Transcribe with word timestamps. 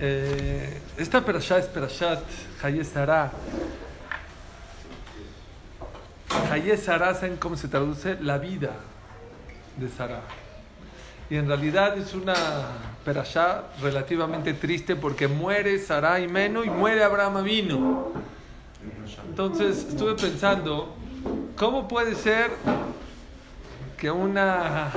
Eh, 0.00 0.80
esta 0.96 1.24
perashá 1.24 1.58
es 1.58 1.66
perashat 1.66 2.22
Hayesara. 2.62 3.32
Hayesara, 6.50 7.14
¿saben 7.14 7.36
cómo 7.36 7.56
se 7.56 7.68
traduce? 7.68 8.16
La 8.20 8.38
vida 8.38 8.70
de 9.76 9.88
Sara. 9.88 10.20
Y 11.30 11.36
en 11.36 11.46
realidad 11.46 11.98
es 11.98 12.14
una 12.14 12.34
perashá 13.04 13.64
relativamente 13.82 14.54
triste 14.54 14.96
porque 14.96 15.28
muere 15.28 15.78
Sara 15.78 16.20
y 16.20 16.28
Meno 16.28 16.64
y 16.64 16.70
muere 16.70 17.04
Abraham 17.04 17.44
vino. 17.44 18.12
Entonces 19.28 19.86
estuve 19.90 20.14
pensando, 20.14 20.94
¿cómo 21.56 21.86
puede 21.86 22.14
ser 22.14 22.50
que 23.96 24.10
una 24.10 24.90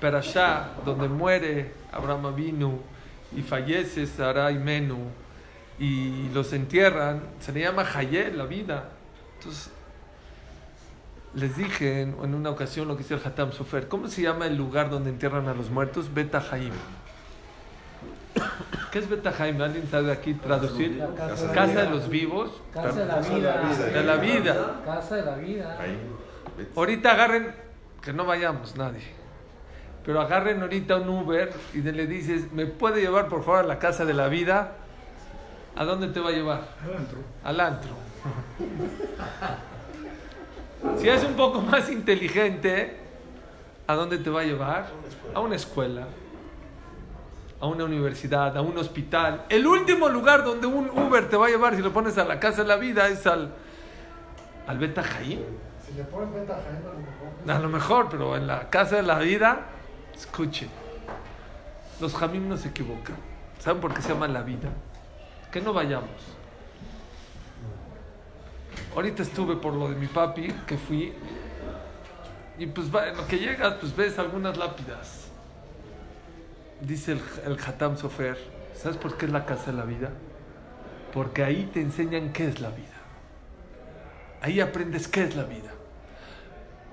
perashá 0.00 0.70
donde 0.84 1.08
muere 1.08 1.72
Abraham 1.92 2.34
vino 2.34 2.95
y 3.34 3.42
fallece 3.42 4.06
Sara 4.06 4.50
y 4.50 4.58
Menú 4.58 5.08
y 5.78 6.28
los 6.30 6.52
entierran, 6.52 7.22
se 7.40 7.52
le 7.52 7.60
llama 7.60 7.84
Hayel, 7.94 8.38
la 8.38 8.46
vida. 8.46 8.90
Entonces, 9.38 9.70
les 11.34 11.56
dije 11.56 12.02
en, 12.02 12.14
una 12.14 12.50
ocasión 12.50 12.88
lo 12.88 12.96
que 12.96 13.02
dice 13.02 13.14
el 13.14 13.20
Hatam 13.22 13.52
Sofer, 13.52 13.88
¿cómo 13.88 14.08
se 14.08 14.22
llama 14.22 14.46
el 14.46 14.56
lugar 14.56 14.88
donde 14.88 15.10
entierran 15.10 15.48
a 15.48 15.54
los 15.54 15.70
muertos? 15.70 16.12
Beta 16.14 16.42
Haim. 16.50 16.72
¿Qué 18.90 18.98
es 18.98 19.08
Beta 19.08 19.34
Haim? 19.38 19.60
¿Alguien 19.60 19.86
sabe 19.90 20.12
aquí 20.12 20.32
traducir? 20.34 21.02
casa, 21.52 21.82
de 21.82 21.90
los 21.90 22.08
vivos. 22.08 22.62
Casa 22.72 23.00
de 23.00 23.06
la 23.06 23.20
vida. 23.20 23.86
De 23.86 24.04
la 24.04 24.16
vida. 24.16 24.82
Casa 24.84 25.16
de 25.16 25.24
la 25.24 25.36
vida. 25.36 25.78
Ahorita 26.74 27.12
agarren, 27.12 27.54
que 28.00 28.12
no 28.12 28.24
vayamos 28.24 28.76
nadie 28.76 29.25
pero 30.06 30.20
agarren 30.20 30.62
ahorita 30.62 30.98
un 30.98 31.08
Uber 31.08 31.52
y 31.74 31.78
le 31.78 32.06
dices, 32.06 32.52
¿me 32.52 32.64
puede 32.64 33.00
llevar 33.00 33.26
por 33.26 33.42
favor 33.42 33.64
a 33.64 33.66
la 33.66 33.80
casa 33.80 34.04
de 34.04 34.14
la 34.14 34.28
vida? 34.28 34.74
¿A 35.74 35.84
dónde 35.84 36.06
te 36.06 36.20
va 36.20 36.28
a 36.28 36.32
llevar? 36.32 36.68
Al 36.84 36.96
antro. 36.96 37.18
Al 37.42 37.60
antro. 37.60 37.90
si 40.96 41.08
es 41.08 41.24
un 41.24 41.34
poco 41.34 41.60
más 41.72 41.90
inteligente, 41.90 42.98
¿a 43.88 43.94
dónde 43.96 44.18
te 44.18 44.30
va 44.30 44.42
a 44.42 44.44
llevar? 44.44 44.86
A 45.34 45.40
una 45.40 45.56
escuela, 45.56 46.06
a 47.60 47.66
una 47.66 47.82
universidad, 47.82 48.56
a 48.56 48.62
un 48.62 48.78
hospital. 48.78 49.46
El 49.48 49.66
último 49.66 50.08
lugar 50.08 50.44
donde 50.44 50.68
un 50.68 50.88
Uber 50.88 51.28
te 51.28 51.36
va 51.36 51.46
a 51.46 51.48
llevar 51.48 51.74
si 51.74 51.82
lo 51.82 51.92
pones 51.92 52.16
a 52.16 52.24
la 52.24 52.38
casa 52.38 52.62
de 52.62 52.68
la 52.68 52.76
vida 52.76 53.08
es 53.08 53.26
al, 53.26 53.52
al 54.68 54.78
Beta 54.78 55.02
Si 55.02 55.94
le 55.96 56.04
pones 56.04 56.32
Beta 56.32 56.54
a 56.54 56.58
lo 56.60 57.00
mejor. 57.00 57.56
A 57.56 57.58
lo 57.58 57.68
mejor, 57.68 58.08
pero 58.08 58.36
en 58.36 58.46
la 58.46 58.70
casa 58.70 58.94
de 58.94 59.02
la 59.02 59.18
vida 59.18 59.72
Escuche, 60.16 60.68
los 62.00 62.14
jamim 62.14 62.48
no 62.48 62.56
se 62.56 62.68
equivocan. 62.68 63.16
¿Saben 63.58 63.80
por 63.80 63.92
qué 63.94 64.02
se 64.02 64.08
llama 64.08 64.28
la 64.28 64.42
vida? 64.42 64.70
Que 65.52 65.60
no 65.60 65.72
vayamos. 65.72 66.08
Ahorita 68.94 69.22
estuve 69.22 69.56
por 69.56 69.74
lo 69.74 69.88
de 69.88 69.96
mi 69.96 70.06
papi, 70.06 70.48
que 70.66 70.78
fui, 70.78 71.12
y 72.58 72.66
pues 72.66 72.86
en 72.86 73.16
lo 73.16 73.26
que 73.26 73.38
llegas, 73.38 73.74
pues 73.74 73.94
ves 73.94 74.18
algunas 74.18 74.56
lápidas. 74.56 75.28
Dice 76.80 77.12
el, 77.12 77.20
el 77.44 77.58
Hatam 77.60 77.96
Sofer, 77.96 78.38
¿sabes 78.74 78.96
por 78.96 79.16
qué 79.16 79.26
es 79.26 79.32
la 79.32 79.44
casa 79.44 79.70
de 79.70 79.76
la 79.76 79.84
vida? 79.84 80.10
Porque 81.12 81.44
ahí 81.44 81.68
te 81.72 81.80
enseñan 81.80 82.32
qué 82.32 82.48
es 82.48 82.60
la 82.60 82.70
vida. 82.70 82.88
Ahí 84.40 84.60
aprendes 84.60 85.08
qué 85.08 85.24
es 85.24 85.36
la 85.36 85.44
vida. 85.44 85.75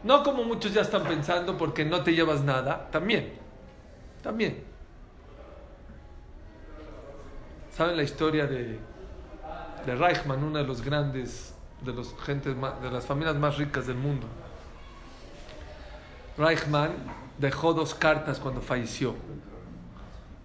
No 0.04 0.22
como 0.22 0.44
muchos 0.44 0.74
ya 0.74 0.82
están 0.82 1.04
pensando 1.04 1.58
porque 1.58 1.86
no 1.86 2.04
te 2.04 2.14
llevas 2.14 2.44
nada. 2.44 2.90
También. 2.92 3.34
También. 4.22 4.64
¿Saben 7.72 7.98
la 7.98 8.04
historia 8.04 8.46
de, 8.46 8.80
de 9.86 9.96
Reichmann, 9.96 10.44
uno 10.44 10.60
de 10.60 10.66
los 10.66 10.82
grandes, 10.82 11.56
de, 11.82 11.94
los 11.94 12.14
gentes, 12.22 12.56
de 12.56 12.92
las 12.92 13.06
familias 13.06 13.36
más 13.36 13.58
ricas 13.58 13.88
del 13.88 13.96
mundo? 13.96 14.28
Reichmann 16.38 16.92
dejó 17.38 17.74
dos 17.74 17.96
cartas 17.96 18.40
cuando 18.40 18.62
falleció. 18.62 19.16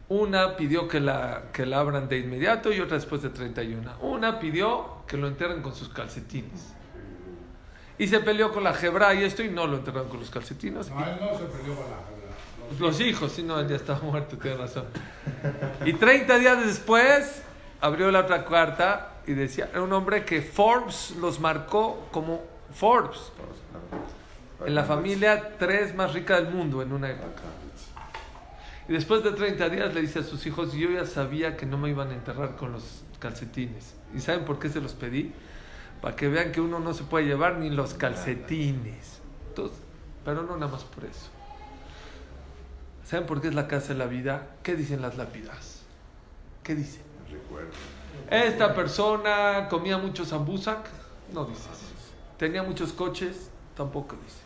Una 0.09 0.57
pidió 0.57 0.89
que 0.89 1.01
la, 1.01 1.51
que 1.53 1.67
la 1.67 1.81
abran 1.81 2.09
de 2.09 2.19
inmediato 2.19 2.73
y 2.73 2.81
otra 2.81 2.97
después 2.97 3.23
de 3.23 3.29
31. 3.29 3.99
Una 4.01 4.39
pidió 4.39 5.03
que 5.07 5.19
lo 5.19 5.27
entierren 5.27 5.61
con 5.61 5.75
sus 5.75 5.89
calcetines 5.91 6.78
y 7.99 8.07
se 8.07 8.21
peleó 8.21 8.53
con 8.53 8.65
la 8.65 8.75
Jebra 8.75 9.15
y 9.15 9.25
esto 9.25 9.43
y 9.43 9.51
no 9.51 9.67
lo 9.67 9.79
enterraron 9.79 10.09
con 10.09 10.21
los 10.21 10.31
calcetines. 10.31 10.91
No, 10.91 11.05
él 11.05 11.17
no 11.21 11.39
se 11.39 11.45
peleó 11.45 11.75
con 11.75 11.91
la 11.91 11.97
Jebra. 11.97 12.79
Los, 12.79 13.01
hijos, 13.01 13.33
sí, 13.33 13.43
no, 13.43 13.59
él 13.59 13.69
ya 13.69 13.77
está 13.77 13.99
muerto, 14.03 14.37
tiene 14.37 14.57
razón. 14.57 14.85
Y 15.85 15.95
30 15.95 16.39
días 16.39 16.65
después 16.65 17.43
abrió 17.81 18.11
la 18.11 18.21
otra 18.21 18.45
carta 18.45 19.15
y 19.27 19.33
decía, 19.33 19.69
era 19.71 19.83
un 19.83 19.93
hombre 19.93 20.25
que 20.25 20.43
Forbes 20.43 21.15
los 21.21 21.41
marcó 21.41 22.09
como 22.11 22.45
Forbes. 22.73 23.33
En 24.65 24.75
la 24.75 24.85
familia 24.85 25.57
tres 25.59 25.95
más 25.95 26.13
rica 26.13 26.41
del 26.41 26.53
mundo 26.53 26.83
en 26.83 26.93
una 26.93 27.11
época. 27.11 27.43
Y 28.89 28.93
después 28.93 29.23
de 29.23 29.33
30 29.33 29.69
días 29.69 29.95
le 29.95 30.01
dice 30.01 30.21
a 30.21 30.23
sus 30.23 30.47
hijos, 30.47 30.73
yo 30.73 30.91
ya 30.91 31.05
sabía 31.05 31.57
que 31.57 31.67
no 31.67 31.79
me 31.79 31.91
iban 31.91 32.11
a 32.11 32.15
enterrar 32.15 32.57
con 32.57 32.73
los 32.73 33.03
calcetines. 33.19 33.95
¿Y 34.15 34.21
saben 34.21 34.45
por 34.45 34.59
qué 34.59 34.69
se 34.69 34.81
los 34.81 34.95
pedí? 34.95 35.33
Para 36.01 36.17
que 36.17 36.29
vean 36.29 36.53
que 36.53 36.61
uno 36.61 36.79
no 36.79 36.95
se 36.95 37.05
puede 37.05 37.27
llevar 37.27 37.59
ni 37.59 37.71
los 37.71 37.95
calcetines. 37.95 39.21
pero 40.25 40.43
no 40.43 40.57
nada 40.57 40.71
más 40.71 40.85
por 40.85 41.05
eso. 41.05 41.31
¿Saben 43.05 43.27
por 43.27 43.41
qué 43.41 43.49
es 43.49 43.55
la 43.55 43.67
casa 43.69 43.89
de 43.95 43.99
la 43.99 44.07
vida? 44.07 44.49
¿Qué 44.63 44.77
dicen 44.77 45.01
las 45.01 45.17
lápidas? 45.17 45.83
¿Qué 46.63 46.75
dicen? 46.75 47.03
Esta 48.31 48.75
persona 48.75 49.69
comía 49.71 49.97
mucho 49.97 50.25
zambusak, 50.25 50.87
no 51.33 51.47
dices. 51.47 51.89
Tenía 52.37 52.63
muchos 52.63 52.93
coches, 52.93 53.51
tampoco 53.75 54.17
dice. 54.23 54.43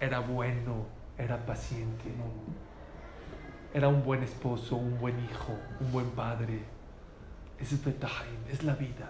Era 0.00 0.18
bueno, 0.18 0.86
era 1.16 1.46
paciente, 1.46 2.10
era 3.72 3.88
un 3.88 4.02
buen 4.02 4.22
esposo, 4.22 4.76
un 4.76 4.98
buen 4.98 5.18
hijo, 5.24 5.56
un 5.80 5.92
buen 5.92 6.10
padre. 6.10 6.64
Ese 7.58 7.76
es 7.76 7.84
Betahaim, 7.84 8.48
es 8.50 8.64
la 8.64 8.74
vida. 8.74 9.08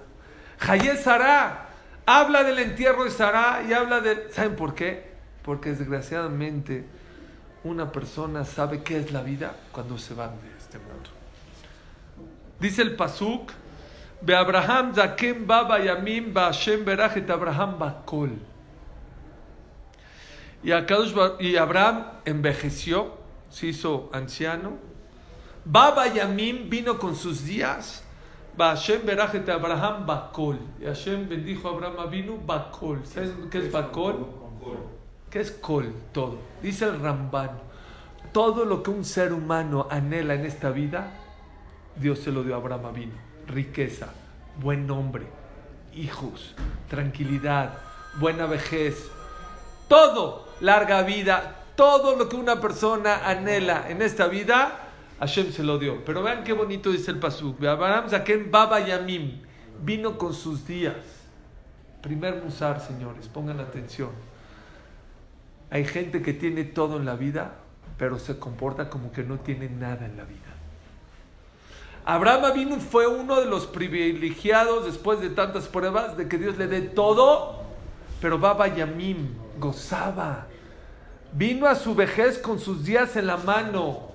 Hayé 0.69 0.97
Sara 0.97 1.69
habla 2.07 2.45
del 2.45 2.59
entierro 2.59 3.05
de 3.05 3.11
Sara 3.11 3.65
y 3.69 3.73
habla 3.73 4.01
de... 4.01 4.31
¿Saben 4.33 4.57
por 4.57 4.75
qué? 4.75 5.13
Porque 5.43 5.71
desgraciadamente 5.71 6.85
una 7.65 7.91
persona 7.91 8.45
sabe 8.45 8.83
qué 8.83 8.99
es 8.99 9.13
la 9.13 9.23
vida 9.23 9.57
cuando 9.73 9.99
se 9.99 10.15
van 10.15 10.31
de 10.41 10.57
este 10.59 10.79
mundo. 10.79 11.11
Dice 12.61 12.83
el 12.83 12.97
Pasuk, 12.97 13.53
Be 14.21 14.37
Abraham 14.37 14.95
Zakem 14.95 15.47
Baba 15.47 15.81
Yamim 15.81 16.33
Berachet 16.33 17.29
Abraham 17.29 17.79
Bakol. 17.79 18.39
Y, 20.63 20.71
y 21.41 21.57
Abraham 21.57 22.05
envejeció, 22.25 23.19
se 23.51 23.67
hizo 23.67 24.11
anciano. 24.13 24.79
Baba 25.65 26.07
Yamim 26.07 26.71
vino 26.71 26.99
con 26.99 27.17
sus 27.17 27.45
días 27.45 28.02
Hashem 28.57 29.03
Berajet 29.05 29.49
Abraham 29.49 30.07
Bakol. 30.07 30.59
Y 30.81 30.85
Hashem 30.85 31.29
bendijo 31.29 31.69
a 31.69 31.73
Abraham 31.73 32.11
vino 32.11 32.37
Bakol. 32.37 33.05
¿Saben 33.07 33.49
qué 33.51 33.59
es 33.59 33.73
Bakol? 33.73 34.27
¿Qué 35.31 35.41
es 35.41 35.51
Kol? 35.51 35.95
Todo. 36.13 36.37
Dice 36.63 36.85
el 36.85 37.01
Ramban. 37.01 37.51
Todo 38.33 38.65
lo 38.65 38.83
que 38.83 38.91
un 38.91 39.05
ser 39.05 39.33
humano 39.33 39.87
anhela 39.91 40.35
en 40.35 40.45
esta 40.45 40.71
vida, 40.71 41.11
Dios 41.97 42.19
se 42.19 42.31
lo 42.31 42.43
dio 42.43 42.55
a 42.55 42.59
Abraham 42.59 42.93
vino. 42.95 43.13
Riqueza, 43.47 44.09
buen 44.61 44.87
nombre, 44.87 45.27
hijos, 45.95 46.55
tranquilidad, 46.89 47.79
buena 48.21 48.47
vejez. 48.47 49.11
Todo, 49.89 50.49
larga 50.61 51.03
vida, 51.03 51.57
todo 51.77 52.17
lo 52.17 52.29
que 52.29 52.37
una 52.37 52.61
persona 52.61 53.27
anhela 53.29 53.87
en 53.89 54.03
esta 54.03 54.27
vida, 54.27 54.82
Hashem 55.23 55.53
se 55.53 55.63
lo 55.63 55.79
dio. 55.79 56.05
Pero 56.05 56.21
vean 56.25 56.43
qué 56.43 56.53
bonito 56.53 56.91
dice 56.91 57.13
el 57.13 57.21
Pasuk. 57.21 57.63
Abraham 57.63 58.11
Zaken 58.11 58.51
Baba 58.51 58.81
Yamim 58.81 59.41
vino 59.81 60.19
con 60.19 60.35
sus 60.35 60.67
días. 60.67 60.97
Primer 62.01 62.43
musar, 62.43 62.81
señores, 62.81 63.29
pongan 63.29 63.61
atención. 63.61 64.11
Hay 65.71 65.85
gente 65.85 66.23
que 66.23 66.33
tiene 66.33 66.65
todo 66.65 66.97
en 66.97 67.05
la 67.05 67.15
vida, 67.15 67.53
pero 67.99 68.19
se 68.19 68.41
comporta 68.41 68.91
como 68.91 69.13
que 69.13 69.23
no 69.23 69.39
tiene 69.39 69.69
nada 69.69 70.07
en 70.07 70.17
la 70.17 70.25
vida. 70.25 70.41
Abraham 72.05 72.47
Avinu 72.47 72.81
fue 72.81 73.07
uno 73.07 73.39
de 73.39 73.47
los 73.47 73.69
privilegiados 73.69 74.87
después 74.87 75.21
de 75.21 75.31
tantas 75.31 75.69
pruebas 75.69 76.17
de 76.17 76.27
que 76.27 76.37
Dios 76.37 76.59
le 76.59 76.67
dé 76.67 76.81
todo, 76.81 77.63
pero 78.21 78.41
Baba 78.41 78.67
Yamim 78.67 79.29
gozaba. 79.61 80.49
Vino 81.33 81.69
a 81.69 81.77
su 81.77 81.95
vejez 81.95 82.39
con 82.39 82.59
sus 82.59 82.85
días 82.85 83.15
en 83.15 83.29
la 83.29 83.37
mano. 83.37 84.12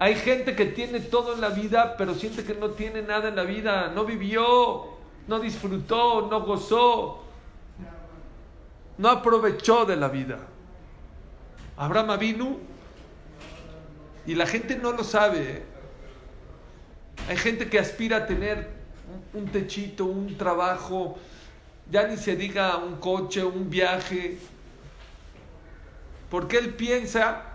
Hay 0.00 0.14
gente 0.14 0.56
que 0.56 0.64
tiene 0.64 0.98
todo 0.98 1.34
en 1.34 1.42
la 1.42 1.50
vida, 1.50 1.94
pero 1.98 2.14
siente 2.14 2.42
que 2.42 2.54
no 2.54 2.70
tiene 2.70 3.02
nada 3.02 3.28
en 3.28 3.36
la 3.36 3.42
vida. 3.42 3.92
No 3.94 4.06
vivió, 4.06 4.86
no 5.28 5.38
disfrutó, 5.38 6.26
no 6.26 6.40
gozó, 6.40 7.22
no 8.96 9.08
aprovechó 9.10 9.84
de 9.84 9.96
la 9.96 10.08
vida. 10.08 10.38
Abraham 11.76 12.18
vino 12.18 12.56
y 14.24 14.34
la 14.34 14.46
gente 14.46 14.74
no 14.76 14.92
lo 14.92 15.04
sabe. 15.04 15.64
Hay 17.28 17.36
gente 17.36 17.68
que 17.68 17.78
aspira 17.78 18.16
a 18.16 18.26
tener 18.26 18.70
un, 19.34 19.42
un 19.42 19.48
techito, 19.50 20.06
un 20.06 20.34
trabajo, 20.38 21.18
ya 21.90 22.06
ni 22.06 22.16
se 22.16 22.36
diga 22.36 22.78
un 22.78 22.96
coche, 22.96 23.44
un 23.44 23.68
viaje. 23.68 24.38
Porque 26.30 26.56
él 26.56 26.72
piensa, 26.72 27.49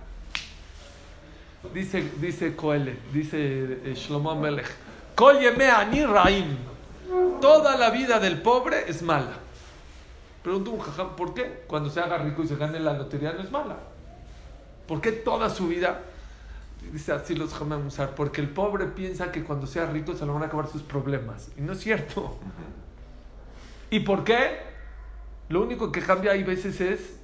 dice, 1.74 2.12
dice 2.18 2.56
Coele, 2.56 2.98
dice 3.14 3.38
eh, 3.84 3.94
Shlomo 3.96 4.36
Melech, 4.36 4.70
"Kol 5.16 5.38
ani 5.38 6.06
raim". 6.06 6.58
Toda 7.40 7.78
la 7.78 7.90
vida 7.90 8.20
del 8.20 8.42
pobre 8.42 8.90
es 8.90 9.02
mala. 9.02 9.34
Pregunto 10.44 10.72
un 10.72 10.80
jajam, 10.80 11.16
¿por 11.16 11.34
qué? 11.34 11.64
Cuando 11.68 11.90
se 11.90 12.00
haga 12.00 12.18
rico 12.18 12.44
y 12.44 12.48
se 12.48 12.56
gane 12.56 12.80
la 12.80 12.94
lotería 12.94 13.34
no 13.34 13.42
es 13.42 13.52
mala. 13.52 13.78
¿Por 14.88 15.02
qué 15.02 15.12
toda 15.12 15.50
su 15.50 15.68
vida? 15.68 16.02
Dice 16.92 17.14
así 17.14 17.36
los 17.36 17.54
Jamam 17.54 17.84
Musar, 17.84 18.14
porque 18.14 18.42
el 18.42 18.50
pobre 18.50 18.86
piensa 18.86 19.32
que 19.32 19.44
cuando 19.44 19.66
sea 19.66 19.88
rico 19.88 20.14
se 20.14 20.26
le 20.26 20.32
van 20.32 20.44
a 20.44 20.46
acabar 20.46 20.68
sus 20.68 20.84
problemas. 20.84 21.50
Y 21.58 21.62
no 21.62 21.74
es 21.74 21.80
cierto. 21.80 22.38
¿Y 23.90 24.02
por 24.02 24.24
qué? 24.24 24.60
Lo 25.50 25.64
único 25.64 25.92
que 25.92 26.02
cambia 26.02 26.34
hay 26.34 26.44
veces 26.44 26.80
es 26.82 27.16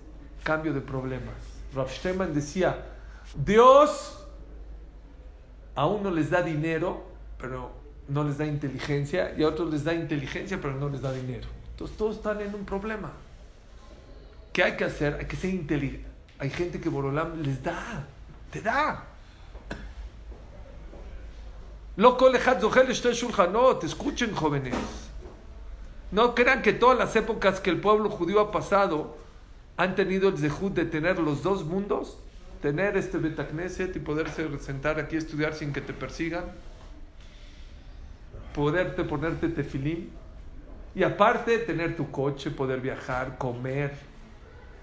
cambio 0.43 0.73
de 0.73 0.81
problemas. 0.81 1.35
Rav 1.75 1.89
Steinman 1.89 2.33
decía, 2.33 2.85
Dios 3.35 4.20
a 5.75 5.85
uno 5.85 6.11
les 6.11 6.29
da 6.29 6.41
dinero, 6.41 7.03
pero 7.37 7.71
no 8.07 8.23
les 8.23 8.37
da 8.37 8.45
inteligencia, 8.45 9.33
y 9.37 9.43
a 9.43 9.47
otros 9.47 9.71
les 9.71 9.83
da 9.83 9.93
inteligencia, 9.93 10.59
pero 10.61 10.73
no 10.75 10.89
les 10.89 11.01
da 11.01 11.11
dinero. 11.11 11.47
Entonces 11.71 11.97
todos 11.97 12.17
están 12.17 12.41
en 12.41 12.53
un 12.53 12.65
problema. 12.65 13.11
¿Qué 14.53 14.63
hay 14.63 14.75
que 14.75 14.83
hacer? 14.83 15.15
Hay 15.19 15.25
que 15.25 15.35
ser 15.35 15.51
inteligente. 15.51 16.07
Hay 16.39 16.49
gente 16.49 16.81
que 16.81 16.89
Borolam 16.89 17.41
les 17.41 17.61
da, 17.63 18.05
te 18.51 18.61
da. 18.61 19.05
Escuchen, 23.83 24.33
jóvenes. 24.33 24.75
No 26.11 26.33
crean 26.35 26.61
que 26.61 26.73
todas 26.73 26.97
las 26.97 27.15
épocas 27.15 27.59
que 27.59 27.69
el 27.69 27.79
pueblo 27.79 28.09
judío 28.09 28.39
ha 28.41 28.51
pasado 28.51 29.17
han 29.77 29.95
tenido 29.95 30.29
el 30.29 30.37
zehut 30.37 30.73
de 30.73 30.85
tener 30.85 31.19
los 31.19 31.43
dos 31.43 31.63
mundos, 31.63 32.17
tener 32.61 32.95
este 32.95 33.17
Betacneset 33.17 33.95
y 33.95 33.99
poderse 33.99 34.47
sentar 34.59 34.99
aquí 34.99 35.15
a 35.15 35.19
estudiar 35.19 35.53
sin 35.53 35.73
que 35.73 35.81
te 35.81 35.93
persigan, 35.93 36.45
poderte 38.53 39.03
ponerte 39.03 39.49
tefilín 39.49 40.11
y 40.93 41.03
aparte 41.03 41.57
tener 41.59 41.95
tu 41.95 42.11
coche, 42.11 42.51
poder 42.51 42.79
viajar, 42.81 43.37
comer. 43.37 43.93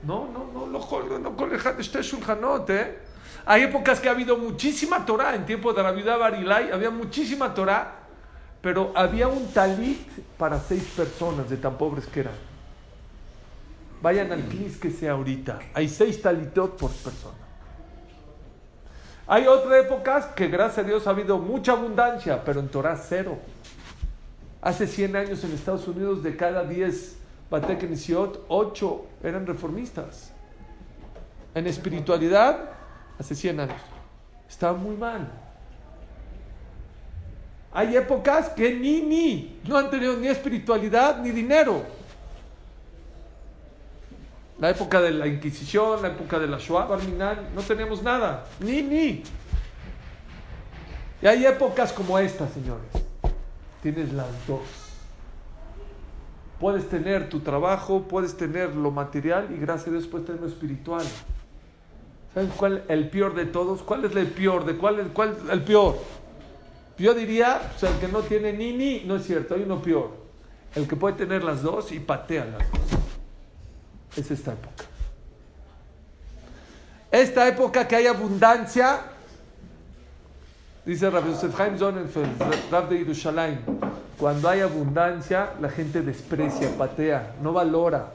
No, 0.02 0.28
no, 0.32 0.50
no, 0.52 0.66
no 0.66 1.80
shte 1.80 2.02
shulchanot, 2.02 2.70
¿eh? 2.70 2.98
Hay 3.46 3.62
épocas 3.62 4.00
que 4.00 4.08
ha 4.08 4.12
habido 4.12 4.36
muchísima 4.36 5.04
Torah. 5.04 5.34
En 5.34 5.44
tiempo 5.46 5.72
de 5.72 5.82
la 5.82 5.92
viuda 5.92 6.16
Barilai 6.16 6.70
había 6.70 6.90
muchísima 6.90 7.54
Torah, 7.54 7.94
pero 8.60 8.92
había 8.94 9.28
un 9.28 9.52
talit 9.52 10.06
para 10.36 10.58
seis 10.58 10.84
personas 10.96 11.48
de 11.48 11.56
tan 11.56 11.76
pobres 11.76 12.06
que 12.06 12.20
eran. 12.20 12.34
Vayan 14.00 14.30
al 14.32 14.44
Knis 14.48 14.76
que 14.76 14.90
sea 14.90 15.12
ahorita. 15.12 15.58
Hay 15.74 15.88
seis 15.88 16.22
talitot 16.22 16.76
por 16.78 16.90
persona. 16.90 17.47
Hay 19.30 19.46
otras 19.46 19.84
épocas 19.84 20.24
que 20.26 20.48
gracias 20.48 20.78
a 20.78 20.88
Dios 20.88 21.06
ha 21.06 21.10
habido 21.10 21.38
mucha 21.38 21.72
abundancia, 21.72 22.42
pero 22.42 22.60
en 22.60 22.68
Torah 22.68 22.96
cero. 22.96 23.38
Hace 24.62 24.86
100 24.86 25.16
años 25.16 25.44
en 25.44 25.52
Estados 25.52 25.86
Unidos 25.86 26.22
de 26.22 26.34
cada 26.34 26.64
10 26.64 27.18
Batekenisiot, 27.50 28.46
8 28.48 29.06
eran 29.22 29.46
reformistas. 29.46 30.32
En 31.54 31.66
espiritualidad, 31.66 32.70
hace 33.18 33.34
100 33.34 33.60
años. 33.60 33.82
Estaba 34.48 34.76
muy 34.76 34.96
mal. 34.96 35.28
Hay 37.72 37.96
épocas 37.96 38.48
que 38.48 38.74
ni, 38.74 39.02
ni, 39.02 39.60
no 39.68 39.76
han 39.76 39.90
tenido 39.90 40.16
ni 40.16 40.28
espiritualidad 40.28 41.20
ni 41.20 41.30
dinero. 41.32 41.82
La 44.58 44.70
época 44.70 45.00
de 45.00 45.12
la 45.12 45.26
Inquisición, 45.26 46.02
la 46.02 46.08
época 46.08 46.38
de 46.38 46.48
la 46.48 46.58
Shoah, 46.58 46.86
Barminan, 46.86 47.54
no 47.54 47.62
teníamos 47.62 48.02
nada. 48.02 48.44
Ni, 48.60 48.82
ni. 48.82 49.22
Y 51.22 51.26
hay 51.26 51.46
épocas 51.46 51.92
como 51.92 52.18
esta, 52.18 52.48
señores. 52.48 52.88
Tienes 53.82 54.12
las 54.12 54.26
dos. 54.46 54.60
Puedes 56.58 56.88
tener 56.88 57.28
tu 57.28 57.40
trabajo, 57.40 58.02
puedes 58.08 58.36
tener 58.36 58.74
lo 58.74 58.90
material 58.90 59.48
y 59.54 59.60
gracias 59.60 59.88
a 59.88 59.90
Dios 59.92 60.06
puedes 60.08 60.26
tener 60.26 60.40
lo 60.40 60.48
espiritual. 60.48 61.06
¿Saben 62.34 62.50
cuál 62.56 62.82
el 62.88 63.08
peor 63.10 63.34
de 63.34 63.46
todos? 63.46 63.82
¿Cuál 63.82 64.04
es 64.04 64.16
el 64.16 64.26
peor? 64.26 64.64
¿De 64.64 64.76
cuál 64.76 64.98
es 64.98 65.06
cuál 65.12 65.30
es 65.30 65.52
el 65.52 65.62
peor? 65.62 65.98
Yo 66.98 67.14
diría, 67.14 67.60
o 67.76 67.78
sea, 67.78 67.90
el 67.90 67.98
que 67.98 68.08
no 68.08 68.20
tiene 68.22 68.52
ni 68.52 68.72
ni, 68.72 69.04
no 69.04 69.16
es 69.16 69.24
cierto, 69.24 69.54
hay 69.54 69.62
uno 69.62 69.80
peor. 69.80 70.10
El 70.74 70.88
que 70.88 70.96
puede 70.96 71.14
tener 71.14 71.44
las 71.44 71.62
dos 71.62 71.92
y 71.92 72.00
patea 72.00 72.44
las 72.44 72.70
dos. 72.72 72.97
Es 74.18 74.30
esta 74.32 74.52
época. 74.52 74.84
Esta 77.12 77.46
época 77.46 77.86
que 77.86 77.94
hay 77.94 78.06
abundancia, 78.08 78.98
dice 80.84 81.08
Rabbi 81.08 81.30
Yosef 81.30 81.58
Haim 81.60 81.76
Rab 82.70 82.88
de 82.88 82.98
Yerushalayim, 82.98 83.58
cuando 84.18 84.48
hay 84.48 84.60
abundancia, 84.60 85.50
la 85.60 85.68
gente 85.68 86.02
desprecia, 86.02 86.68
patea, 86.76 87.34
no 87.40 87.52
valora. 87.52 88.12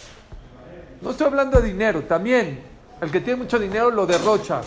No 1.01 1.11
estoy 1.11 1.27
hablando 1.27 1.61
de 1.61 1.69
dinero, 1.69 2.03
también. 2.03 2.59
El 3.01 3.09
que 3.09 3.21
tiene 3.21 3.43
mucho 3.43 3.57
dinero 3.57 3.89
lo 3.89 4.05
derrocha. 4.05 4.59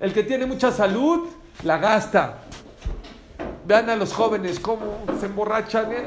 El 0.00 0.12
que 0.12 0.22
tiene 0.22 0.46
mucha 0.46 0.70
salud, 0.70 1.28
la 1.64 1.78
gasta. 1.78 2.42
Vean 3.66 3.90
a 3.90 3.96
los 3.96 4.12
jóvenes 4.12 4.60
cómo 4.60 5.04
se 5.18 5.26
emborrachan, 5.26 5.92
¿eh? 5.92 6.06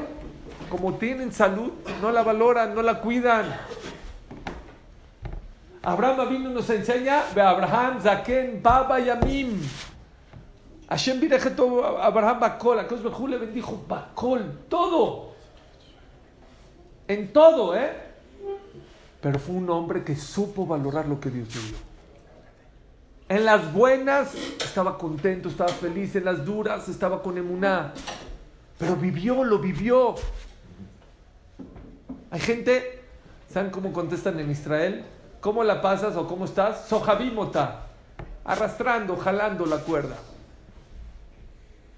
como 0.70 0.94
tienen 0.94 1.32
salud, 1.32 1.70
no 2.00 2.10
la 2.10 2.22
valoran, 2.22 2.74
no 2.74 2.80
la 2.80 3.00
cuidan. 3.00 3.44
Abraham 5.82 6.28
vino 6.28 6.50
nos 6.50 6.68
enseña, 6.68 7.22
Abraham, 7.30 8.00
Zaken, 8.00 8.62
Baba 8.62 9.00
Yamim. 9.00 9.60
Hashem 10.88 11.20
virejeto 11.20 11.86
Abraham 12.02 12.40
Bakol, 12.40 12.80
a 12.80 12.86
Kosh 12.86 13.00
Bejú 13.00 13.28
le 13.28 13.38
bendijo 13.38 13.84
Bakol, 13.88 14.66
todo. 14.68 15.30
En 17.08 17.32
todo, 17.32 17.76
¿eh? 17.76 17.92
Pero 19.20 19.38
fue 19.38 19.54
un 19.54 19.70
hombre 19.70 20.04
que 20.04 20.16
supo 20.16 20.66
valorar 20.66 21.06
lo 21.06 21.20
que 21.20 21.30
Dios 21.30 21.54
le 21.54 21.62
dio. 21.62 21.76
En 23.28 23.44
las 23.44 23.72
buenas 23.72 24.34
estaba 24.34 24.98
contento, 24.98 25.48
estaba 25.48 25.70
feliz, 25.70 26.16
en 26.16 26.24
las 26.24 26.44
duras 26.44 26.88
estaba 26.88 27.22
con 27.22 27.38
emuná. 27.38 27.92
Pero 28.76 28.96
vivió, 28.96 29.44
lo 29.44 29.58
vivió. 29.60 30.16
Hay 32.30 32.40
gente, 32.40 33.04
¿saben 33.48 33.70
cómo 33.70 33.92
contestan 33.92 34.40
en 34.40 34.50
Israel? 34.50 35.04
¿Cómo 35.40 35.64
la 35.64 35.80
pasas 35.80 36.16
o 36.16 36.26
cómo 36.26 36.44
estás? 36.44 36.86
Sohabimota, 36.88 37.86
arrastrando, 38.44 39.16
jalando 39.16 39.64
la 39.66 39.78
cuerda. 39.78 40.16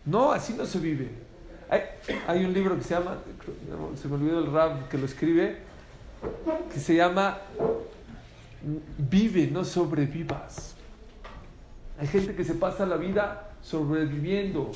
No, 0.04 0.32
así 0.32 0.54
no 0.54 0.66
se 0.66 0.78
vive. 0.78 1.11
Hay, 1.68 1.82
hay 2.26 2.44
un 2.44 2.52
libro 2.52 2.76
que 2.76 2.82
se 2.82 2.94
llama, 2.94 3.16
se 4.00 4.08
me 4.08 4.14
olvidó 4.14 4.38
el 4.38 4.52
rap 4.52 4.88
que 4.88 4.99
lo 4.99 5.06
escribe, 5.06 5.58
que 6.72 6.78
se 6.78 6.94
llama 6.94 7.38
Vive, 8.99 9.49
no 9.49 9.64
sobrevivas. 9.64 10.75
Hay 11.99 12.06
gente 12.06 12.34
que 12.34 12.44
se 12.44 12.54
pasa 12.54 12.87
la 12.87 12.96
vida 12.96 13.50
sobreviviendo. 13.62 14.70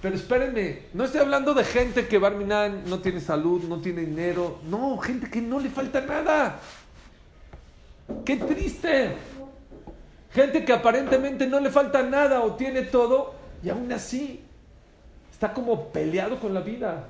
Pero 0.00 0.14
espérenme, 0.14 0.82
no 0.92 1.04
estoy 1.04 1.20
hablando 1.20 1.52
de 1.52 1.64
gente 1.64 2.06
que 2.06 2.18
Barminan 2.18 2.84
no 2.86 3.00
tiene 3.00 3.20
salud, 3.20 3.64
no 3.64 3.78
tiene 3.78 4.02
dinero. 4.02 4.60
No, 4.68 4.98
gente 4.98 5.28
que 5.28 5.40
no 5.40 5.58
le 5.58 5.68
falta 5.68 6.00
nada. 6.00 6.60
¡Qué 8.24 8.36
triste! 8.36 9.16
Gente 10.32 10.64
que 10.64 10.72
aparentemente 10.72 11.46
no 11.46 11.60
le 11.60 11.70
falta 11.70 12.02
nada 12.02 12.42
o 12.42 12.54
tiene 12.54 12.82
todo 12.82 13.34
y 13.62 13.68
aún 13.68 13.90
así 13.92 14.42
está 15.30 15.52
como 15.52 15.88
peleado 15.88 16.40
con 16.40 16.52
la 16.52 16.60
vida. 16.60 17.06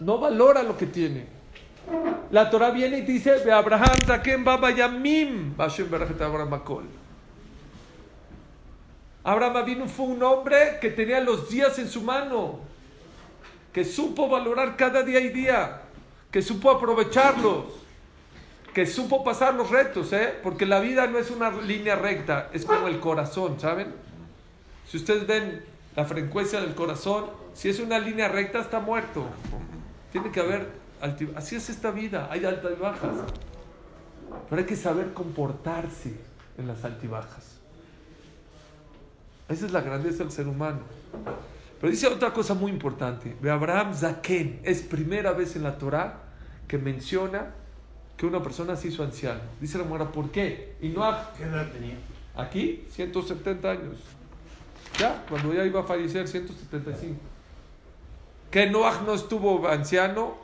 No 0.00 0.18
valora 0.18 0.62
lo 0.62 0.76
que 0.76 0.86
tiene. 0.86 1.26
La 2.30 2.48
Torah 2.50 2.70
viene 2.70 2.98
y 2.98 3.02
dice, 3.02 3.52
Abraham, 3.52 3.98
Zaken, 4.06 4.44
Baba 4.44 4.70
Yamim, 4.70 5.54
Abraham. 5.58 6.88
Abraham 9.24 9.88
fue 9.88 10.06
un 10.06 10.22
hombre 10.22 10.78
que 10.80 10.90
tenía 10.90 11.20
los 11.20 11.50
días 11.50 11.78
en 11.78 11.88
su 11.88 12.02
mano, 12.02 12.60
que 13.72 13.84
supo 13.84 14.28
valorar 14.28 14.76
cada 14.76 15.02
día 15.02 15.20
y 15.20 15.28
día, 15.28 15.82
que 16.30 16.42
supo 16.42 16.70
aprovecharlos, 16.70 17.81
que 18.72 18.86
supo 18.86 19.22
pasar 19.22 19.54
los 19.54 19.70
retos, 19.70 20.12
¿eh? 20.12 20.34
porque 20.42 20.64
la 20.64 20.80
vida 20.80 21.06
no 21.06 21.18
es 21.18 21.30
una 21.30 21.50
línea 21.50 21.96
recta, 21.96 22.48
es 22.52 22.64
como 22.64 22.88
el 22.88 23.00
corazón, 23.00 23.60
¿saben? 23.60 23.92
Si 24.86 24.96
ustedes 24.96 25.26
ven 25.26 25.62
la 25.94 26.04
frecuencia 26.04 26.60
del 26.60 26.74
corazón, 26.74 27.26
si 27.52 27.68
es 27.68 27.78
una 27.80 27.98
línea 27.98 28.28
recta 28.28 28.60
está 28.60 28.80
muerto. 28.80 29.26
Tiene 30.10 30.30
que 30.30 30.40
haber, 30.40 30.68
así 31.34 31.56
es 31.56 31.68
esta 31.68 31.90
vida, 31.90 32.28
hay 32.30 32.44
altas 32.44 32.72
y 32.76 32.80
bajas, 32.80 33.16
pero 34.48 34.60
hay 34.60 34.66
que 34.66 34.76
saber 34.76 35.12
comportarse 35.12 36.14
en 36.56 36.66
las 36.66 36.84
altibajas. 36.84 37.58
Esa 39.48 39.66
es 39.66 39.72
la 39.72 39.82
grandeza 39.82 40.18
del 40.18 40.32
ser 40.32 40.48
humano. 40.48 40.80
Pero 41.78 41.90
dice 41.90 42.06
otra 42.06 42.32
cosa 42.32 42.54
muy 42.54 42.70
importante. 42.70 43.36
Abraham 43.50 43.94
Zaken 43.94 44.60
es 44.62 44.80
primera 44.82 45.32
vez 45.32 45.56
en 45.56 45.64
la 45.64 45.76
Torah 45.76 46.20
que 46.68 46.78
menciona 46.78 47.54
que 48.22 48.26
una 48.28 48.40
persona 48.40 48.76
se 48.76 48.86
hizo 48.86 49.02
anciano. 49.02 49.40
Dice 49.60 49.78
la 49.78 49.82
mujer, 49.82 50.06
¿por 50.12 50.30
qué? 50.30 50.76
Y 50.80 50.90
no 50.90 51.00
¿Qué 51.36 51.42
edad 51.42 51.68
tenía? 51.72 51.96
aquí 52.36 52.84
170 52.90 53.68
años. 53.68 53.96
Ya, 54.96 55.26
cuando 55.28 55.52
ya 55.52 55.64
iba 55.64 55.80
a 55.80 55.82
fallecer 55.82 56.28
175. 56.28 57.18
Que 58.48 58.70
Noah 58.70 59.02
no 59.04 59.14
estuvo 59.14 59.66
anciano, 59.66 60.36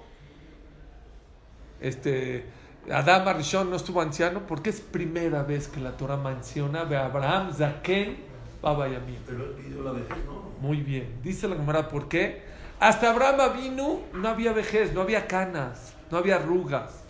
este 1.81 2.47
Adam 2.91 3.29
Arishon 3.29 3.71
no 3.71 3.77
estuvo 3.77 4.01
anciano, 4.01 4.45
porque 4.49 4.71
es 4.71 4.81
primera 4.81 5.45
vez 5.45 5.69
que 5.69 5.79
la 5.79 5.97
Torah 5.97 6.17
menciona 6.17 6.85
de 6.85 6.97
Abraham 6.97 7.55
Zaken 7.55 8.17
Baba 8.61 8.89
Yamim. 8.89 9.21
Pero 9.25 9.55
pidió 9.55 9.85
la 9.85 9.93
vejez, 9.93 10.17
¿no? 10.27 10.51
Muy 10.61 10.79
bien. 10.79 11.21
Dice 11.23 11.47
la 11.47 11.55
Gemara, 11.55 11.89
¿por 11.89 12.09
qué? 12.09 12.43
Hasta 12.81 13.11
Abraham 13.11 13.57
vino, 13.57 14.01
no 14.15 14.29
había 14.29 14.53
vejez, 14.53 14.93
no 14.93 15.03
había 15.03 15.29
canas, 15.29 15.95
no 16.11 16.19
había 16.19 16.37
arrugas, 16.37 17.05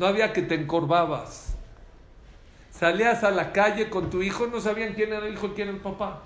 no 0.00 0.06
había 0.06 0.32
que 0.32 0.40
te 0.42 0.54
encorvabas. 0.54 1.54
Salías 2.70 3.22
a 3.22 3.30
la 3.30 3.52
calle 3.52 3.90
con 3.90 4.08
tu 4.08 4.22
hijo, 4.22 4.46
no 4.46 4.58
sabían 4.58 4.94
quién 4.94 5.12
era 5.12 5.26
el 5.26 5.34
hijo 5.34 5.48
y 5.48 5.50
quién 5.50 5.68
era 5.68 5.76
el 5.76 5.82
papá. 5.82 6.22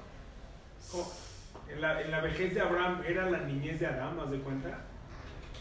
En 1.69 1.81
la, 1.81 2.01
en 2.01 2.11
la 2.13 2.21
vejez 2.21 2.55
de 2.55 2.61
Abraham, 2.61 3.03
¿era 3.05 3.29
la 3.29 3.39
niñez 3.41 3.81
de 3.81 3.87
Adán, 3.89 4.17
¿haz 4.23 4.31
de 4.31 4.39
cuenta? 4.39 4.79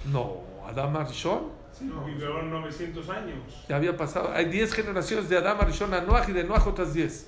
No, 0.05 0.41
Adam 0.67 0.95
Arishon 0.97 1.49
No, 1.81 2.05
vivió 2.05 2.43
900 2.43 3.09
años. 3.09 3.65
ya 3.67 3.77
había 3.77 3.97
pasado. 3.97 4.31
Hay 4.31 4.45
10 4.45 4.73
generaciones 4.75 5.27
de 5.27 5.37
Adam 5.37 5.59
Arishon 5.61 5.91
a 5.95 6.01
Noah 6.01 6.25
y 6.27 6.33
de 6.33 6.43
Noah 6.43 6.63
otras 6.67 6.93
10. 6.93 7.27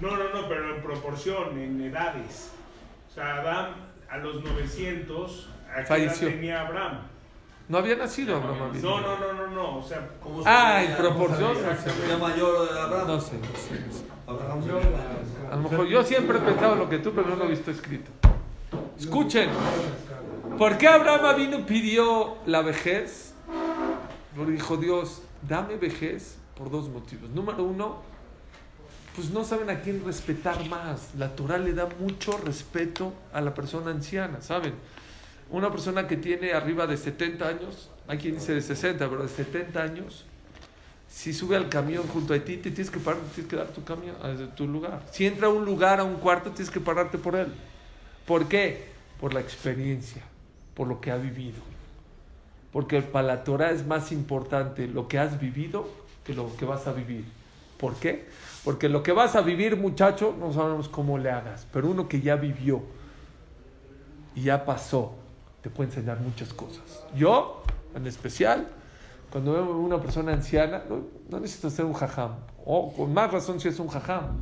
No, 0.00 0.16
no, 0.16 0.28
no, 0.32 0.48
pero 0.48 0.76
en 0.76 0.82
proporción, 0.82 1.58
en 1.58 1.80
edades. 1.80 2.52
O 3.10 3.14
sea, 3.14 3.38
Adán 3.40 3.74
a 4.08 4.18
los 4.18 4.44
900, 4.44 5.48
¿a 5.76 5.84
Falleció. 5.84 6.28
tenía 6.28 6.60
Abraham? 6.68 7.00
No 7.70 7.78
había 7.78 7.94
nacido 7.94 8.34
Abraham. 8.34 8.62
Avinu. 8.62 8.88
No, 8.88 9.00
no, 9.00 9.16
no, 9.16 9.32
no, 9.32 9.46
no, 9.46 9.78
o 9.78 9.82
sea, 9.82 10.08
¿Cómo 10.20 10.42
se 10.42 10.48
Ah, 10.48 10.82
en 10.82 10.96
proporción. 10.96 11.54
¿Se 11.54 12.02
veía 12.02 12.18
mayor 12.18 12.68
de 12.68 12.80
Abraham? 12.80 13.06
No 13.06 13.20
sé. 13.20 13.36
Abraham 14.26 14.60
A 15.52 15.54
lo 15.54 15.62
mejor 15.62 15.86
yo 15.86 16.02
siempre 16.02 16.38
he 16.38 16.40
pensado 16.40 16.74
lo 16.74 16.88
que 16.88 16.98
tú, 16.98 17.12
pero 17.12 17.28
no 17.28 17.36
lo 17.36 17.44
he 17.44 17.48
visto 17.50 17.70
escrito. 17.70 18.10
Escuchen. 18.98 19.50
¿Por 20.58 20.78
qué 20.78 20.88
Abraham 20.88 21.36
vino 21.36 21.64
pidió 21.64 22.38
la 22.44 22.62
vejez? 22.62 23.34
Porque 24.36 24.50
dijo 24.50 24.76
Dios, 24.76 25.22
dame 25.48 25.76
vejez 25.76 26.38
por 26.56 26.72
dos 26.72 26.88
motivos. 26.88 27.30
Número 27.30 27.62
uno, 27.62 27.98
pues 29.14 29.30
no 29.30 29.44
saben 29.44 29.70
a 29.70 29.80
quién 29.80 30.04
respetar 30.04 30.68
más. 30.68 31.14
La 31.16 31.36
Torah 31.36 31.58
le 31.58 31.72
da 31.72 31.88
mucho 32.00 32.36
respeto 32.36 33.12
a 33.32 33.40
la 33.40 33.54
persona 33.54 33.92
anciana, 33.92 34.40
¿saben? 34.40 34.74
Una 35.50 35.70
persona 35.70 36.06
que 36.06 36.16
tiene 36.16 36.52
arriba 36.52 36.86
de 36.86 36.96
70 36.96 37.46
años, 37.46 37.90
hay 38.06 38.18
quien 38.18 38.34
dice 38.34 38.54
de 38.54 38.62
60, 38.62 39.08
pero 39.08 39.22
de 39.22 39.28
70 39.28 39.82
años, 39.82 40.24
si 41.08 41.32
sube 41.32 41.56
al 41.56 41.68
camión 41.68 42.06
junto 42.06 42.34
a 42.34 42.38
ti, 42.38 42.56
te 42.56 42.70
tienes 42.70 42.90
que 42.90 43.00
parar, 43.00 43.20
tienes 43.34 43.50
que 43.50 43.56
dar 43.56 43.68
tu 43.68 43.82
camión, 43.82 44.14
eh, 44.22 44.48
tu 44.54 44.66
lugar. 44.66 45.02
Si 45.10 45.26
entra 45.26 45.48
a 45.48 45.50
un 45.50 45.64
lugar, 45.64 45.98
a 45.98 46.04
un 46.04 46.16
cuarto, 46.16 46.50
tienes 46.50 46.70
que 46.70 46.80
pararte 46.80 47.18
por 47.18 47.34
él. 47.34 47.52
¿Por 48.26 48.46
qué? 48.46 48.90
Por 49.20 49.34
la 49.34 49.40
experiencia, 49.40 50.22
por 50.74 50.86
lo 50.86 51.00
que 51.00 51.10
ha 51.10 51.16
vivido. 51.16 51.60
Porque 52.72 53.02
para 53.02 53.26
la 53.26 53.42
Torah 53.42 53.72
es 53.72 53.84
más 53.84 54.12
importante 54.12 54.86
lo 54.86 55.08
que 55.08 55.18
has 55.18 55.40
vivido 55.40 55.90
que 56.24 56.34
lo 56.34 56.54
que 56.56 56.64
vas 56.64 56.86
a 56.86 56.92
vivir. 56.92 57.24
¿Por 57.78 57.96
qué? 57.96 58.26
Porque 58.64 58.88
lo 58.88 59.02
que 59.02 59.12
vas 59.12 59.34
a 59.36 59.40
vivir, 59.40 59.76
muchacho, 59.76 60.36
no 60.38 60.52
sabemos 60.52 60.88
cómo 60.88 61.18
le 61.18 61.30
hagas, 61.30 61.66
pero 61.72 61.88
uno 61.88 62.08
que 62.08 62.20
ya 62.20 62.36
vivió 62.36 62.82
y 64.34 64.42
ya 64.42 64.64
pasó, 64.64 65.14
te 65.62 65.70
puede 65.70 65.90
enseñar 65.90 66.20
muchas 66.20 66.52
cosas. 66.52 67.04
Yo, 67.14 67.62
en 67.94 68.06
especial, 68.06 68.68
cuando 69.30 69.52
veo 69.52 69.64
a 69.64 69.76
una 69.76 70.00
persona 70.00 70.32
anciana, 70.32 70.82
no, 70.88 71.02
no 71.30 71.40
necesitas 71.40 71.74
ser 71.74 71.84
un 71.84 71.92
jajam, 71.92 72.32
o 72.64 72.92
con 72.92 73.12
más 73.12 73.30
razón 73.30 73.60
si 73.60 73.68
es 73.68 73.78
un 73.78 73.88
jajam. 73.88 74.38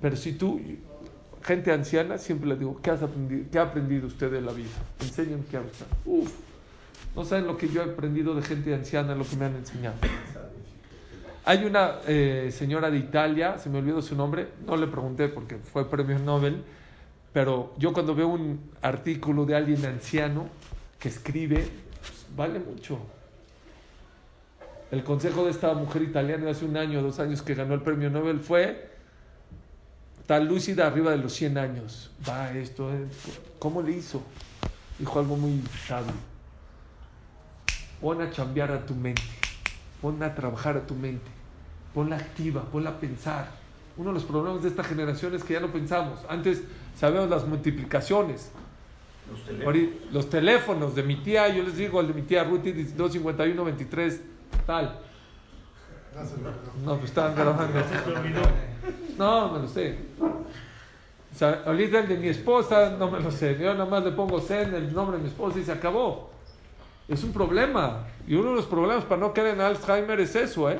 Pero 0.00 0.16
si 0.16 0.32
tú, 0.32 0.60
gente 1.42 1.72
anciana, 1.72 2.18
siempre 2.18 2.48
le 2.48 2.56
digo, 2.56 2.80
¿qué, 2.82 2.90
has 2.90 3.02
aprendido, 3.02 3.46
¿qué 3.50 3.58
ha 3.58 3.62
aprendido 3.62 4.06
usted 4.06 4.30
de 4.30 4.40
la 4.40 4.52
vida? 4.52 4.68
Enséñame 5.00 5.44
qué 5.50 5.56
ha. 5.56 5.62
Uf, 6.04 6.32
no 7.14 7.24
saben 7.24 7.46
lo 7.46 7.56
que 7.56 7.68
yo 7.68 7.82
he 7.82 7.84
aprendido 7.84 8.34
de 8.34 8.42
gente 8.42 8.74
anciana, 8.74 9.14
lo 9.14 9.24
que 9.24 9.36
me 9.36 9.44
han 9.44 9.56
enseñado. 9.56 9.96
Hay 11.44 11.64
una 11.64 11.96
eh, 12.06 12.50
señora 12.52 12.90
de 12.90 12.98
Italia, 12.98 13.58
se 13.58 13.68
me 13.68 13.78
olvidó 13.78 14.00
su 14.00 14.14
nombre, 14.14 14.48
no 14.66 14.76
le 14.76 14.86
pregunté 14.86 15.28
porque 15.28 15.56
fue 15.56 15.88
premio 15.88 16.18
Nobel, 16.18 16.62
pero 17.32 17.74
yo 17.78 17.92
cuando 17.92 18.14
veo 18.14 18.28
un 18.28 18.70
artículo 18.82 19.46
de 19.46 19.56
alguien 19.56 19.84
anciano 19.86 20.48
que 20.98 21.08
escribe, 21.08 21.66
pues, 22.00 22.26
vale 22.36 22.58
mucho. 22.58 22.98
El 24.90 25.02
consejo 25.02 25.44
de 25.44 25.50
esta 25.50 25.72
mujer 25.72 26.02
italiana 26.02 26.44
de 26.44 26.50
hace 26.50 26.66
un 26.66 26.76
año, 26.76 27.02
dos 27.02 27.18
años 27.18 27.40
que 27.40 27.54
ganó 27.54 27.74
el 27.74 27.80
premio 27.80 28.10
Nobel 28.10 28.40
fue 28.40 28.90
tan 30.26 30.46
lúcida 30.46 30.86
arriba 30.86 31.12
de 31.12 31.16
los 31.16 31.32
100 31.32 31.58
años. 31.58 32.10
Va 32.28 32.52
esto, 32.52 32.92
eh, 32.92 33.06
¿cómo 33.58 33.80
le 33.80 33.92
hizo? 33.92 34.22
Dijo 34.98 35.18
algo 35.18 35.36
muy 35.36 35.62
sabio. 35.86 36.12
Pon 38.02 38.20
a 38.20 38.30
chambear 38.30 38.72
a 38.72 38.84
tu 38.84 38.94
mente, 38.94 39.22
pon 40.02 40.22
a 40.22 40.34
trabajar 40.34 40.76
a 40.76 40.86
tu 40.86 40.94
mente, 40.94 41.30
ponla 41.94 42.16
activa, 42.16 42.62
ponla 42.62 42.90
a 42.90 43.00
pensar. 43.00 43.61
Uno 43.96 44.10
de 44.10 44.14
los 44.14 44.24
problemas 44.24 44.62
de 44.62 44.68
esta 44.68 44.84
generación 44.84 45.34
es 45.34 45.44
que 45.44 45.54
ya 45.54 45.60
no 45.60 45.68
pensamos. 45.68 46.20
Antes 46.28 46.62
sabemos 46.96 47.28
las 47.28 47.46
multiplicaciones. 47.46 48.50
Los 49.30 49.40
teléfonos. 49.44 49.66
Ahorita, 49.66 50.06
los 50.12 50.30
teléfonos 50.30 50.94
de 50.94 51.02
mi 51.02 51.16
tía, 51.16 51.48
yo 51.48 51.62
les 51.62 51.76
digo, 51.76 52.00
el 52.00 52.08
de 52.08 52.14
mi 52.14 52.22
tía 52.22 52.44
Ruth 52.44 52.64
251 52.64 53.64
23 53.64 54.20
tal. 54.66 54.98
No 56.84 56.96
pues 56.96 57.10
estaban 57.10 57.34
grabando. 57.34 57.80
No, 59.18 59.52
me 59.52 59.58
lo 59.60 59.68
sé. 59.68 59.96
O 60.20 61.38
sea, 61.38 61.62
ahorita 61.64 62.00
el 62.00 62.08
de 62.08 62.16
mi 62.18 62.28
esposa, 62.28 62.96
no 62.98 63.10
me 63.10 63.20
lo 63.20 63.30
sé. 63.30 63.56
Yo 63.58 63.72
nada 63.72 63.86
más 63.86 64.04
le 64.04 64.12
pongo 64.12 64.40
Zen, 64.40 64.74
el 64.74 64.92
nombre 64.92 65.16
de 65.16 65.22
mi 65.22 65.28
esposa 65.28 65.58
y 65.58 65.64
se 65.64 65.72
acabó. 65.72 66.30
Es 67.08 67.24
un 67.24 67.32
problema. 67.32 68.06
Y 68.26 68.34
uno 68.34 68.50
de 68.50 68.56
los 68.56 68.66
problemas 68.66 69.04
para 69.04 69.20
no 69.20 69.32
caer 69.32 69.54
en 69.54 69.60
Alzheimer 69.60 70.20
es 70.20 70.36
eso, 70.36 70.70
¿eh? 70.70 70.78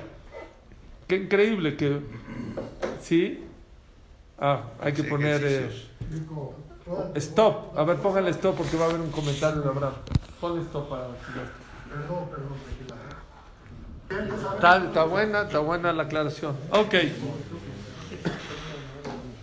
Qué 1.08 1.16
increíble 1.16 1.76
que... 1.76 2.00
¿Sí? 3.02 3.44
Ah, 4.38 4.62
hay 4.80 4.92
que 4.92 5.02
Sí, 5.02 5.08
poner... 5.08 5.40
eh, 5.44 5.70
stop. 7.16 7.76
A 7.78 7.84
ver, 7.84 7.96
póngale 7.98 8.30
stop 8.30 8.56
porque 8.56 8.76
va 8.76 8.86
a 8.86 8.88
haber 8.88 9.00
un 9.00 9.10
comentario 9.10 9.60
de 9.60 9.68
Abraham. 9.68 9.94
Ponle 10.40 10.62
stop 10.62 10.88
para... 10.88 11.06
Perdón, 11.08 12.28
perdón. 12.30 12.72
Está, 14.54 14.76
está 14.84 15.04
buena, 15.04 15.42
está 15.42 15.58
buena 15.60 15.92
la 15.92 16.02
aclaración. 16.04 16.54
Ok. 16.70 16.94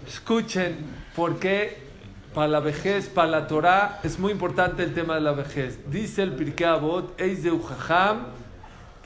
Escuchen, 0.07 0.77
¿por 1.15 1.37
qué 1.39 1.77
para 2.33 2.47
la 2.47 2.59
vejez, 2.59 3.07
para 3.09 3.27
la 3.27 3.47
Torah, 3.47 3.99
es 4.03 4.19
muy 4.19 4.31
importante 4.31 4.83
el 4.83 4.93
tema 4.93 5.15
de 5.15 5.21
la 5.21 5.31
vejez? 5.31 5.79
Dice 5.89 6.21
el 6.23 6.33
Pirkei 6.33 6.67
Avot, 6.67 7.19
Eis 7.19 7.43
de 7.43 7.51
Ujajam, 7.51 8.27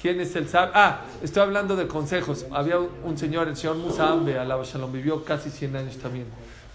¿quién 0.03 0.19
es 0.19 0.35
el 0.35 0.49
sabio? 0.49 0.73
Ah, 0.75 1.05
estoy 1.23 1.43
hablando 1.43 1.77
de 1.77 1.87
consejos. 1.87 2.45
Había 2.51 2.77
un, 2.77 3.17
señor, 3.17 3.47
el 3.47 3.55
señor 3.55 3.77
Musa 3.77 4.11
Ambe, 4.11 4.37
Alaba 4.37 4.63
Shalom, 4.65 4.91
vivió 4.91 5.23
casi 5.23 5.49
100 5.49 5.77
años 5.77 5.97
también. 5.97 6.25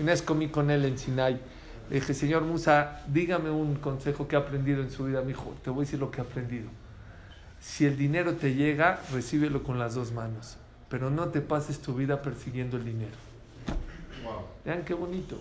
Una 0.00 0.12
vez 0.12 0.22
comí 0.22 0.48
con 0.48 0.70
él 0.70 0.86
en 0.86 0.96
Sinai. 0.96 1.38
Le 1.90 1.96
dije, 1.96 2.14
señor 2.14 2.42
Musa, 2.42 3.02
dígame 3.06 3.50
un 3.50 3.76
consejo 3.76 4.26
que 4.26 4.34
ha 4.34 4.38
aprendido 4.38 4.82
en 4.82 4.90
su 4.90 5.04
vida. 5.04 5.20
Me 5.20 5.28
dijo, 5.28 5.54
te 5.62 5.68
voy 5.68 5.80
a 5.80 5.84
decir 5.84 6.00
lo 6.00 6.10
que 6.10 6.22
he 6.22 6.24
aprendido. 6.24 6.68
Si 7.60 7.84
el 7.84 7.98
dinero 7.98 8.32
te 8.32 8.54
llega, 8.54 9.02
recíbelo 9.12 9.62
con 9.62 9.78
las 9.78 9.94
dos 9.94 10.10
manos. 10.10 10.56
Pero 10.88 11.10
no 11.10 11.28
te 11.28 11.42
pases 11.42 11.80
tu 11.80 11.94
vida 11.94 12.22
persiguiendo 12.22 12.78
el 12.78 12.86
dinero. 12.86 13.16
Vean 14.64 14.84
qué 14.86 14.94
bonito. 14.94 15.38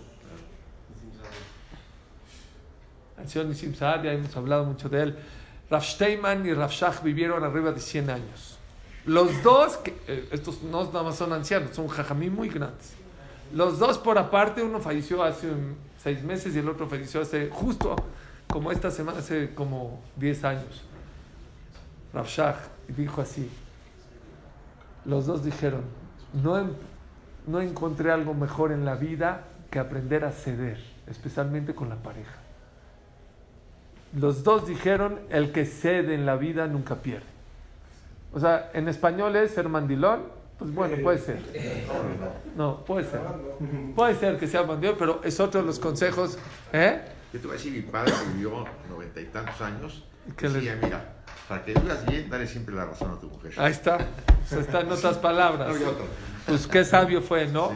El 3.18 3.28
señor 3.28 3.48
Nissim 3.48 3.74
Saad, 3.74 4.04
ya 4.04 4.12
hemos 4.12 4.36
hablado 4.36 4.66
mucho 4.66 4.90
de 4.90 5.04
él. 5.04 5.16
Rav 5.70 5.82
Steinman 5.82 6.46
y 6.46 6.54
Rav 6.54 6.70
Shach 6.70 7.02
vivieron 7.02 7.44
arriba 7.44 7.72
de 7.72 7.80
100 7.80 8.10
años. 8.10 8.58
Los 9.04 9.42
dos, 9.42 9.76
que, 9.78 9.96
eh, 10.06 10.28
estos 10.32 10.62
no 10.62 10.90
nada 10.90 11.12
son 11.12 11.32
ancianos, 11.32 11.74
son 11.74 11.88
jajamí 11.88 12.30
muy 12.30 12.48
grandes. 12.48 12.92
Los 13.54 13.78
dos 13.78 13.98
por 13.98 14.18
aparte, 14.18 14.62
uno 14.62 14.80
falleció 14.80 15.22
hace 15.22 15.48
seis 16.02 16.22
meses 16.22 16.54
y 16.54 16.58
el 16.58 16.68
otro 16.68 16.88
falleció 16.88 17.22
hace 17.22 17.48
justo 17.50 17.96
como 18.46 18.70
esta 18.72 18.90
semana, 18.90 19.18
hace 19.18 19.54
como 19.54 20.02
10 20.16 20.44
años. 20.44 20.84
Rav 22.12 22.26
Shach 22.26 22.56
dijo 22.88 23.20
así, 23.20 23.50
los 25.04 25.26
dos 25.26 25.44
dijeron, 25.44 25.82
no, 26.32 26.70
no 27.46 27.60
encontré 27.60 28.10
algo 28.10 28.34
mejor 28.34 28.72
en 28.72 28.84
la 28.84 28.94
vida 28.94 29.44
que 29.70 29.78
aprender 29.78 30.24
a 30.24 30.32
ceder, 30.32 30.78
especialmente 31.06 31.74
con 31.74 31.88
la 31.88 31.96
pareja. 31.96 32.47
Los 34.16 34.42
dos 34.44 34.66
dijeron, 34.66 35.20
el 35.30 35.52
que 35.52 35.66
cede 35.66 36.14
en 36.14 36.24
la 36.26 36.36
vida 36.36 36.66
nunca 36.66 36.96
pierde. 36.96 37.26
O 38.32 38.40
sea, 38.40 38.70
en 38.74 38.88
español 38.88 39.36
es 39.36 39.52
ser 39.52 39.68
mandilón 39.68 40.22
Pues 40.58 40.72
bueno, 40.74 40.96
puede 41.02 41.18
ser. 41.18 41.38
No, 42.56 42.84
puede 42.84 43.04
ser. 43.08 43.20
Puede 43.94 44.14
ser 44.16 44.38
que 44.38 44.46
sea 44.46 44.62
bandido, 44.62 44.96
pero 44.98 45.20
es 45.24 45.38
otro 45.40 45.60
de 45.60 45.66
los 45.66 45.78
consejos. 45.78 46.38
¿Eh? 46.72 47.00
Yo 47.32 47.40
te 47.40 47.46
voy 47.46 47.54
a 47.54 47.58
decir, 47.58 47.72
mi 47.72 47.82
padre 47.82 48.12
vivió 48.34 48.64
noventa 48.88 49.20
y 49.20 49.26
tantos 49.26 49.60
años, 49.60 50.04
¿Qué 50.28 50.32
que 50.34 50.48
le- 50.48 50.54
decía, 50.54 50.78
mira, 50.82 51.04
para 51.48 51.64
que 51.64 51.74
vivas 51.74 52.04
bien, 52.06 52.28
dale 52.30 52.46
siempre 52.46 52.74
la 52.74 52.86
razón 52.86 53.12
a 53.12 53.20
tu 53.20 53.28
mujer. 53.28 53.52
Ahí 53.56 53.72
está. 53.72 53.98
Se 54.46 54.60
está 54.60 54.80
en 54.80 54.90
otras 54.92 55.16
palabras. 55.28 55.68
No. 55.78 55.86
Pues 56.46 56.66
qué 56.66 56.84
sabio 56.84 57.20
fue, 57.22 57.46
¿no? 57.46 57.72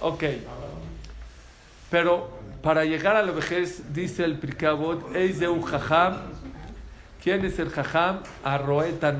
Ok. 0.00 0.24
Pero 1.90 2.28
para 2.66 2.84
llegar 2.84 3.14
a 3.14 3.22
la 3.22 3.30
vejez, 3.30 3.94
dice 3.94 4.24
el 4.24 4.40
Prikabot, 4.40 5.14
Eis 5.14 5.38
de 5.38 5.46
un 5.46 5.62
jajam. 5.62 6.16
¿Quién 7.22 7.44
es 7.44 7.60
el 7.60 7.68
jajam? 7.70 8.22
Arroeta. 8.42 9.14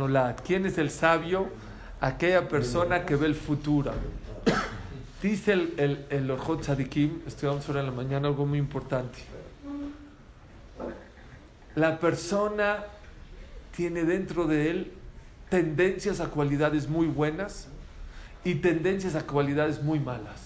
¿Quién 0.44 0.66
es 0.66 0.78
el 0.78 0.90
sabio? 0.90 1.46
Aquella 2.00 2.48
persona 2.48 3.06
que 3.06 3.14
ve 3.14 3.26
el 3.26 3.36
futuro. 3.36 3.92
Dice 5.22 5.52
el, 5.52 5.74
el, 5.76 6.06
el 6.10 6.28
Orjot 6.28 6.62
Tzadikim, 6.62 7.20
estudiamos 7.24 7.68
ahora 7.68 7.82
en 7.82 7.86
la 7.86 7.92
mañana 7.92 8.26
algo 8.26 8.46
muy 8.46 8.58
importante. 8.58 9.20
La 11.76 12.00
persona 12.00 12.82
tiene 13.76 14.02
dentro 14.02 14.48
de 14.48 14.70
él 14.70 14.92
tendencias 15.50 16.18
a 16.18 16.30
cualidades 16.30 16.88
muy 16.88 17.06
buenas 17.06 17.68
y 18.42 18.56
tendencias 18.56 19.14
a 19.14 19.24
cualidades 19.24 19.80
muy 19.84 20.00
malas. 20.00 20.45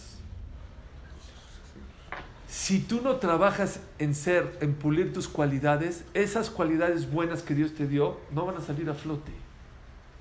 Si 2.51 2.81
tú 2.81 3.01
no 3.01 3.17
trabajas 3.17 3.79
en 4.01 4.13
ser, 4.13 4.59
en 4.61 4.75
pulir 4.75 5.13
tus 5.13 5.29
cualidades, 5.29 6.03
esas 6.15 6.51
cualidades 6.51 7.09
buenas 7.09 7.43
que 7.43 7.55
Dios 7.55 7.75
te 7.75 7.87
dio 7.87 8.19
no 8.33 8.45
van 8.45 8.57
a 8.57 8.61
salir 8.61 8.91
a 8.91 8.95
flote. 8.95 9.31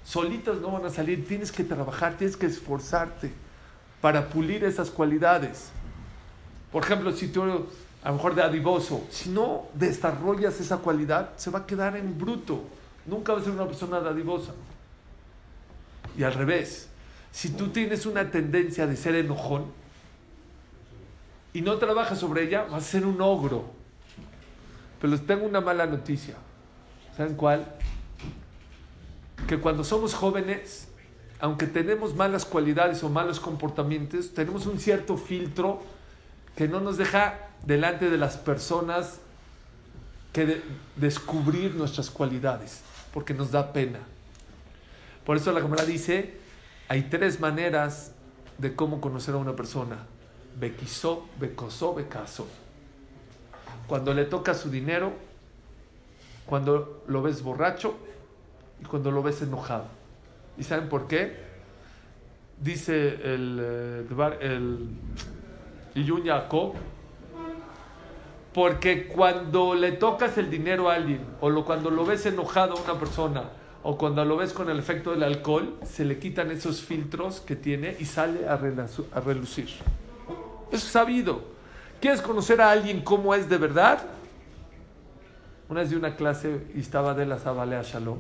Solitas 0.06 0.58
no 0.62 0.72
van 0.72 0.86
a 0.86 0.92
salir, 0.92 1.28
tienes 1.28 1.52
que 1.52 1.64
trabajar, 1.64 2.18
tienes 2.18 2.38
que 2.38 2.46
esforzarte 2.46 3.32
para 4.00 4.30
pulir 4.30 4.64
esas 4.64 4.92
cualidades. 4.92 5.72
Por 6.72 6.84
ejemplo, 6.84 7.12
si 7.14 7.30
tú 7.30 7.42
a 8.04 8.10
lo 8.10 8.14
mejor 8.14 8.36
de 8.36 8.44
adivoso, 8.44 9.08
si 9.10 9.30
no 9.30 9.66
desarrollas 9.74 10.60
esa 10.62 10.78
cualidad, 10.78 11.32
se 11.36 11.50
va 11.50 11.60
a 11.60 11.66
quedar 11.66 11.98
en 11.98 12.16
bruto. 12.16 12.64
Nunca 13.08 13.34
va 13.34 13.40
a 13.40 13.44
ser 13.44 13.54
una 13.54 13.66
persona 13.66 14.02
dadivosa. 14.02 14.54
Y 16.16 16.22
al 16.22 16.36
revés, 16.36 16.90
si 17.32 17.50
tú 17.50 17.70
tienes 17.70 18.06
una 18.06 18.30
tendencia 18.30 18.86
de 18.86 18.96
ser 18.96 19.16
enojón 19.16 19.79
y 21.54 21.62
no 21.62 21.78
trabajas 21.78 22.20
sobre 22.20 22.44
ella, 22.44 22.64
vas 22.64 22.84
a 22.84 22.88
ser 22.88 23.06
un 23.06 23.22
ogro. 23.22 23.66
Pero 25.02 25.12
les 25.12 25.26
tengo 25.26 25.46
una 25.46 25.62
mala 25.62 25.86
noticia. 25.86 26.36
¿Saben 27.16 27.36
cuál? 27.36 27.66
Que 29.48 29.58
cuando 29.58 29.84
somos 29.84 30.14
jóvenes, 30.14 30.88
aunque 31.40 31.66
tenemos 31.66 32.16
malas 32.16 32.46
cualidades 32.46 33.04
o 33.04 33.10
malos 33.10 33.40
comportamientos, 33.40 34.34
tenemos 34.34 34.66
un 34.66 34.80
cierto 34.80 35.18
filtro 35.18 35.82
que 36.56 36.68
no 36.68 36.82
nos 36.82 36.98
deja 36.98 37.48
delante 37.66 38.10
de 38.10 38.18
las 38.18 38.38
personas 38.38 39.20
que 40.34 40.46
de- 40.46 40.62
descubrir 40.98 41.74
nuestras 41.76 42.10
cualidades, 42.10 42.82
porque 43.14 43.34
nos 43.34 43.52
da 43.52 43.74
pena. 43.74 44.00
Por 45.26 45.38
eso 45.38 45.52
la 45.52 45.62
cámara 45.62 45.86
dice, 45.86 46.38
hay 46.90 47.04
tres 47.04 47.40
maneras 47.40 48.12
de 48.58 48.76
cómo 48.76 49.00
conocer 49.00 49.34
a 49.36 49.38
una 49.38 49.56
persona. 49.56 50.06
Bequisó, 50.58 51.28
becosó, 51.40 51.94
becaso. 51.94 52.48
Cuando 53.88 54.14
le 54.14 54.26
toca 54.26 54.54
su 54.54 54.70
dinero, 54.70 55.14
cuando 56.46 57.04
lo 57.08 57.22
ves 57.22 57.44
borracho 57.44 57.96
y 58.82 58.86
cuando 58.86 59.12
lo 59.12 59.22
ves 59.22 59.42
enojado. 59.42 59.86
¿Y 60.58 60.64
saben 60.64 60.90
por 60.90 61.08
qué? 61.08 61.38
Dice 62.60 63.08
el, 63.34 63.60
eh, 63.62 64.36
el 64.42 64.90
Iyun 65.96 66.26
Jacob, 66.26 66.74
porque 68.54 69.08
cuando 69.08 69.76
le 69.76 69.94
tocas 69.94 70.38
el 70.38 70.50
dinero 70.50 70.90
a 70.90 70.96
alguien, 70.96 71.22
o 71.40 71.64
cuando 71.64 71.90
lo 71.90 72.06
ves 72.06 72.26
enojado 72.26 72.78
a 72.78 72.82
una 72.82 73.00
persona, 73.00 73.44
o 73.84 73.98
cuando 73.98 74.26
lo 74.26 74.36
ves 74.36 74.52
con 74.52 74.70
el 74.70 74.80
efecto 74.80 75.12
del 75.12 75.24
alcohol, 75.24 75.78
se 75.86 76.04
le 76.04 76.20
quitan 76.20 76.52
esos 76.52 76.82
filtros 76.82 77.40
que 77.40 77.56
tiene 77.56 77.96
y 78.00 78.06
sale 78.06 78.48
a 78.48 78.58
relucir. 79.22 79.70
Es 80.72 80.84
sabido. 80.84 81.42
¿Quieres 82.00 82.22
conocer 82.22 82.62
a 82.62 82.72
alguien 82.72 83.02
cómo 83.02 83.34
es 83.34 83.50
de 83.50 83.58
verdad? 83.58 84.00
Una 85.68 85.82
vez 85.82 85.90
de 85.90 85.98
una 85.98 86.16
clase 86.16 86.68
y 86.76 86.80
estaba 86.80 87.14
de 87.14 87.26
la 87.26 87.38
Zabalea 87.38 87.82
Shalom, 87.84 88.20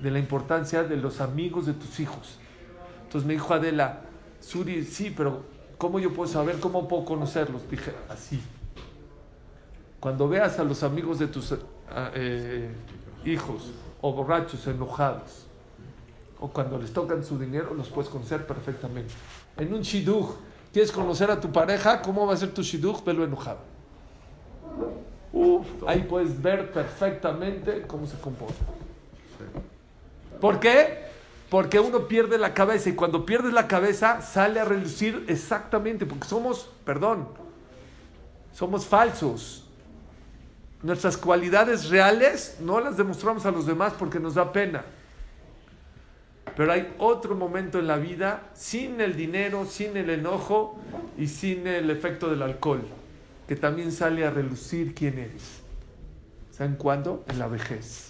de 0.00 0.10
la 0.10 0.18
importancia 0.18 0.82
de 0.82 0.96
los 0.96 1.20
amigos 1.20 1.66
de 1.66 1.74
tus 1.74 2.00
hijos. 2.00 2.38
Entonces 3.04 3.26
me 3.26 3.34
dijo 3.34 3.52
Adela, 3.54 4.00
Suri, 4.40 4.84
sí, 4.84 5.12
pero 5.16 5.42
¿cómo 5.76 5.98
yo 5.98 6.12
puedo 6.12 6.30
saber? 6.30 6.58
¿Cómo 6.60 6.88
puedo 6.88 7.04
conocerlos? 7.04 7.68
Dije, 7.70 7.92
así. 8.08 8.40
Cuando 10.00 10.28
veas 10.28 10.58
a 10.58 10.64
los 10.64 10.82
amigos 10.82 11.18
de 11.18 11.26
tus 11.26 11.52
ah, 11.90 12.10
eh, 12.14 12.70
hijos 13.24 13.72
o 14.00 14.12
borrachos 14.12 14.66
enojados, 14.66 15.46
o 16.40 16.48
cuando 16.48 16.78
les 16.78 16.92
tocan 16.92 17.24
su 17.24 17.38
dinero, 17.38 17.74
los 17.74 17.88
puedes 17.88 18.10
conocer 18.10 18.46
perfectamente. 18.46 19.12
En 19.56 19.74
un 19.74 19.82
shidduch, 19.82 20.36
¿quieres 20.72 20.92
conocer 20.92 21.30
a 21.30 21.40
tu 21.40 21.50
pareja? 21.50 22.02
¿Cómo 22.02 22.26
va 22.26 22.34
a 22.34 22.36
ser 22.36 22.52
tu 22.52 22.62
shidduch? 22.62 23.04
Velo 23.04 23.24
enojado. 23.24 23.58
Uf, 25.32 25.66
ahí 25.86 26.02
puedes 26.02 26.40
ver 26.40 26.72
perfectamente 26.72 27.84
cómo 27.86 28.06
se 28.06 28.18
comporta. 28.18 28.64
¿Por 30.40 30.60
qué? 30.60 31.06
Porque 31.50 31.80
uno 31.80 32.08
pierde 32.08 32.38
la 32.38 32.54
cabeza 32.54 32.90
y 32.90 32.94
cuando 32.94 33.24
pierdes 33.24 33.52
la 33.52 33.66
cabeza 33.68 34.20
sale 34.20 34.60
a 34.60 34.64
relucir 34.64 35.24
exactamente, 35.28 36.06
porque 36.06 36.26
somos, 36.26 36.70
perdón, 36.84 37.28
somos 38.52 38.86
falsos. 38.86 39.64
Nuestras 40.82 41.16
cualidades 41.16 41.88
reales 41.88 42.58
no 42.60 42.80
las 42.80 42.96
demostramos 42.96 43.46
a 43.46 43.50
los 43.50 43.66
demás 43.66 43.94
porque 43.98 44.20
nos 44.20 44.34
da 44.34 44.52
pena. 44.52 44.84
Pero 46.58 46.72
hay 46.72 46.92
otro 46.98 47.36
momento 47.36 47.78
en 47.78 47.86
la 47.86 47.98
vida 47.98 48.50
sin 48.52 49.00
el 49.00 49.14
dinero, 49.14 49.64
sin 49.64 49.96
el 49.96 50.10
enojo 50.10 50.76
y 51.16 51.28
sin 51.28 51.68
el 51.68 51.88
efecto 51.88 52.28
del 52.28 52.42
alcohol, 52.42 52.82
que 53.46 53.54
también 53.54 53.92
sale 53.92 54.26
a 54.26 54.30
relucir 54.30 54.92
quién 54.92 55.20
eres. 55.20 55.60
¿Saben 56.50 56.74
cuándo? 56.74 57.24
En 57.28 57.38
la 57.38 57.46
vejez. 57.46 58.08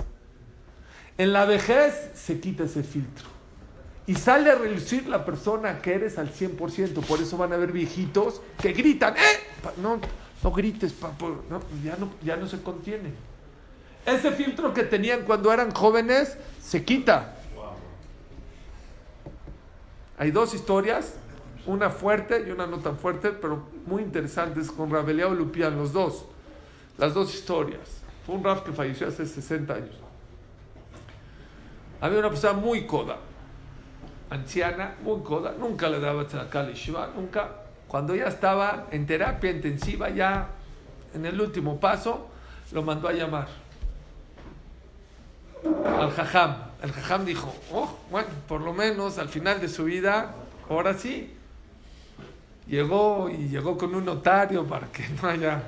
En 1.19 1.35
la 1.35 1.45
vejez 1.45 2.11
se 2.15 2.41
quita 2.41 2.65
ese 2.65 2.83
filtro. 2.83 3.27
Y 4.07 4.15
sale 4.15 4.51
a 4.51 4.55
relucir 4.55 5.07
la 5.09 5.27
persona 5.27 5.83
que 5.83 5.93
eres 5.93 6.17
al 6.17 6.33
100%. 6.33 7.05
Por 7.05 7.21
eso 7.21 7.37
van 7.37 7.53
a 7.53 7.57
haber 7.57 7.71
viejitos 7.71 8.41
que 8.63 8.73
gritan, 8.73 9.15
¡eh! 9.15 9.41
No, 9.83 10.01
no 10.43 10.53
grites. 10.53 10.95
No, 11.51 11.61
ya, 11.85 11.99
no, 11.99 12.09
ya 12.25 12.37
no 12.37 12.49
se 12.49 12.63
contienen. 12.63 13.15
Ese 14.07 14.33
filtro 14.33 14.73
que 14.73 14.85
tenían 14.85 15.25
cuando 15.27 15.53
eran 15.53 15.71
jóvenes 15.71 16.39
se 16.63 16.83
quita. 16.83 17.35
Hay 20.19 20.33
dos 20.33 20.53
historias, 20.55 21.15
una 21.67 21.91
fuerte 21.91 22.45
y 22.47 22.51
una 22.51 22.67
no 22.67 22.79
tan 22.79 22.99
fuerte, 22.99 23.31
pero 23.31 23.69
muy 23.87 24.03
interesantes 24.03 24.71
con 24.71 24.91
Rabeleao 24.91 25.33
Lupián, 25.33 25.77
los 25.77 25.93
dos. 25.93 26.25
Las 26.97 27.15
dos 27.15 27.33
historias. 27.33 28.03
Fue 28.27 28.35
un 28.35 28.43
Raf 28.43 28.63
que 28.63 28.73
falleció 28.73 29.07
hace 29.07 29.25
60 29.25 29.73
años. 29.73 29.97
Había 32.01 32.19
una 32.19 32.31
persona 32.31 32.53
muy 32.53 32.87
coda, 32.87 33.17
anciana, 34.31 34.97
muy 35.03 35.23
coda, 35.23 35.55
nunca 35.59 35.89
le 35.89 36.01
daba 36.01 36.27
tzedakah 36.27 36.61
al 36.61 36.69
yeshiva, 36.69 37.11
nunca. 37.15 37.49
Cuando 37.87 38.15
ya 38.15 38.27
estaba 38.27 38.87
en 38.91 39.07
terapia 39.07 39.51
intensiva, 39.51 40.11
ya 40.11 40.49
en 41.15 41.25
el 41.27 41.41
último 41.41 41.81
paso, 41.81 42.29
lo 42.73 42.83
mandó 42.83 43.09
a 43.09 43.13
llamar 43.13 43.49
al 45.87 46.11
jajam. 46.11 46.68
El 46.83 46.93
jajam 46.93 47.25
dijo, 47.25 47.53
oh, 47.73 47.99
bueno, 48.11 48.29
por 48.47 48.61
lo 48.61 48.73
menos 48.73 49.19
al 49.19 49.29
final 49.29 49.61
de 49.61 49.69
su 49.69 49.85
vida, 49.85 50.35
ahora 50.69 50.95
sí. 50.95 51.35
Llegó 52.69 53.29
y 53.31 53.49
llegó 53.49 53.77
con 53.79 53.95
un 53.95 54.05
notario 54.05 54.65
para 54.67 54.87
que 54.93 55.09
no 55.09 55.29
haya... 55.29 55.63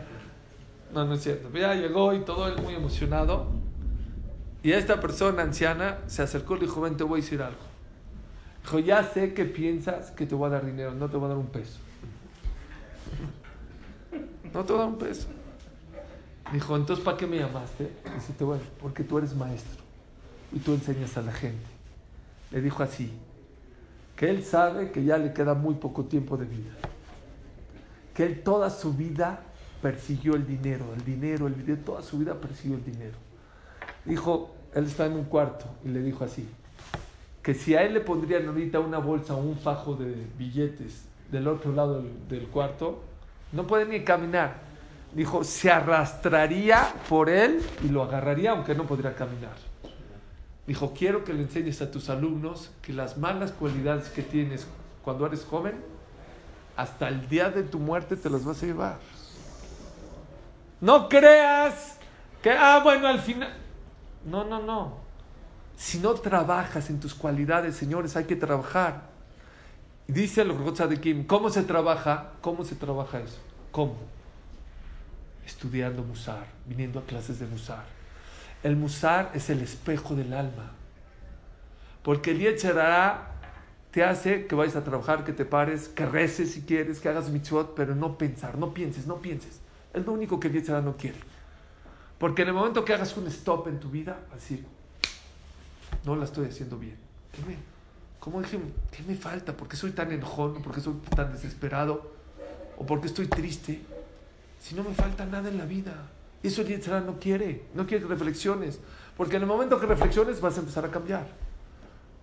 No, 0.93 1.05
no 1.05 1.15
es 1.15 1.23
cierto. 1.23 1.49
Pero 1.53 1.67
ya 1.69 1.75
llegó 1.75 2.13
y 2.15 2.21
todo 2.21 2.47
él 2.47 2.61
muy 2.63 2.75
emocionado. 2.75 3.47
Y 4.63 4.73
esta 4.73 5.01
persona 5.01 5.43
anciana 5.43 5.99
se 6.07 6.23
acercó 6.23 6.57
y 6.57 6.61
dijo, 6.61 6.81
ven, 6.81 6.97
te 6.97 7.05
voy 7.05 7.21
a 7.21 7.23
decir 7.23 7.43
algo. 7.43 7.59
Dijo, 8.63 8.79
ya 8.81 9.03
sé 9.03 9.33
que 9.33 9.47
piensas 9.47 10.11
que 10.11 10.27
te 10.27 10.35
voy 10.35 10.47
a 10.49 10.51
dar 10.51 10.67
dinero, 10.67 10.93
no 10.95 11.09
te 11.09 11.17
voy 11.17 11.27
a 11.27 11.29
dar 11.29 11.39
un 11.39 11.47
peso. 11.47 11.79
No 14.53 14.65
te 14.65 14.73
voy 14.73 14.83
a 14.83 14.85
dar 14.85 14.93
un 14.93 14.99
peso. 14.99 15.29
Dijo, 16.53 16.75
entonces, 16.77 17.05
¿para 17.05 17.17
qué 17.17 17.25
me 17.27 17.39
llamaste? 17.39 17.89
Dice, 18.17 18.33
a- 18.45 18.81
porque 18.83 19.05
tú 19.05 19.19
eres 19.19 19.35
maestro 19.37 19.80
y 20.53 20.59
tú 20.59 20.73
enseñas 20.73 21.17
a 21.17 21.23
la 21.23 21.33
gente. 21.33 21.67
Le 22.51 22.61
dijo 22.61 22.83
así, 22.83 23.13
que 24.17 24.29
él 24.29 24.45
sabe 24.45 24.91
que 24.91 25.03
ya 25.03 25.17
le 25.17 25.33
queda 25.33 25.55
muy 25.55 25.77
poco 25.77 26.05
tiempo 26.05 26.37
de 26.37 26.45
vida. 26.45 26.73
Que 28.15 28.25
él 28.25 28.43
toda 28.43 28.69
su 28.69 28.93
vida 28.93 29.41
persiguió 29.81 30.35
el 30.35 30.47
dinero, 30.47 30.85
el 30.95 31.05
dinero, 31.05 31.47
el 31.47 31.57
dinero, 31.57 31.81
toda 31.85 32.03
su 32.03 32.19
vida 32.19 32.35
persiguió 32.35 32.77
el 32.77 32.85
dinero. 32.85 33.17
Dijo, 34.05 34.55
él 34.75 34.85
está 34.85 35.07
en 35.07 35.13
un 35.13 35.25
cuarto 35.25 35.65
y 35.85 35.89
le 35.89 36.03
dijo 36.03 36.25
así, 36.25 36.47
que 37.43 37.55
si 37.55 37.75
a 37.75 37.83
él 37.83 37.95
le 37.95 38.01
pondrían 38.01 38.47
ahorita 38.47 38.79
una 38.81 38.99
bolsa 38.99 39.35
o 39.35 39.39
un 39.39 39.57
fajo 39.57 39.95
de 39.95 40.27
billetes 40.37 41.05
del 41.31 41.49
otro 41.49 41.73
lado 41.73 42.05
del, 42.29 42.47
cuarto, 42.49 43.03
no 43.53 43.67
puede 43.67 43.87
ni 43.87 44.05
caminar. 44.05 44.59
Dijo, 45.15 45.43
se 45.45 45.71
arrastraría 45.71 46.93
por 47.09 47.31
él 47.31 47.63
y 47.83 47.89
lo 47.89 48.03
agarraría 48.03 48.53
aunque 48.53 48.75
no 48.75 48.85
podría 48.85 49.15
caminar. 49.15 49.70
Dijo, 50.67 50.93
quiero 50.97 51.25
que 51.25 51.33
le 51.33 51.43
enseñes 51.43 51.83
a 51.83 51.91
tus 51.91 52.11
alumnos 52.11 52.71
que 52.83 52.93
las 52.93 53.19
malas 53.19 53.53
cualidades 53.53 54.09
que 54.09 54.23
tienes 54.23 54.67
cuando 55.03 55.27
eres 55.27 55.45
joven, 55.45 55.75
hasta 56.77 57.09
el 57.09 57.29
día 57.29 57.51
de 57.51 57.63
tu 57.63 57.79
muerte 57.79 58.17
te 58.17 58.31
las 58.31 58.45
vas 58.45 58.63
a 58.63 58.67
llevar. 58.67 58.99
No 60.81 61.09
creas 61.09 61.99
que, 62.43 62.51
ah, 62.51 62.81
bueno, 62.83 63.07
al 63.07 63.21
final... 63.21 63.53
No, 64.25 64.45
no, 64.45 64.63
no. 64.63 64.99
Si 65.77 65.99
no 65.99 66.15
trabajas 66.15 66.91
en 66.91 67.01
tus 67.01 67.15
cualidades, 67.15 67.77
señores, 67.77 68.17
hay 68.17 68.25
que 68.25 68.37
trabajar. 68.37 69.09
Dice 70.07 70.43
el 70.43 70.55
de 70.89 71.01
Kim, 71.01 71.27
¿cómo 71.27 71.51
se 71.51 71.63
trabaja? 71.63 72.33
¿Cómo 72.41 72.65
se 72.65 72.75
trabaja 72.75 73.21
eso? 73.21 73.39
¿Cómo? 73.71 73.97
Estudiando 75.47 76.03
Musar, 76.03 76.47
viniendo 76.67 76.99
a 76.99 77.05
clases 77.05 77.39
de 77.39 77.47
Musar. 77.47 77.85
El 78.63 78.77
Musar 78.77 79.31
es 79.35 79.51
el 79.51 79.61
espejo 79.61 80.15
del 80.15 80.33
alma. 80.33 80.73
Porque 82.03 82.33
el 82.33 82.41
Yetzerara 82.41 83.33
te 83.91 84.05
hace 84.05 84.47
que 84.47 84.55
vayas 84.55 84.77
a 84.77 84.85
trabajar, 84.85 85.25
que 85.25 85.33
te 85.33 85.45
pares, 85.45 85.89
que 85.89 86.07
reces 86.07 86.53
si 86.53 86.63
quieres, 86.63 87.01
que 87.01 87.09
hagas 87.09 87.31
mitzvot, 87.31 87.75
pero 87.75 87.95
no 87.95 88.17
pensar, 88.19 88.59
no 88.59 88.73
pienses, 88.73 89.07
no 89.07 89.17
pienses. 89.17 89.61
Es 89.93 90.07
lo 90.07 90.13
único 90.13 90.39
que 90.39 90.49
el 90.49 90.55
Yetzerara 90.55 90.85
no 90.85 90.97
quiere. 90.97 91.19
Porque 92.19 92.43
en 92.43 92.49
el 92.49 92.55
momento 92.55 92.85
que 92.85 92.93
hagas 92.93 93.17
un 93.17 93.27
stop 93.27 93.69
en 93.69 93.81
tu 93.81 93.91
vida, 93.91 94.19
vas 94.29 94.33
a 94.33 94.35
decir, 94.37 94.65
no 96.05 96.17
la 96.17 96.25
estoy 96.25 96.47
haciendo 96.47 96.79
bien. 96.79 96.97
¿Qué 97.33 97.43
me, 97.43 97.57
¿Cómo 98.21 98.43
dije? 98.43 98.59
¿Qué 98.91 99.03
me 99.03 99.15
falta? 99.15 99.57
¿Por 99.57 99.67
qué 99.67 99.77
soy 99.77 99.93
tan 99.93 100.13
enojón? 100.13 100.63
¿Por 100.63 100.75
qué 100.75 100.83
soy 100.83 100.95
tan 101.17 101.33
desesperado? 101.33 102.13
¿O 102.77 102.85
por 102.85 103.01
qué 103.01 103.07
estoy 103.07 103.27
triste? 103.27 103.81
Si 104.61 104.75
no 104.75 104.85
me 104.85 104.95
falta 104.95 105.25
nada 105.25 105.49
en 105.49 105.57
la 105.57 105.65
vida. 105.65 105.95
Eso 106.43 106.63
el 106.63 106.69
Yetzirah 106.69 107.01
no 107.01 107.19
quiere. 107.19 107.65
No 107.75 107.87
quiere 107.87 108.07
reflexiones. 108.07 108.81
Porque 109.17 109.37
en 109.37 109.43
el 109.43 109.49
momento 109.49 109.79
que 109.79 109.87
reflexiones 109.87 110.41
vas 110.41 110.57
a 110.57 110.61
empezar 110.61 110.85
a 110.85 110.91
cambiar. 110.91 111.27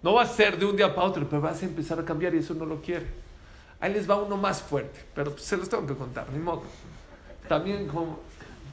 No 0.02 0.14
va 0.14 0.24
a 0.24 0.26
ser 0.26 0.58
de 0.58 0.66
un 0.66 0.76
día 0.76 0.94
para 0.94 1.08
otro, 1.08 1.28
pero 1.30 1.42
vas 1.42 1.62
a 1.62 1.66
empezar 1.66 2.00
a 2.00 2.06
cambiar 2.06 2.34
y 2.36 2.40
eso 2.40 2.54
no 2.54 2.66
lo 2.66 2.82
quiere. 2.82 3.08
Ahí 3.80 3.94
les 3.94 4.10
va 4.10 4.16
uno 4.16 4.38
más 4.38 4.62
fuerte, 4.62 5.06
pero 5.14 5.38
se 5.38 5.58
los 5.58 5.70
tengo 5.70 5.86
que 5.86 5.96
contar, 5.96 6.28
ni 6.32 6.40
modo. 6.40 6.64
También 7.48 7.90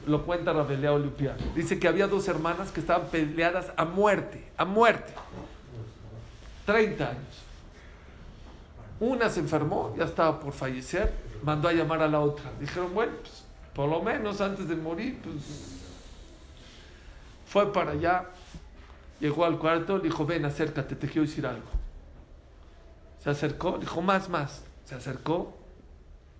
lo 0.07 0.25
cuenta 0.25 0.53
Rabelea 0.53 0.93
Olimpia. 0.93 1.35
Dice 1.55 1.79
que 1.79 1.87
había 1.87 2.07
dos 2.07 2.27
hermanas 2.27 2.71
que 2.71 2.79
estaban 2.79 3.07
peleadas 3.07 3.71
a 3.77 3.85
muerte, 3.85 4.43
a 4.57 4.65
muerte. 4.65 5.13
30 6.65 7.09
años. 7.09 7.43
Una 8.99 9.29
se 9.29 9.41
enfermó, 9.41 9.93
ya 9.97 10.05
estaba 10.05 10.39
por 10.39 10.53
fallecer, 10.53 11.13
mandó 11.43 11.67
a 11.67 11.73
llamar 11.73 12.01
a 12.01 12.07
la 12.07 12.19
otra. 12.19 12.51
Dijeron, 12.59 12.93
bueno, 12.93 13.13
pues, 13.21 13.44
por 13.75 13.89
lo 13.89 14.01
menos 14.01 14.39
antes 14.39 14.67
de 14.69 14.75
morir, 14.75 15.19
pues 15.21 15.75
fue 17.45 17.71
para 17.73 17.91
allá, 17.91 18.25
llegó 19.19 19.43
al 19.43 19.59
cuarto, 19.59 19.97
le 19.97 20.05
dijo, 20.05 20.25
ven, 20.25 20.45
acércate, 20.45 20.95
te 20.95 21.07
quiero 21.07 21.23
decir 21.23 21.45
algo. 21.45 21.67
Se 23.21 23.29
acercó, 23.29 23.77
dijo, 23.77 24.01
más, 24.01 24.29
más. 24.29 24.63
Se 24.85 24.95
acercó, 24.95 25.57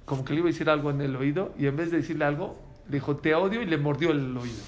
como 0.05 0.23
que 0.23 0.33
le 0.33 0.39
iba 0.39 0.49
a 0.49 0.51
decir 0.51 0.69
algo 0.69 0.91
en 0.91 1.01
el 1.01 1.15
oído, 1.15 1.53
y 1.57 1.67
en 1.67 1.75
vez 1.75 1.91
de 1.91 1.97
decirle 1.97 2.23
algo, 2.23 2.57
le 2.87 2.95
dijo, 2.95 3.17
te 3.17 3.35
odio, 3.35 3.61
y 3.61 3.65
le 3.65 3.77
mordió 3.77 4.11
el 4.11 4.37
oído. 4.37 4.63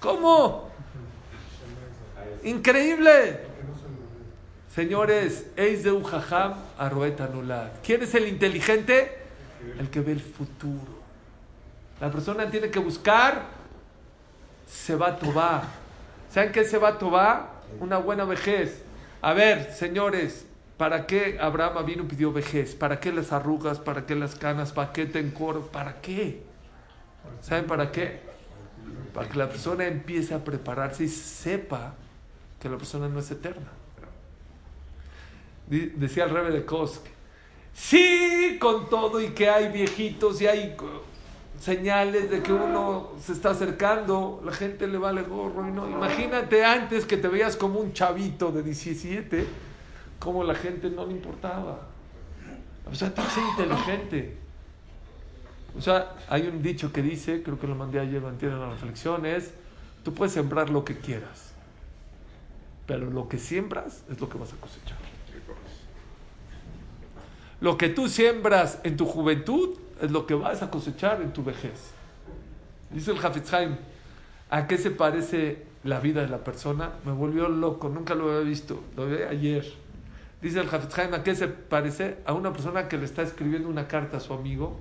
¿Cómo? 0.00 0.70
Increíble. 2.44 3.40
Señores, 4.74 5.48
Eis 5.56 5.84
de 5.84 5.92
Ujajam 5.92 6.54
Arroeta 6.78 7.28
¿Quién 7.82 8.02
es 8.02 8.14
el 8.14 8.28
inteligente? 8.28 9.18
El 9.78 9.90
que 9.90 10.00
ve 10.00 10.12
el 10.12 10.20
futuro. 10.20 11.05
La 12.00 12.10
persona 12.10 12.50
tiene 12.50 12.70
que 12.70 12.78
buscar 12.78 13.56
se 14.66 14.96
va 14.96 15.16
tobar. 15.16 15.62
¿Saben 16.30 16.52
qué 16.52 16.64
se 16.64 16.78
va? 16.78 17.52
Una 17.80 17.98
buena 17.98 18.24
vejez. 18.24 18.82
A 19.22 19.32
ver, 19.32 19.72
señores, 19.72 20.46
¿para 20.76 21.06
qué 21.06 21.38
Abraham 21.40 21.84
vino 21.86 22.08
pidió 22.08 22.32
vejez? 22.32 22.74
¿Para 22.74 23.00
qué 23.00 23.12
las 23.12 23.32
arrugas? 23.32 23.78
¿Para 23.78 24.06
qué 24.06 24.14
las 24.14 24.34
canas? 24.34 24.72
¿Para 24.72 24.92
qué 24.92 25.06
te 25.06 25.20
encoro? 25.20 25.62
¿Para 25.68 26.00
qué? 26.00 26.42
¿Saben 27.40 27.66
para 27.66 27.90
qué? 27.90 28.20
Para 29.14 29.28
que 29.28 29.38
la 29.38 29.48
persona 29.48 29.86
empiece 29.86 30.34
a 30.34 30.44
prepararse 30.44 31.04
y 31.04 31.08
sepa 31.08 31.94
que 32.60 32.68
la 32.68 32.76
persona 32.76 33.08
no 33.08 33.20
es 33.20 33.30
eterna. 33.30 33.68
Decía 35.68 36.24
el 36.24 36.30
rebe 36.30 36.52
de 36.52 36.64
Kosk, 36.64 37.04
sí, 37.72 38.56
con 38.60 38.88
todo 38.88 39.20
y 39.20 39.30
que 39.30 39.48
hay 39.48 39.72
viejitos 39.72 40.40
y 40.40 40.46
hay 40.46 40.76
señales 41.58 42.30
de 42.30 42.42
que 42.42 42.52
uno 42.52 43.10
se 43.20 43.32
está 43.32 43.50
acercando, 43.50 44.42
la 44.44 44.52
gente 44.52 44.86
le 44.86 44.98
vale 44.98 45.22
gorro 45.22 45.68
y 45.68 45.72
no. 45.72 45.88
Imagínate 45.88 46.64
antes 46.64 47.06
que 47.06 47.16
te 47.16 47.28
veías 47.28 47.56
como 47.56 47.80
un 47.80 47.92
chavito 47.92 48.52
de 48.52 48.62
17, 48.62 49.46
como 50.18 50.44
la 50.44 50.54
gente 50.54 50.90
no 50.90 51.06
le 51.06 51.12
importaba. 51.12 51.80
O 52.90 52.94
sea, 52.94 53.10
ser 53.10 53.44
inteligente. 53.50 54.36
O 55.76 55.80
sea, 55.80 56.14
hay 56.28 56.46
un 56.46 56.62
dicho 56.62 56.92
que 56.92 57.02
dice, 57.02 57.42
creo 57.42 57.58
que 57.58 57.66
lo 57.66 57.74
mandé 57.74 58.00
ayer, 58.00 58.22
lo 58.22 58.30
entienden 58.30 58.60
las 58.60 58.70
reflexiones, 58.70 59.52
tú 60.02 60.14
puedes 60.14 60.32
sembrar 60.32 60.70
lo 60.70 60.84
que 60.84 60.96
quieras, 60.96 61.52
pero 62.86 63.10
lo 63.10 63.28
que 63.28 63.38
siembras 63.38 64.02
es 64.10 64.20
lo 64.20 64.28
que 64.28 64.38
vas 64.38 64.52
a 64.52 64.56
cosechar. 64.56 64.96
Lo 67.60 67.76
que 67.76 67.88
tú 67.88 68.08
siembras 68.08 68.80
en 68.84 68.96
tu 68.96 69.06
juventud 69.06 69.78
es 70.00 70.10
lo 70.10 70.26
que 70.26 70.34
vas 70.34 70.62
a 70.62 70.70
cosechar 70.70 71.22
en 71.22 71.32
tu 71.32 71.42
vejez. 71.42 71.92
Dice 72.90 73.12
el 73.12 73.24
Hafez 73.24 73.52
¿a 74.50 74.66
qué 74.66 74.78
se 74.78 74.90
parece 74.90 75.64
la 75.84 76.00
vida 76.00 76.22
de 76.22 76.28
la 76.28 76.38
persona? 76.38 76.90
Me 77.04 77.12
volvió 77.12 77.48
loco, 77.48 77.88
nunca 77.88 78.14
lo 78.14 78.30
había 78.30 78.48
visto, 78.48 78.82
lo 78.96 79.06
vi 79.06 79.22
ayer. 79.22 79.66
Dice 80.40 80.60
el 80.60 80.68
Hafez 80.68 81.12
¿a 81.12 81.22
qué 81.22 81.34
se 81.34 81.48
parece? 81.48 82.18
A 82.26 82.32
una 82.32 82.52
persona 82.52 82.88
que 82.88 82.98
le 82.98 83.04
está 83.04 83.22
escribiendo 83.22 83.68
una 83.68 83.88
carta 83.88 84.18
a 84.18 84.20
su 84.20 84.32
amigo. 84.32 84.78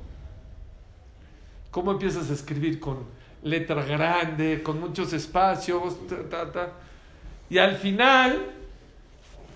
¿Cómo 1.71 1.91
empiezas 1.91 2.30
a 2.30 2.34
escribir? 2.34 2.80
Con 2.80 2.99
letra 3.45 3.84
grande, 3.86 4.63
con 4.63 4.80
muchos 4.80 5.13
espacios, 5.13 5.97
y 7.49 7.58
al 7.60 7.75
final 7.78 8.51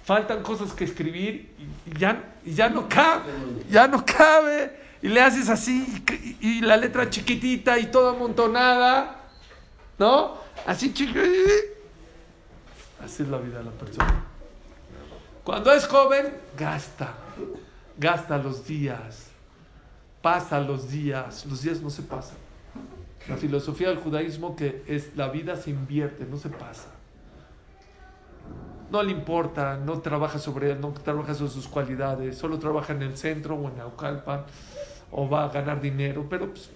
faltan 0.04 0.44
cosas 0.44 0.74
que 0.74 0.84
escribir 0.84 1.52
y 1.86 1.98
ya, 1.98 2.36
ya 2.46 2.70
no 2.70 2.88
cabe, 2.88 3.32
ya 3.70 3.88
no 3.88 4.06
cabe. 4.06 4.72
Y 5.02 5.08
le 5.08 5.22
haces 5.22 5.50
así 5.50 6.04
y, 6.42 6.62
la 6.62 6.76
letra 6.76 7.10
chiquitita 7.10 7.80
y 7.80 7.88
toda 7.88 8.12
amontonada, 8.12 9.24
¿no? 9.98 10.38
Así 10.66 10.94
chiquitita. 10.94 11.30
Así 13.04 13.24
es 13.24 13.30
la 13.30 13.38
vida 13.38 13.60
de 13.60 13.64
la 13.64 13.72
persona. 13.72 14.24
Cuando 15.44 15.72
es 15.72 15.88
joven, 15.88 16.34
gasta, 16.58 17.14
gasta 17.98 18.38
los 18.38 18.68
días, 18.68 19.28
pasa 20.22 20.60
los 20.60 20.90
días, 20.90 21.46
los 21.46 21.62
días 21.62 21.82
no 21.82 21.90
se 21.90 22.04
pasan. 22.04 22.38
La 23.28 23.38
filosofía 23.38 23.90
del 23.90 23.98
judaísmo 23.98 24.56
que 24.56 24.84
es 24.86 25.16
la 25.16 25.30
vida 25.30 25.56
se 25.56 25.70
invierte, 25.70 26.26
no 26.26 26.38
se 26.38 26.50
pasa 26.50 26.90
no 28.92 29.04
le 29.04 29.12
importa, 29.12 29.78
no 29.78 30.00
trabaja 30.00 30.40
sobre 30.40 30.72
él, 30.72 30.82
no 30.82 30.92
trabaja 30.92 31.34
sobre 31.34 31.52
sus 31.52 31.68
cualidades, 31.68 32.38
solo 32.38 32.58
trabaja 32.58 32.94
en 32.94 33.04
el 33.04 33.18
centro 33.18 33.56
o 33.56 33.70
en 33.70 33.80
Aucalpan 33.80 34.46
o 35.12 35.30
va 35.30 35.46
a 35.46 35.50
ganar 35.50 35.82
dinero, 35.82 36.26
pero 36.30 36.50
pues, 36.50 36.70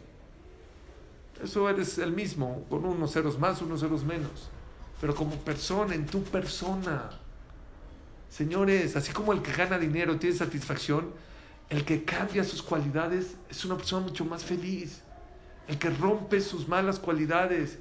eso 1.44 1.70
eres 1.70 1.98
el 1.98 2.12
mismo, 2.12 2.66
con 2.70 2.86
unos 2.86 3.12
ceros 3.12 3.38
más, 3.38 3.62
unos 3.62 3.82
ceros 3.82 4.04
menos, 4.04 4.50
pero 5.02 5.14
como 5.14 5.36
persona, 5.38 5.96
en 5.96 6.06
tu 6.06 6.24
persona. 6.24 7.10
Señores, 8.30 8.96
así 8.96 9.12
como 9.12 9.34
el 9.34 9.42
que 9.42 9.52
gana 9.52 9.78
dinero 9.78 10.18
tiene 10.18 10.36
satisfacción, 10.36 11.12
el 11.70 11.86
que 11.86 12.04
cambia 12.04 12.44
sus 12.44 12.62
cualidades 12.62 13.36
es 13.50 13.66
una 13.66 13.76
persona 13.78 14.08
mucho 14.08 14.26
más 14.26 14.44
feliz. 14.44 15.02
El 15.68 15.78
que 15.78 15.90
rompe 15.90 16.42
sus 16.42 16.68
malas 16.68 17.00
cualidades, 17.00 17.80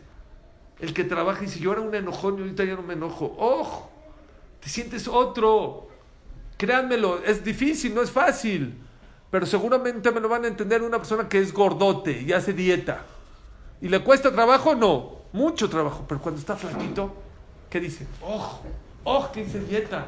el 0.79 0.95
que 0.95 1.05
trabaja 1.05 1.45
y 1.45 1.49
si 1.49 1.61
yo 1.61 1.73
era 1.73 1.81
un 1.81 1.95
enojón 1.95 2.39
y 2.39 2.43
ahorita 2.43 2.65
ya 2.65 2.77
no 2.77 2.83
me 2.83 2.95
enojo, 2.95 3.35
¡ojo! 3.39 3.93
te 4.63 4.69
sientes 4.69 5.09
otro. 5.09 5.89
Créanmelo, 6.57 7.23
es 7.25 7.45
difícil, 7.45 7.95
no 7.95 8.03
es 8.03 8.11
fácil. 8.11 8.79
Pero 9.33 9.47
seguramente 9.47 10.11
me 10.11 10.21
lo 10.21 10.29
van 10.29 10.45
a 10.45 10.49
entender 10.49 10.83
una 10.83 10.99
persona 10.99 11.27
que 11.27 11.39
es 11.39 11.55
gordote 11.55 12.21
y 12.21 12.35
hace 12.35 12.53
dieta. 12.53 13.07
¿Y 13.81 13.89
le 13.89 14.01
cuesta 14.05 14.31
trabajo? 14.31 14.75
No, 14.75 15.23
mucho 15.33 15.71
trabajo. 15.71 16.05
Pero 16.07 16.21
cuando 16.21 16.39
está 16.39 16.55
flaquito, 16.55 17.15
¿qué 17.71 17.81
dice? 17.81 18.07
¡Oh! 18.21 18.61
¡Oh! 19.05 19.33
que 19.33 19.41
hice 19.41 19.61
dieta! 19.61 20.05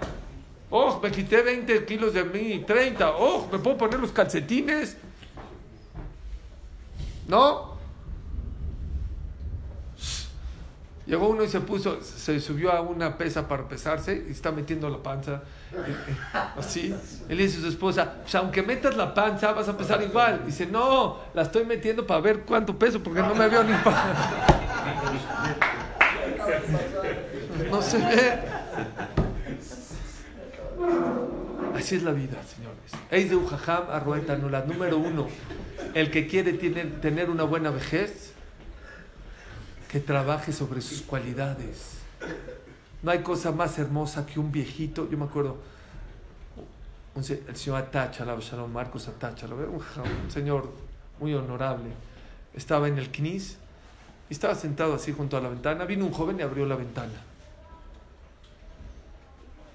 ¡Oh! 0.68 1.00
Me 1.02 1.10
quité 1.10 1.40
20 1.40 1.86
kilos 1.86 2.12
de 2.12 2.22
mí, 2.22 2.64
30. 2.66 3.16
¡Oh! 3.16 3.48
¿Me 3.50 3.58
puedo 3.60 3.78
poner 3.78 3.98
los 3.98 4.12
calcetines? 4.12 4.98
¿No? 7.26 7.73
Llegó 11.06 11.28
uno 11.28 11.44
y 11.44 11.48
se 11.48 11.60
puso, 11.60 12.00
se 12.02 12.40
subió 12.40 12.72
a 12.72 12.80
una 12.80 13.18
pesa 13.18 13.46
para 13.46 13.68
pesarse 13.68 14.24
y 14.26 14.32
está 14.32 14.50
metiendo 14.52 14.88
la 14.88 15.02
panza. 15.02 15.42
eh, 15.72 16.16
Así. 16.56 16.94
Él 17.28 17.36
dice 17.38 17.58
a 17.58 17.60
su 17.60 17.68
esposa, 17.68 18.14
pues 18.22 18.34
aunque 18.36 18.62
metas 18.62 18.96
la 18.96 19.12
panza 19.12 19.52
vas 19.52 19.68
a 19.68 19.76
pesar 19.76 20.02
igual. 20.02 20.42
Dice, 20.46 20.66
no, 20.66 21.18
la 21.34 21.42
estoy 21.42 21.64
metiendo 21.66 22.06
para 22.06 22.20
ver 22.20 22.40
cuánto 22.40 22.78
peso 22.78 23.02
porque 23.02 23.20
no 23.20 23.34
me 23.34 23.48
veo 23.48 23.62
ni 23.64 23.74
para... 23.84 24.14
No 27.70 27.82
se 27.82 27.98
ve. 27.98 28.38
Así 31.76 31.96
es 31.96 32.02
la 32.02 32.12
vida, 32.12 32.36
señores. 32.44 32.78
Eis 33.10 33.30
de 33.30 33.36
Ujajam 33.36 33.84
Arrueta. 33.90 34.36
Número 34.36 34.98
uno, 34.98 35.28
el 35.94 36.10
que 36.10 36.26
quiere 36.26 36.52
tiene- 36.54 36.84
tener 36.84 37.30
una 37.30 37.42
buena 37.44 37.70
vejez, 37.70 38.32
que 39.94 40.00
trabaje 40.00 40.52
sobre 40.52 40.80
sus 40.80 41.02
cualidades. 41.02 41.98
No 43.00 43.12
hay 43.12 43.20
cosa 43.20 43.52
más 43.52 43.78
hermosa 43.78 44.26
que 44.26 44.40
un 44.40 44.50
viejito. 44.50 45.08
Yo 45.08 45.16
me 45.16 45.26
acuerdo, 45.26 45.56
un 47.14 47.22
el 47.22 47.56
señor 47.56 47.78
Atacha, 47.78 48.24
Shalom 48.24 48.72
Marcos 48.72 49.06
Atacha, 49.06 49.46
un, 49.46 49.54
un 49.54 50.30
señor 50.32 50.68
muy 51.20 51.32
honorable. 51.32 51.90
Estaba 52.54 52.88
en 52.88 52.98
el 52.98 53.12
CNIS 53.12 53.56
y 54.28 54.32
estaba 54.32 54.56
sentado 54.56 54.94
así 54.94 55.12
junto 55.12 55.36
a 55.36 55.40
la 55.40 55.48
ventana. 55.48 55.84
Vino 55.84 56.06
un 56.06 56.12
joven 56.12 56.40
y 56.40 56.42
abrió 56.42 56.66
la 56.66 56.74
ventana. 56.74 57.22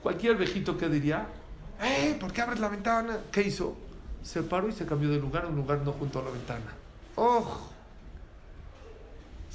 Cualquier 0.03 0.35
viejito 0.35 0.77
que 0.77 0.89
diría, 0.89 1.27
¡Eh! 1.81 2.17
¿Por 2.19 2.33
qué 2.33 2.41
abres 2.41 2.59
la 2.59 2.67
ventana? 2.67 3.19
¿Qué 3.31 3.43
hizo? 3.43 3.77
Se 4.21 4.43
paró 4.43 4.67
y 4.67 4.73
se 4.73 4.85
cambió 4.85 5.09
de 5.09 5.17
lugar 5.17 5.45
a 5.45 5.47
un 5.47 5.55
lugar 5.55 5.79
no 5.79 5.93
junto 5.93 6.19
a 6.19 6.23
la 6.23 6.31
ventana. 6.31 6.73
¡Oh! 7.15 7.68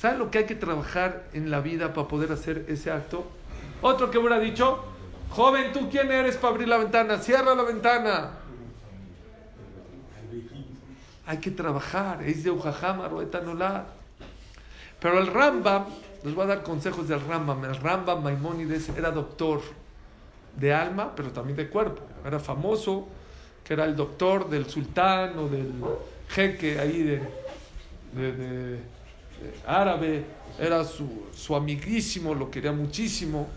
¿Saben 0.04 0.18
lo 0.18 0.30
que 0.30 0.36
hay 0.36 0.44
que 0.44 0.54
trabajar 0.54 1.24
en 1.32 1.50
la 1.50 1.62
vida 1.62 1.94
para 1.94 2.06
poder 2.06 2.30
hacer 2.30 2.66
ese 2.68 2.90
acto? 2.90 3.24
Otro 3.80 4.10
que 4.10 4.18
hubiera 4.18 4.38
dicho, 4.38 4.84
joven, 5.30 5.72
¿tú 5.72 5.88
quién 5.88 6.12
eres 6.12 6.36
para 6.36 6.52
abrir 6.52 6.68
la 6.68 6.76
ventana? 6.76 7.16
Cierra 7.16 7.54
la 7.54 7.62
ventana. 7.62 8.32
Hay 11.24 11.38
que 11.38 11.50
trabajar. 11.50 12.22
Es 12.22 12.44
de 12.44 12.50
Ujajama, 12.50 13.08
Roeta 13.08 13.40
Nolad. 13.40 13.84
Pero 15.00 15.18
el 15.20 15.26
Rambam, 15.26 15.86
les 16.22 16.34
voy 16.34 16.44
a 16.44 16.48
dar 16.48 16.62
consejos 16.62 17.08
del 17.08 17.22
Rambam. 17.22 17.64
El 17.64 17.76
Rambam 17.76 18.22
Maimónides 18.22 18.90
era 18.90 19.10
doctor 19.10 19.62
de 20.54 20.74
alma, 20.74 21.14
pero 21.16 21.30
también 21.30 21.56
de 21.56 21.70
cuerpo. 21.70 22.02
Era 22.26 22.38
famoso, 22.38 23.08
que 23.64 23.72
era 23.72 23.86
el 23.86 23.96
doctor 23.96 24.50
del 24.50 24.66
sultán 24.66 25.38
o 25.38 25.48
del 25.48 25.72
jeque 26.28 26.78
ahí 26.78 27.02
de 28.12 28.82
árabe. 29.66 30.24
Era 30.58 30.84
su, 30.84 31.24
su 31.34 31.56
amiguísimo, 31.56 32.34
lo 32.34 32.50
quería 32.50 32.72
muchísimo. 32.72 33.48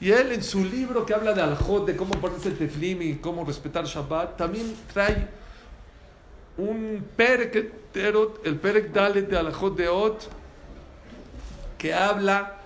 Y 0.00 0.10
él 0.10 0.32
en 0.32 0.42
su 0.42 0.64
libro 0.64 1.04
que 1.04 1.14
habla 1.14 1.32
de 1.32 1.42
Al-Jod, 1.42 1.86
de 1.86 1.96
cómo 1.96 2.14
ponerse 2.14 2.48
el 2.48 2.58
teflim 2.58 3.02
y 3.02 3.14
cómo 3.16 3.44
respetar 3.44 3.84
Shabbat, 3.84 4.36
también 4.36 4.74
trae 4.92 5.28
un 6.56 7.04
perek, 7.16 7.72
el 8.44 8.58
perek 8.58 8.92
Dalet 8.92 9.28
de 9.28 9.38
Al-Jod 9.38 9.76
de 9.76 9.88
Ot, 9.88 10.28
que 11.78 11.94
habla 11.94 12.58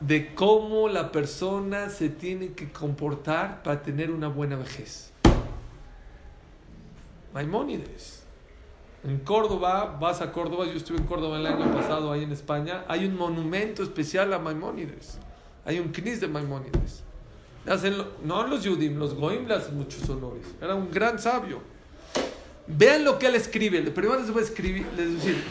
de 0.00 0.34
cómo 0.34 0.88
la 0.88 1.10
persona 1.12 1.88
se 1.88 2.10
tiene 2.10 2.52
que 2.52 2.70
comportar 2.70 3.62
para 3.62 3.82
tener 3.82 4.10
una 4.10 4.28
buena 4.28 4.56
vejez. 4.56 5.10
Maimónides. 7.32 8.15
En 9.06 9.18
Córdoba, 9.20 9.96
vas 10.00 10.20
a 10.20 10.32
Córdoba, 10.32 10.66
yo 10.66 10.72
estuve 10.72 10.98
en 10.98 11.04
Córdoba 11.04 11.38
el 11.38 11.46
año 11.46 11.72
pasado, 11.72 12.10
ahí 12.10 12.24
en 12.24 12.32
España, 12.32 12.84
hay 12.88 13.04
un 13.06 13.16
monumento 13.16 13.84
especial 13.84 14.32
a 14.32 14.40
Maimónides. 14.40 15.18
Hay 15.64 15.78
un 15.78 15.92
knis 15.92 16.20
de 16.20 16.26
Maimónides. 16.26 17.04
Hacen 17.68 17.98
lo- 17.98 18.08
no 18.24 18.44
los 18.48 18.64
Yudim, 18.64 18.98
los 18.98 19.14
Goim 19.14 19.46
le 19.46 19.54
hacen 19.54 19.76
muchos 19.76 20.08
honores. 20.08 20.46
Era 20.60 20.74
un 20.74 20.90
gran 20.90 21.20
sabio. 21.20 21.60
Vean 22.66 23.04
lo 23.04 23.16
que 23.16 23.28
él 23.28 23.36
escribe. 23.36 23.80
Primero 23.92 24.18
les 24.18 24.32
voy 24.32 24.42
a 24.42 24.44
escribir, 24.44 24.84
les 24.96 25.06
voy 25.06 25.14
a 25.14 25.18
decir. 25.18 25.44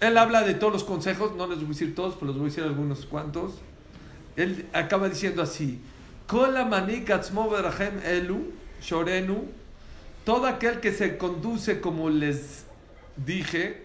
Él 0.00 0.18
habla 0.18 0.42
de 0.42 0.54
todos 0.54 0.72
los 0.72 0.82
consejos, 0.84 1.36
no 1.36 1.46
les 1.46 1.58
voy 1.58 1.66
a 1.66 1.68
decir 1.68 1.94
todos, 1.94 2.14
pero 2.14 2.26
les 2.26 2.36
voy 2.36 2.46
a 2.46 2.48
decir 2.48 2.64
algunos 2.64 3.06
cuantos. 3.06 3.52
Él 4.34 4.66
acaba 4.72 5.08
diciendo 5.08 5.40
así: 5.40 5.80
Kola 6.26 6.64
manik 6.64 7.08
elu, 7.08 8.52
shorenu, 8.82 9.44
todo 10.26 10.46
aquel 10.46 10.80
que 10.80 10.92
se 10.92 11.16
conduce 11.16 11.80
como 11.80 12.10
les 12.10 12.66
dije, 13.16 13.84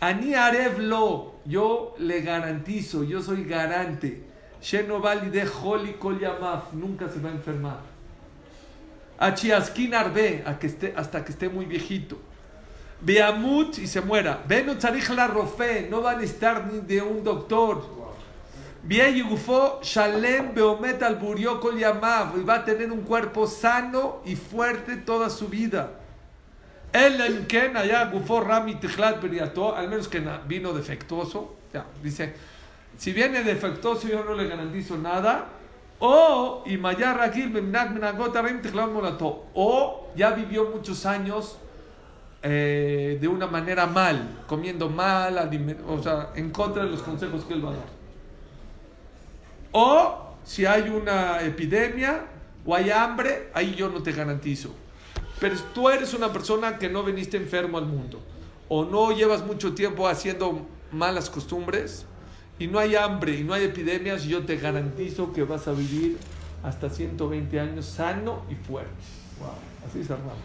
Ani 0.00 0.34
arevlo, 0.34 1.34
yo 1.44 1.94
le 1.98 2.22
garantizo, 2.22 3.04
yo 3.04 3.22
soy 3.22 3.44
garante. 3.44 4.22
Sheno 4.62 5.00
de 5.00 5.46
holi 5.46 5.92
kol 5.94 6.18
yamaf, 6.18 6.72
nunca 6.72 7.10
se 7.10 7.20
va 7.20 7.28
a 7.28 7.32
enfermar. 7.32 7.80
Achiaskin 9.18 9.94
arbe, 9.94 10.42
hasta 10.96 11.22
que 11.22 11.32
esté 11.32 11.50
muy 11.50 11.66
viejito. 11.66 12.18
Beamut 13.02 13.76
y 13.78 13.86
se 13.86 14.00
muera. 14.00 14.42
Tzarich 14.78 15.10
la 15.10 15.26
rofe, 15.26 15.86
no 15.90 16.00
va 16.00 16.12
a 16.12 16.16
necesitar 16.16 16.66
ni 16.72 16.80
de 16.80 17.02
un 17.02 17.22
doctor. 17.22 18.03
Bien 18.86 19.16
yugufo 19.16 19.80
shalem 19.82 20.52
beomet 20.54 21.02
al 21.02 21.16
burió 21.16 21.58
kol 21.58 21.78
yamav, 21.78 22.36
y 22.38 22.42
va 22.42 22.56
a 22.56 22.64
tener 22.64 22.92
un 22.92 23.00
cuerpo 23.00 23.46
sano 23.46 24.20
y 24.26 24.36
fuerte 24.36 24.96
toda 24.96 25.30
su 25.30 25.48
vida. 25.48 25.90
El 26.92 27.18
Emken 27.18 27.78
allá 27.78 28.04
gufó 28.04 28.42
Rami 28.42 28.74
Tichlat 28.74 29.22
Beriato, 29.22 29.74
al 29.74 29.88
menos 29.88 30.06
que 30.06 30.22
vino 30.46 30.74
defectuoso. 30.74 31.56
Ya, 31.72 31.86
dice, 32.02 32.34
si 32.98 33.12
viene 33.12 33.42
defectuoso 33.42 34.06
yo 34.06 34.22
no 34.22 34.34
le 34.34 34.46
garantizo 34.46 34.98
nada. 34.98 35.46
O 35.98 36.62
Imayar 36.66 37.16
Ragil 37.16 37.48
Bemnag 37.48 37.90
Menagot 37.90 38.36
Arim 38.36 38.60
Tichlat 38.60 38.90
Molato. 38.90 39.46
O 39.54 40.10
ya 40.14 40.32
vivió 40.32 40.66
muchos 40.66 41.06
años 41.06 41.58
eh, 42.42 43.16
de 43.18 43.28
una 43.28 43.46
manera 43.46 43.86
mal, 43.86 44.44
comiendo 44.46 44.90
mal, 44.90 45.50
o 45.88 46.02
sea, 46.02 46.32
en 46.36 46.50
contra 46.50 46.84
de 46.84 46.90
los 46.90 47.02
consejos 47.02 47.44
que 47.44 47.54
él 47.54 47.64
va 47.64 47.70
a 47.70 47.76
dar. 47.76 48.03
O 49.76 50.36
si 50.44 50.66
hay 50.66 50.88
una 50.88 51.40
epidemia 51.40 52.26
o 52.64 52.76
hay 52.76 52.90
hambre, 52.90 53.50
ahí 53.54 53.74
yo 53.74 53.88
no 53.88 54.04
te 54.04 54.12
garantizo. 54.12 54.72
Pero 55.40 55.56
tú 55.74 55.88
eres 55.88 56.14
una 56.14 56.32
persona 56.32 56.78
que 56.78 56.88
no 56.88 57.02
viniste 57.02 57.36
enfermo 57.36 57.76
al 57.76 57.86
mundo 57.86 58.20
o 58.68 58.84
no 58.84 59.10
llevas 59.10 59.44
mucho 59.44 59.74
tiempo 59.74 60.06
haciendo 60.06 60.64
malas 60.92 61.28
costumbres 61.28 62.06
y 62.60 62.68
no 62.68 62.78
hay 62.78 62.94
hambre 62.94 63.36
y 63.36 63.42
no 63.42 63.52
hay 63.52 63.64
epidemias, 63.64 64.22
yo 64.22 64.44
te 64.44 64.58
garantizo 64.58 65.32
que 65.32 65.42
vas 65.42 65.66
a 65.66 65.72
vivir 65.72 66.18
hasta 66.62 66.88
120 66.88 67.58
años 67.58 67.84
sano 67.84 68.44
y 68.48 68.54
fuerte. 68.54 68.92
Así 69.88 70.02
es 70.02 70.10
Armando. 70.12 70.36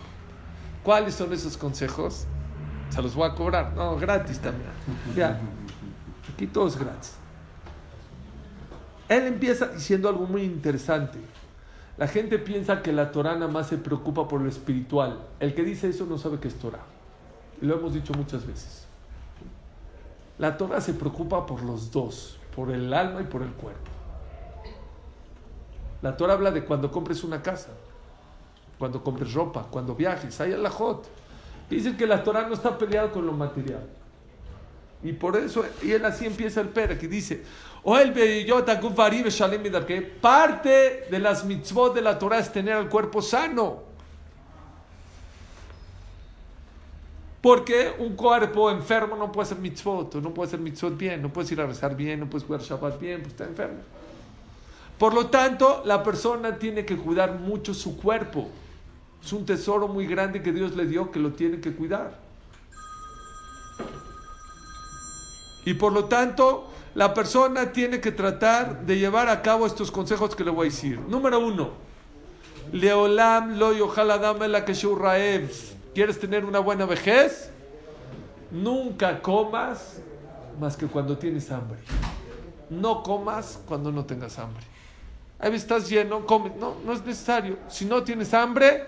¿Cuáles 0.83 1.13
son 1.13 1.31
esos 1.33 1.55
consejos? 1.55 2.25
Se 2.89 2.99
los 3.03 3.13
voy 3.13 3.29
a 3.29 3.35
cobrar. 3.35 3.73
No, 3.75 3.95
gratis 3.95 4.39
también. 4.39 4.71
Ya. 5.15 5.39
Aquí 6.33 6.47
todo 6.47 6.67
es 6.67 6.79
gratis. 6.79 7.18
Él 9.09 9.25
empieza 9.25 9.67
diciendo 9.67 10.07
algo 10.07 10.25
muy 10.25 10.43
interesante. 10.43 11.17
La 11.97 12.07
gente 12.07 12.37
piensa 12.39 12.81
que 12.81 12.93
la 12.93 13.11
Torah 13.11 13.33
nada 13.33 13.51
más 13.51 13.67
se 13.67 13.77
preocupa 13.77 14.27
por 14.27 14.39
lo 14.39 14.47
espiritual. 14.47 15.19
El 15.39 15.53
que 15.53 15.63
dice 15.63 15.89
eso 15.89 16.05
no 16.05 16.17
sabe 16.17 16.39
qué 16.39 16.47
es 16.47 16.55
Torah. 16.55 16.85
Lo 17.59 17.75
hemos 17.77 17.93
dicho 17.93 18.13
muchas 18.13 18.45
veces. 18.45 18.85
La 20.37 20.55
Torah 20.55 20.79
se 20.79 20.93
preocupa 20.93 21.45
por 21.45 21.63
los 21.63 21.91
dos, 21.91 22.37
por 22.55 22.71
el 22.71 22.93
alma 22.93 23.21
y 23.21 23.25
por 23.25 23.41
el 23.41 23.51
cuerpo. 23.51 23.91
La 26.01 26.15
Torah 26.15 26.33
habla 26.33 26.51
de 26.51 26.63
cuando 26.63 26.89
compres 26.91 27.23
una 27.23 27.41
casa, 27.41 27.71
cuando 28.77 29.03
compres 29.03 29.33
ropa, 29.33 29.67
cuando 29.69 29.95
viajes. 29.95 30.39
Hay 30.39 30.51
la 30.51 30.69
jot. 30.69 31.05
Dicen 31.69 31.97
que 31.97 32.07
la 32.07 32.23
Torah 32.23 32.47
no 32.47 32.53
está 32.53 32.77
peleada 32.77 33.11
con 33.11 33.25
lo 33.25 33.33
material. 33.33 33.85
Y 35.03 35.13
por 35.13 35.37
eso, 35.37 35.65
y 35.81 35.91
él 35.91 36.05
así 36.05 36.25
empieza 36.25 36.61
el 36.61 36.69
Pere, 36.69 36.97
que 36.97 37.07
dice, 37.07 37.43
o 37.83 37.97
el 37.97 38.13
que 38.13 40.01
parte 40.21 41.07
de 41.09 41.19
las 41.19 41.45
mitzvot 41.45 41.93
de 41.93 42.01
la 42.01 42.19
Torah 42.19 42.39
es 42.39 42.51
tener 42.51 42.77
el 42.77 42.89
cuerpo 42.89 43.21
sano. 43.21 43.89
Porque 47.41 47.93
un 47.99 48.15
cuerpo 48.15 48.69
enfermo 48.69 49.15
no 49.15 49.31
puede 49.31 49.45
hacer 49.45 49.59
mitzvot, 49.59 50.15
no 50.15 50.33
puede 50.33 50.47
hacer 50.47 50.59
mitzvot 50.59 50.97
bien, 50.97 51.21
no 51.21 51.31
puedes 51.31 51.49
ir 51.51 51.61
a 51.61 51.65
rezar 51.65 51.95
bien, 51.95 52.19
no 52.19 52.29
puedes 52.29 52.45
jugar 52.45 52.61
Shabbat 52.61 52.99
bien, 52.99 53.21
pues 53.21 53.31
está 53.31 53.45
enfermo. 53.45 53.79
Por 54.97 55.13
lo 55.13 55.27
tanto, 55.27 55.81
la 55.85 56.03
persona 56.03 56.57
tiene 56.57 56.85
que 56.85 56.97
cuidar 56.97 57.39
mucho 57.39 57.73
su 57.73 57.97
cuerpo. 57.97 58.49
Es 59.23 59.31
un 59.31 59.45
tesoro 59.45 59.87
muy 59.87 60.05
grande 60.05 60.41
que 60.41 60.51
Dios 60.51 60.75
le 60.75 60.85
dio 60.85 61.11
que 61.11 61.19
lo 61.19 61.31
tiene 61.31 61.61
que 61.61 61.73
cuidar. 61.73 62.19
Y 65.63 65.73
por 65.75 65.93
lo 65.93 66.05
tanto, 66.05 66.69
la 66.95 67.13
persona 67.13 67.71
tiene 67.71 68.01
que 68.01 68.11
tratar 68.11 68.85
de 68.85 68.97
llevar 68.97 69.29
a 69.29 69.41
cabo 69.41 69.65
estos 69.65 69.91
consejos 69.91 70.35
que 70.35 70.43
le 70.43 70.51
voy 70.51 70.67
a 70.67 70.69
decir. 70.71 70.99
Número 70.99 71.39
uno, 71.39 71.71
Leolam 72.71 73.57
lo 73.57 73.73
yohaladam 73.73 74.39
la 74.49 74.65
¿Quieres 74.65 76.19
tener 76.19 76.45
una 76.45 76.59
buena 76.59 76.85
vejez? 76.85 77.51
Nunca 78.51 79.21
comas 79.21 80.01
más 80.59 80.75
que 80.75 80.87
cuando 80.87 81.17
tienes 81.17 81.51
hambre. 81.51 81.79
No 82.69 83.01
comas 83.03 83.59
cuando 83.65 83.91
no 83.91 84.05
tengas 84.05 84.37
hambre. 84.37 84.63
Ahí 85.39 85.55
estás 85.55 85.89
lleno, 85.89 86.25
come. 86.25 86.51
No, 86.59 86.75
no 86.85 86.93
es 86.93 87.03
necesario. 87.05 87.57
Si 87.69 87.85
no 87.85 88.03
tienes 88.03 88.33
hambre, 88.33 88.85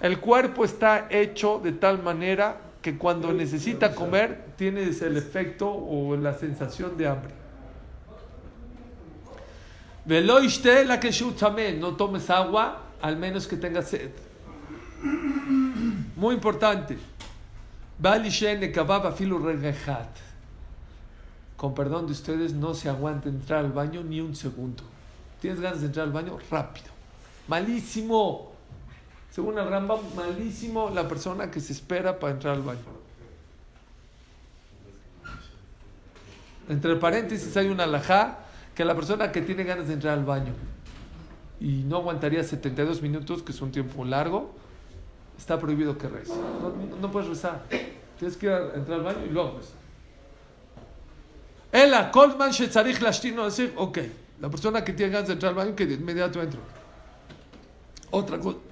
el 0.00 0.20
cuerpo 0.20 0.64
está 0.64 1.08
hecho 1.10 1.60
de 1.62 1.72
tal 1.72 2.02
manera 2.02 2.60
que 2.86 2.96
cuando 2.96 3.32
necesita 3.32 3.92
comer 3.96 4.54
tienes 4.56 5.02
el 5.02 5.16
efecto 5.16 5.68
o 5.68 6.14
la 6.14 6.32
sensación 6.34 6.96
de 6.96 7.08
hambre. 7.08 7.34
Veloishte 10.04 10.84
la 10.84 11.00
que 11.00 11.10
no 11.80 11.96
tomes 11.96 12.30
agua 12.30 12.82
al 13.02 13.16
menos 13.16 13.48
que 13.48 13.56
tengas 13.56 13.88
sed. 13.88 14.12
Muy 16.14 16.36
importante. 16.36 16.96
Con 21.56 21.74
perdón 21.74 22.06
de 22.06 22.12
ustedes, 22.12 22.52
no 22.52 22.72
se 22.72 22.88
aguanta 22.88 23.28
entrar 23.28 23.64
al 23.64 23.72
baño 23.72 24.04
ni 24.04 24.20
un 24.20 24.36
segundo. 24.36 24.84
¿Tienes 25.40 25.58
ganas 25.58 25.80
de 25.80 25.86
entrar 25.88 26.06
al 26.06 26.12
baño? 26.12 26.38
Rápido. 26.48 26.86
Malísimo. 27.48 28.52
Según 29.36 29.58
el 29.58 29.68
Rambam, 29.68 29.98
malísimo 30.16 30.88
la 30.88 31.06
persona 31.06 31.50
que 31.50 31.60
se 31.60 31.74
espera 31.74 32.18
para 32.18 32.32
entrar 32.32 32.54
al 32.54 32.62
baño. 32.62 32.80
Entre 36.70 36.96
paréntesis 36.96 37.54
hay 37.58 37.68
una 37.68 37.84
alajá 37.84 38.38
que 38.74 38.82
la 38.82 38.94
persona 38.94 39.30
que 39.32 39.42
tiene 39.42 39.64
ganas 39.64 39.88
de 39.88 39.92
entrar 39.92 40.14
al 40.14 40.24
baño 40.24 40.54
y 41.60 41.82
no 41.84 41.96
aguantaría 41.96 42.42
72 42.42 43.02
minutos, 43.02 43.42
que 43.42 43.52
es 43.52 43.60
un 43.60 43.70
tiempo 43.70 44.06
largo, 44.06 44.54
está 45.36 45.58
prohibido 45.60 45.98
que 45.98 46.08
reza. 46.08 46.32
No, 47.02 47.10
puedes 47.10 47.28
rezar. 47.28 47.62
Tienes 48.18 48.38
que 48.38 48.46
ir 48.46 48.52
a 48.52 48.74
entrar 48.74 49.00
al 49.00 49.04
baño 49.04 49.26
y 49.26 49.28
luego 49.28 49.58
rezar. 49.58 49.76
Ela, 51.72 52.10
Colman 52.10 52.52
Shetzarich 52.52 53.02
Lashtino, 53.02 53.44
decir, 53.44 53.74
ok, 53.76 53.98
la 54.40 54.48
persona 54.48 54.82
que 54.82 54.94
tiene 54.94 55.12
ganas 55.12 55.28
de 55.28 55.34
entrar 55.34 55.50
al 55.50 55.56
baño, 55.56 55.76
que 55.76 55.84
de 55.84 55.92
inmediato 55.92 56.40
entra. 56.40 56.60
Otra 58.10 58.38
cosa. 58.38 58.65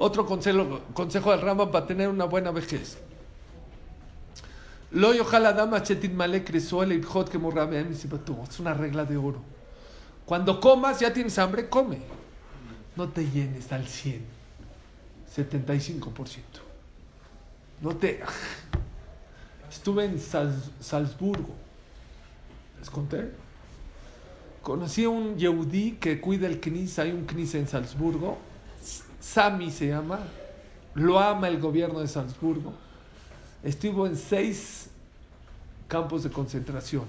Otro 0.00 0.24
consejo, 0.24 0.80
consejo 0.94 1.32
del 1.32 1.40
Rambam 1.40 1.72
para 1.72 1.84
tener 1.84 2.08
una 2.08 2.24
buena 2.24 2.52
vejez. 2.52 2.98
Lo 4.92 5.10
ojalá 5.10 5.52
dama 5.52 5.82
chetin 5.82 6.16
male 6.16 6.44
cresuele 6.44 6.94
y 6.94 7.02
hot 7.02 7.28
que 7.28 7.36
Es 7.36 8.60
una 8.60 8.74
regla 8.74 9.04
de 9.04 9.16
oro. 9.16 9.42
Cuando 10.24 10.60
comas, 10.60 11.00
ya 11.00 11.12
tienes 11.12 11.36
hambre, 11.40 11.68
come. 11.68 11.98
No 12.94 13.08
te 13.08 13.28
llenes 13.28 13.72
al 13.72 13.88
100, 13.88 14.24
75%. 15.36 16.42
No 17.80 17.96
te. 17.96 18.20
Estuve 19.70 20.04
en 20.04 20.20
Salzburgo. 20.20 21.54
¿Les 22.78 22.88
conté? 22.88 23.32
Conocí 24.62 25.04
a 25.04 25.08
un 25.08 25.36
Yehudi 25.36 25.92
que 25.92 26.20
cuida 26.20 26.46
el 26.46 26.60
Knis. 26.60 27.00
Hay 27.00 27.10
un 27.10 27.26
Knis 27.26 27.56
en 27.56 27.66
Salzburgo. 27.66 28.38
Sami 29.32 29.70
se 29.70 29.88
llama. 29.88 30.20
Lo 30.94 31.18
ama 31.18 31.48
el 31.48 31.60
gobierno 31.60 32.00
de 32.00 32.08
Salzburgo 32.08 32.72
Estuvo 33.62 34.06
en 34.06 34.16
seis 34.16 34.88
campos 35.86 36.22
de 36.22 36.30
concentración. 36.30 37.04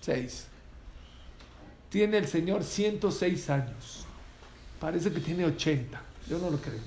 Seis. 0.00 0.46
Tiene 1.90 2.18
el 2.18 2.26
Señor 2.26 2.62
106 2.62 3.50
años. 3.50 4.06
Parece 4.80 5.12
que 5.12 5.20
tiene 5.20 5.44
80. 5.44 6.00
Yo 6.28 6.38
no 6.38 6.50
lo 6.50 6.58
creo. 6.58 6.80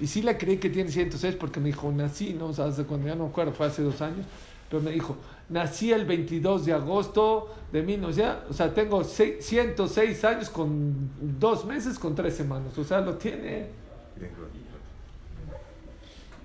Y 0.00 0.06
sí 0.06 0.22
le 0.22 0.36
creí 0.38 0.56
que 0.56 0.70
tiene 0.70 0.90
106 0.90 1.36
porque 1.36 1.60
me 1.60 1.66
dijo, 1.66 1.92
nací, 1.92 2.32
no 2.32 2.46
o 2.46 2.54
cuando 2.54 3.06
ya 3.06 3.14
no 3.14 3.24
me 3.24 3.30
acuerdo, 3.30 3.52
fue 3.52 3.66
hace 3.66 3.82
dos 3.82 4.00
años, 4.00 4.26
pero 4.70 4.82
me 4.82 4.90
dijo, 4.90 5.16
nací 5.52 5.92
el 5.92 6.06
22 6.06 6.64
de 6.64 6.72
agosto 6.72 7.54
de 7.70 7.82
1900, 7.82 8.50
o 8.50 8.52
sea, 8.54 8.72
tengo 8.72 9.04
106 9.04 10.24
años 10.24 10.48
con 10.48 11.10
dos 11.38 11.64
meses 11.66 11.98
con 11.98 12.14
tres 12.14 12.34
semanas, 12.34 12.76
o 12.78 12.84
sea, 12.84 13.00
lo 13.00 13.16
tiene. 13.16 13.66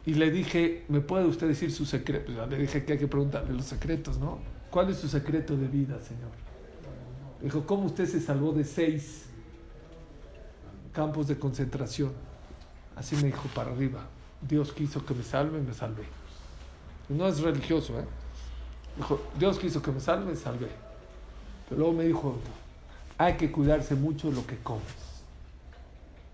Y 0.05 0.13
le 0.13 0.29
dije, 0.29 0.85
¿me 0.89 1.01
puede 1.01 1.25
usted 1.25 1.47
decir 1.47 1.71
su 1.71 1.85
secreto? 1.85 2.31
Le 2.47 2.57
dije 2.57 2.83
que 2.85 2.93
hay 2.93 2.99
que 2.99 3.07
preguntarle 3.07 3.53
los 3.53 3.65
secretos, 3.65 4.17
¿no? 4.17 4.39
¿Cuál 4.69 4.89
es 4.89 4.97
su 4.97 5.07
secreto 5.07 5.55
de 5.55 5.67
vida, 5.67 5.99
Señor? 6.01 6.31
Dijo, 7.41 7.65
¿cómo 7.65 7.85
usted 7.85 8.05
se 8.05 8.19
salvó 8.19 8.51
de 8.51 8.63
seis 8.63 9.25
campos 10.93 11.27
de 11.27 11.37
concentración? 11.37 12.11
Así 12.95 13.15
me 13.17 13.23
dijo 13.23 13.47
para 13.53 13.71
arriba. 13.71 14.07
Dios 14.41 14.73
quiso 14.73 15.05
que 15.05 15.13
me 15.13 15.23
salve, 15.23 15.61
me 15.61 15.73
salvé. 15.73 16.03
No 17.09 17.27
es 17.27 17.39
religioso, 17.39 17.99
¿eh? 17.99 18.05
Dijo, 18.97 19.21
Dios 19.37 19.59
quiso 19.59 19.81
que 19.81 19.91
me 19.91 19.99
salve, 19.99 20.35
salvé. 20.35 20.69
Pero 21.69 21.79
luego 21.79 21.93
me 21.93 22.05
dijo, 22.05 22.35
hay 23.17 23.37
que 23.37 23.51
cuidarse 23.51 23.95
mucho 23.95 24.29
de 24.29 24.35
lo 24.35 24.45
que 24.45 24.57
comes. 24.57 24.83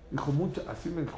Dijo, 0.09 0.31
mucho, 0.31 0.63
así 0.69 0.89
me 0.89 1.01
dijo, 1.01 1.17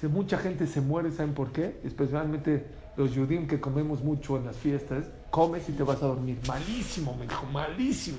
si 0.00 0.08
mucha 0.08 0.38
gente 0.38 0.66
se 0.66 0.80
muere, 0.80 1.10
¿saben 1.10 1.34
por 1.34 1.52
qué? 1.52 1.80
Especialmente 1.84 2.66
los 2.96 3.14
judíos 3.14 3.46
que 3.46 3.60
comemos 3.60 4.02
mucho 4.02 4.36
en 4.36 4.46
las 4.46 4.56
fiestas, 4.56 5.04
comes 5.30 5.68
y 5.68 5.72
te 5.72 5.82
vas 5.82 6.02
a 6.02 6.06
dormir. 6.06 6.38
Malísimo, 6.48 7.14
me 7.14 7.26
dijo, 7.26 7.46
malísimo. 7.46 8.18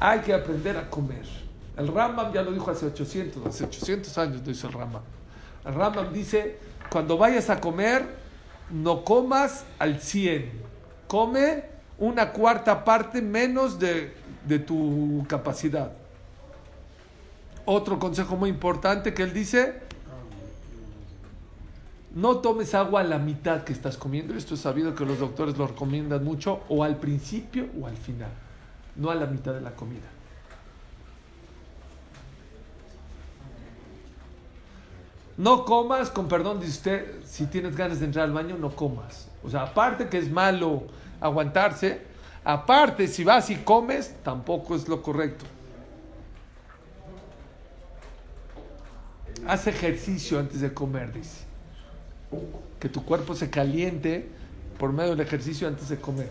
Hay 0.00 0.20
que 0.20 0.34
aprender 0.34 0.76
a 0.76 0.88
comer. 0.88 1.24
El 1.76 1.88
Rambam 1.88 2.32
ya 2.32 2.42
lo 2.42 2.52
dijo 2.52 2.70
hace 2.70 2.86
800, 2.86 3.46
hace 3.46 3.64
800 3.64 4.18
años 4.18 4.42
lo 4.46 4.52
el 4.52 4.72
Rambam. 4.72 5.02
El 5.64 5.74
Rambam 5.74 6.12
dice, 6.12 6.58
cuando 6.90 7.16
vayas 7.16 7.50
a 7.50 7.60
comer, 7.60 8.23
no 8.70 9.04
comas 9.04 9.64
al 9.78 10.00
100. 10.00 10.50
Come 11.06 11.64
una 11.98 12.32
cuarta 12.32 12.84
parte 12.84 13.22
menos 13.22 13.78
de, 13.78 14.14
de 14.46 14.58
tu 14.58 15.24
capacidad. 15.28 15.92
Otro 17.64 17.98
consejo 17.98 18.36
muy 18.36 18.50
importante 18.50 19.14
que 19.14 19.22
él 19.22 19.32
dice, 19.32 19.80
no 22.14 22.38
tomes 22.38 22.74
agua 22.74 23.00
a 23.00 23.04
la 23.04 23.18
mitad 23.18 23.64
que 23.64 23.72
estás 23.72 23.96
comiendo. 23.96 24.34
Esto 24.34 24.54
es 24.54 24.60
sabido 24.60 24.94
que 24.94 25.04
los 25.04 25.18
doctores 25.18 25.56
lo 25.56 25.66
recomiendan 25.66 26.24
mucho, 26.24 26.62
o 26.68 26.84
al 26.84 26.96
principio 26.96 27.68
o 27.80 27.86
al 27.86 27.96
final, 27.96 28.30
no 28.96 29.10
a 29.10 29.14
la 29.14 29.26
mitad 29.26 29.52
de 29.52 29.60
la 29.60 29.74
comida. 29.74 30.13
No 35.36 35.64
comas, 35.64 36.10
con 36.10 36.28
perdón 36.28 36.60
dice 36.60 36.72
usted, 36.72 37.24
si 37.24 37.46
tienes 37.46 37.76
ganas 37.76 37.98
de 37.98 38.06
entrar 38.06 38.24
al 38.24 38.32
baño, 38.32 38.56
no 38.56 38.74
comas. 38.74 39.28
O 39.42 39.50
sea, 39.50 39.62
aparte 39.62 40.08
que 40.08 40.18
es 40.18 40.30
malo 40.30 40.84
aguantarse, 41.20 42.02
aparte 42.44 43.08
si 43.08 43.24
vas 43.24 43.50
y 43.50 43.56
comes, 43.56 44.14
tampoco 44.22 44.76
es 44.76 44.86
lo 44.88 45.02
correcto. 45.02 45.44
Haz 49.46 49.66
ejercicio 49.66 50.38
antes 50.38 50.60
de 50.60 50.72
comer, 50.72 51.12
dice. 51.12 51.44
Que 52.78 52.88
tu 52.88 53.04
cuerpo 53.04 53.34
se 53.34 53.50
caliente 53.50 54.28
por 54.78 54.92
medio 54.92 55.10
del 55.10 55.20
ejercicio 55.20 55.66
antes 55.66 55.88
de 55.88 55.96
comer. 55.98 56.30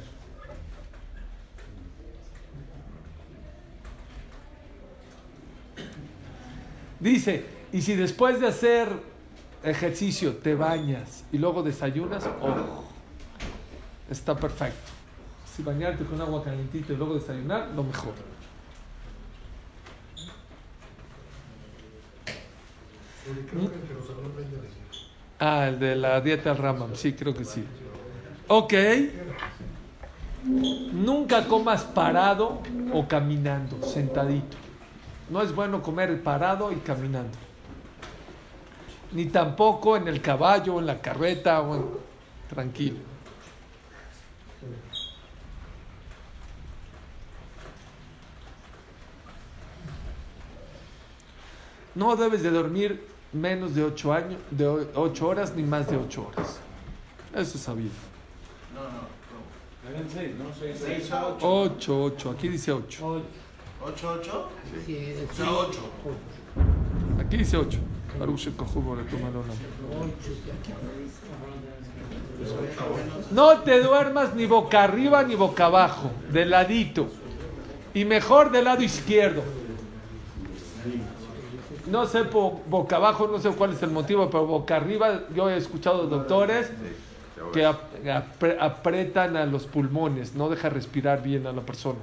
Dice, 6.99 7.45
y 7.73 7.81
si 7.81 7.95
después 7.95 8.39
de 8.39 8.47
hacer 8.47 8.87
ejercicio 9.63 10.35
te 10.37 10.53
bañas 10.53 11.25
y 11.31 11.39
luego 11.39 11.63
desayunas, 11.63 12.23
oh, 12.39 12.83
está 14.09 14.35
perfecto. 14.35 14.91
Si 15.53 15.63
bañarte 15.63 16.05
con 16.05 16.21
agua 16.21 16.43
calientita 16.43 16.93
y 16.93 16.95
luego 16.95 17.15
desayunar, 17.15 17.69
lo 17.75 17.83
mejor. 17.83 18.13
Ah, 25.39 25.67
el 25.67 25.79
de 25.79 25.95
la 25.95 26.21
dieta 26.21 26.53
Ramam, 26.53 26.95
sí, 26.95 27.13
creo 27.13 27.33
que 27.33 27.43
sí. 27.43 27.63
Ok. 28.49 28.73
Nunca 30.43 31.47
comas 31.47 31.83
parado 31.85 32.61
o 32.93 33.07
caminando, 33.07 33.81
sentadito. 33.81 34.57
No 35.31 35.41
es 35.41 35.55
bueno 35.55 35.81
comer 35.81 36.21
parado 36.21 36.71
y 36.71 36.75
caminando. 36.75 37.35
Ni 39.13 39.25
tampoco 39.25 39.95
en 39.95 40.07
el 40.07 40.21
caballo, 40.21 40.79
en 40.79 40.87
la 40.87 40.99
carreta, 40.99 41.61
o 41.61 42.01
tranquilo. 42.49 42.97
No 51.95 52.15
debes 52.15 52.41
de 52.41 52.49
dormir 52.49 53.05
menos 53.33 53.75
de 53.75 53.83
8 53.83 54.13
años, 54.13 54.39
de 54.49 54.67
8 54.67 55.27
horas 55.27 55.53
ni 55.55 55.61
más 55.61 55.87
de 55.89 55.97
8 55.97 56.27
horas. 56.27 56.59
Eso 57.35 57.57
es 57.57 57.63
sabido. 57.63 57.91
No, 58.73 58.81
no. 58.81 59.13
8, 61.41 62.03
8, 62.03 62.29
aquí 62.31 62.47
dice 62.47 62.71
8. 62.71 63.21
8, 63.85 64.19
8. 64.21 64.49
Sí, 64.85 65.15
O 65.29 65.33
sea, 65.33 65.51
8. 65.51 65.79
Aquí 67.19 67.37
dice 67.37 67.57
8. 67.57 67.79
No 73.31 73.59
te 73.59 73.81
duermas 73.81 74.35
ni 74.35 74.45
boca 74.45 74.83
arriba 74.83 75.23
ni 75.23 75.35
boca 75.35 75.65
abajo, 75.65 76.11
de 76.31 76.45
ladito. 76.45 77.07
Y 77.93 78.05
mejor 78.05 78.51
del 78.51 78.65
lado 78.65 78.81
izquierdo. 78.83 79.43
No 81.89 82.05
sé 82.07 82.23
po- 82.25 82.61
boca 82.69 82.95
abajo, 82.95 83.27
no 83.27 83.39
sé 83.39 83.49
cuál 83.51 83.73
es 83.73 83.83
el 83.83 83.91
motivo, 83.91 84.29
pero 84.29 84.45
boca 84.45 84.75
arriba 84.77 85.21
yo 85.35 85.49
he 85.49 85.57
escuchado 85.57 86.07
doctores 86.07 86.69
que 87.51 87.65
ap- 87.65 87.93
apre- 88.05 88.57
apretan 88.59 89.35
a 89.37 89.45
los 89.45 89.65
pulmones, 89.65 90.33
no 90.33 90.49
deja 90.49 90.69
respirar 90.69 91.21
bien 91.21 91.45
a 91.45 91.51
la 91.51 91.61
persona. 91.61 91.99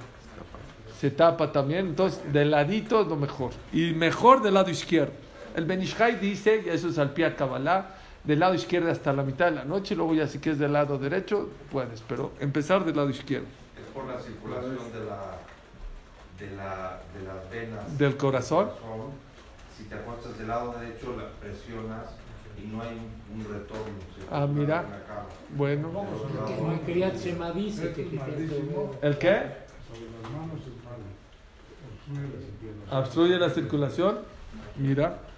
Se 1.00 1.10
tapa 1.10 1.50
también, 1.50 1.86
entonces 1.86 2.20
de 2.32 2.44
ladito 2.44 3.00
es 3.00 3.06
lo 3.08 3.16
mejor. 3.16 3.50
Y 3.72 3.92
mejor 3.92 4.42
del 4.42 4.54
lado 4.54 4.70
izquierdo. 4.70 5.12
El 5.54 5.64
Benishai 5.64 6.18
dice, 6.20 6.62
y 6.64 6.68
eso 6.68 6.88
es 6.88 6.98
al 6.98 7.12
pie 7.12 7.26
a 7.26 7.36
Kabbalah, 7.36 7.96
del 8.24 8.40
lado 8.40 8.54
izquierdo 8.54 8.90
hasta 8.90 9.12
la 9.12 9.22
mitad 9.22 9.46
de 9.46 9.52
la 9.52 9.64
noche, 9.64 9.94
luego 9.94 10.14
ya 10.14 10.26
si 10.26 10.38
quieres 10.38 10.58
del 10.58 10.72
lado 10.72 10.98
derecho, 10.98 11.48
puedes, 11.70 12.02
pero 12.02 12.32
empezar 12.40 12.84
del 12.84 12.96
lado 12.96 13.10
izquierdo. 13.10 13.46
Es 13.76 13.90
por 13.92 14.06
la 14.06 14.20
circulación 14.20 14.92
de, 14.92 15.04
la, 15.04 15.38
de, 16.38 16.56
la, 16.56 17.00
de 17.14 17.26
las 17.26 17.50
venas 17.50 17.98
Del 17.98 18.16
corazón. 18.16 18.70
Si 19.76 19.84
te 19.84 19.94
acuestas 19.94 20.36
del 20.38 20.48
lado 20.48 20.74
derecho, 20.78 21.16
la 21.16 21.28
presionas 21.40 22.06
y 22.62 22.66
no 22.66 22.82
hay 22.82 22.98
un, 23.34 23.44
retorno. 23.44 23.94
Ah, 24.30 24.46
mira. 24.46 24.84
Bueno. 25.56 26.06
¿El 29.02 29.18
qué? 29.18 29.42
Obstruye 32.90 33.38
la 33.38 33.48
circulación. 33.48 34.18
Mira. 34.76 35.29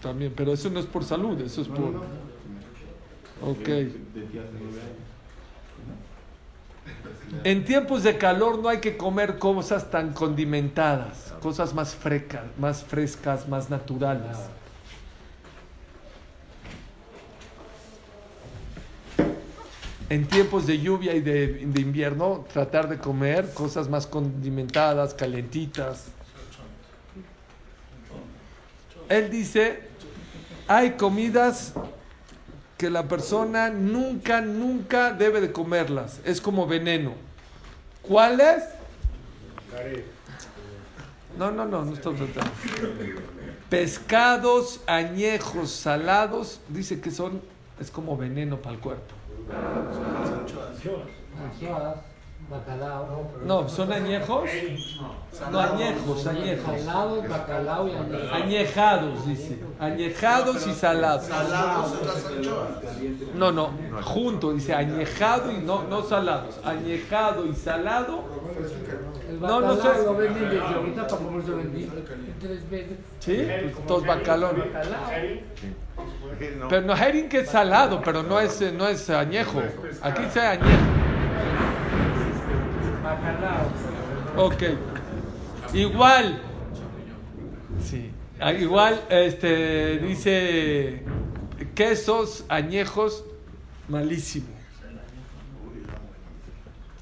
También, 0.00 0.32
pero 0.36 0.52
eso 0.52 0.68
no 0.68 0.80
es 0.80 0.86
por 0.86 1.04
salud, 1.04 1.40
eso 1.40 1.62
es 1.62 1.68
por... 1.68 1.94
Ok. 3.40 3.68
En 7.44 7.64
tiempos 7.64 8.02
de 8.02 8.18
calor 8.18 8.58
no 8.58 8.68
hay 8.68 8.78
que 8.78 8.96
comer 8.96 9.38
cosas 9.38 9.90
tan 9.90 10.12
condimentadas, 10.12 11.32
cosas 11.40 11.72
más 11.72 11.94
frescas, 11.94 12.44
más 12.58 12.84
frescas, 12.84 13.48
más 13.48 13.70
naturales. 13.70 14.36
En 20.12 20.26
tiempos 20.26 20.66
de 20.66 20.78
lluvia 20.78 21.14
y 21.14 21.20
de, 21.20 21.62
invierno, 21.80 22.44
tratar 22.52 22.86
de 22.86 22.98
comer 22.98 23.54
cosas 23.54 23.88
más 23.88 24.06
condimentadas, 24.06 25.14
calentitas. 25.14 26.04
Él 29.08 29.30
dice, 29.30 29.84
hay 30.68 30.90
comidas 30.98 31.72
que 32.76 32.90
la 32.90 33.08
persona 33.08 33.70
nunca, 33.70 34.42
nunca 34.42 35.14
debe 35.14 35.40
de 35.40 35.50
comerlas. 35.50 36.20
Es 36.26 36.42
como 36.42 36.66
veneno. 36.66 37.14
¿Cuáles? 38.02 38.64
No, 41.38 41.50
no, 41.50 41.64
no, 41.64 41.86
no 41.86 41.94
estamos 41.94 42.20
tratando. 42.20 42.52
Pescados 43.70 44.82
añejos, 44.86 45.70
salados, 45.70 46.60
dice 46.68 47.00
que 47.00 47.10
son, 47.10 47.40
es 47.80 47.90
como 47.90 48.14
veneno 48.18 48.58
para 48.58 48.74
el 48.74 48.80
cuerpo. 48.82 49.21
Anchoas, 51.42 51.96
bacalao. 52.50 53.30
No, 53.44 53.68
son 53.68 53.92
añejos. 53.92 54.50
No, 55.50 55.60
añejos, 55.60 56.26
añejos. 56.26 56.80
Salados, 56.80 57.28
bacalao 57.28 57.88
y 57.88 57.92
añejos. 57.92 58.32
Añejados, 58.32 59.26
dice. 59.26 59.58
Añejados 59.80 60.66
y 60.66 60.72
salados. 60.72 61.28
No, 63.34 63.52
no, 63.52 63.70
junto, 64.02 64.52
dice 64.52 64.74
añejado 64.74 65.52
y 65.52 65.58
no, 65.58 65.84
no 65.84 66.02
salados. 66.02 66.58
Añejado 66.64 67.46
y 67.46 67.54
salado. 67.54 68.24
No, 69.42 69.60
no 69.60 69.76
sé. 69.76 70.04
lo 70.04 70.16
venden 70.16 70.50
desde 70.50 70.60
ahorita 70.60 71.06
para 71.06 71.56
vendido 71.56 71.92
tres 72.40 72.70
veces. 72.70 72.98
¿Sí? 73.20 73.46
Pues, 73.46 73.86
Todos 73.86 74.06
bacalón. 74.06 74.64
Pero 76.68 76.82
no, 76.82 76.96
herring 76.96 77.28
que 77.28 77.40
es 77.40 77.50
salado, 77.50 78.00
pero 78.02 78.22
no 78.22 78.40
es, 78.40 78.60
eh, 78.62 78.72
no 78.72 78.88
es 78.88 79.08
añejo. 79.10 79.62
Aquí 80.02 80.22
dice 80.22 80.40
añejo. 80.40 80.68
Bacalao. 83.02 84.46
Ok. 84.46 84.62
Igual. 85.74 86.40
Sí. 87.82 88.10
Ah, 88.40 88.52
Igual, 88.52 89.00
este, 89.08 89.98
dice 89.98 91.04
quesos 91.74 92.44
añejos, 92.48 93.24
malísimo. 93.88 94.48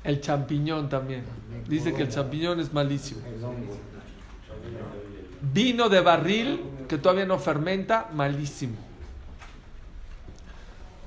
El 0.04 0.20
champiñón 0.20 0.88
también. 0.88 1.39
Dice 1.70 1.94
que 1.94 2.02
el 2.02 2.08
champiñón 2.08 2.58
es 2.58 2.72
malísimo. 2.72 3.20
Vino 5.40 5.88
de 5.88 6.00
barril, 6.00 6.60
que 6.88 6.98
todavía 6.98 7.24
no 7.24 7.38
fermenta, 7.38 8.08
malísimo. 8.12 8.74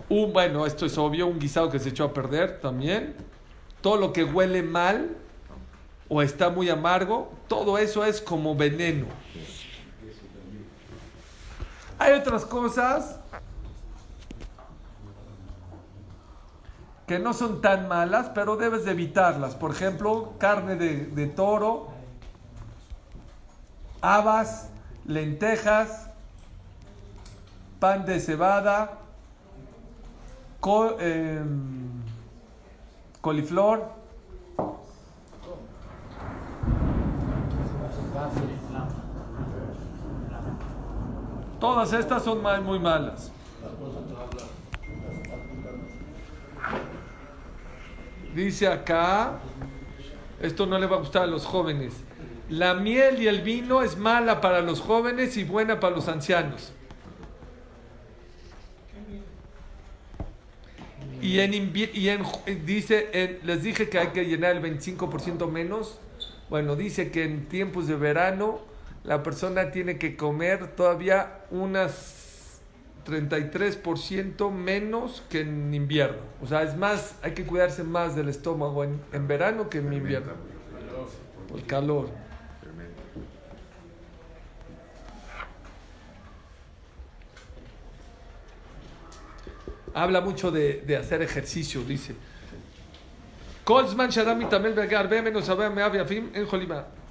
Un, 0.08 0.32
bueno, 0.32 0.66
esto 0.66 0.86
es 0.86 0.98
obvio, 0.98 1.28
un 1.28 1.38
guisado 1.38 1.70
que 1.70 1.80
se 1.80 1.90
echó 1.90 2.06
a 2.06 2.14
perder 2.14 2.62
también. 2.62 3.14
Todo 3.82 3.98
lo 3.98 4.14
que 4.14 4.24
huele 4.24 4.64
mal 4.64 5.18
o 6.08 6.22
está 6.22 6.50
muy 6.50 6.70
amargo, 6.70 7.34
todo 7.50 7.78
eso 7.78 8.06
es 8.06 8.22
como 8.22 8.56
veneno. 8.56 9.08
Hay 12.00 12.14
otras 12.14 12.46
cosas 12.46 13.20
que 17.08 17.20
no 17.20 17.34
son 17.34 17.62
tan 17.62 17.88
malas, 17.88 18.32
pero 18.34 18.56
debes 18.56 18.86
de 18.86 18.92
evitarlas. 18.92 19.56
Por 19.56 19.72
ejemplo, 19.72 20.34
carne 20.38 20.76
de, 20.76 21.06
de 21.08 21.28
toro, 21.28 21.90
habas, 24.02 24.70
lentejas, 25.06 26.10
pan 27.80 28.06
de 28.06 28.20
cebada, 28.20 29.00
em, 31.00 32.04
coliflor, 33.22 34.04
Todas 41.60 41.94
estas 41.94 42.24
son 42.24 42.44
muy 42.66 42.78
malas. 42.78 43.32
Dice 48.36 48.68
acá, 48.68 49.40
esto 50.42 50.66
no 50.66 50.80
le 50.80 50.88
va 50.88 50.96
a 50.98 51.00
gustar 51.00 51.24
a 51.24 51.28
los 51.28 51.46
jóvenes. 51.46 51.94
La 52.50 52.74
miel 52.74 53.22
y 53.22 53.28
el 53.28 53.42
vino 53.42 53.82
es 53.82 53.98
mala 53.98 54.42
para 54.42 54.62
los 54.62 54.82
jóvenes 54.82 55.38
y 55.38 55.44
buena 55.44 55.80
para 55.80 55.96
los 55.96 56.08
ancianos. 56.08 56.74
Y 61.22 61.40
en, 61.40 61.54
y 61.54 62.10
en 62.10 62.24
eh, 62.46 62.62
dice, 62.66 63.10
en- 63.14 63.40
les 63.44 63.64
dije 63.64 63.88
que 63.88 63.98
hay 64.00 64.08
que 64.08 64.26
llenar 64.26 64.58
el 64.58 64.62
25% 64.62 65.50
menos. 65.50 66.00
Bueno, 66.50 66.76
dice 66.76 67.12
que 67.12 67.24
en 67.24 67.46
tiempos 67.48 67.88
de 67.88 67.96
verano 67.96 68.60
la 69.04 69.24
persona 69.24 69.72
tiene 69.72 69.98
que 69.98 70.18
comer 70.18 70.76
todavía 70.76 71.40
unas 71.50 72.23
33% 73.06 74.52
menos 74.52 75.24
que 75.30 75.42
en 75.42 75.74
invierno. 75.74 76.22
O 76.42 76.48
sea, 76.48 76.64
es 76.64 76.78
más, 76.78 77.16
hay 77.22 77.34
que 77.34 77.46
cuidarse 77.46 77.84
más 77.84 78.16
del 78.16 78.30
estómago 78.30 78.84
en, 78.84 79.00
en 79.12 79.28
verano 79.28 79.70
que 79.70 79.80
en 79.80 79.94
invierno. 79.94 80.34
Por 81.50 81.60
el 81.60 81.66
calor. 81.66 82.10
Habla 89.96 90.22
mucho 90.22 90.50
de, 90.50 90.82
de 90.88 90.98
hacer 90.98 91.22
ejercicio, 91.22 91.84
dice. 91.84 92.16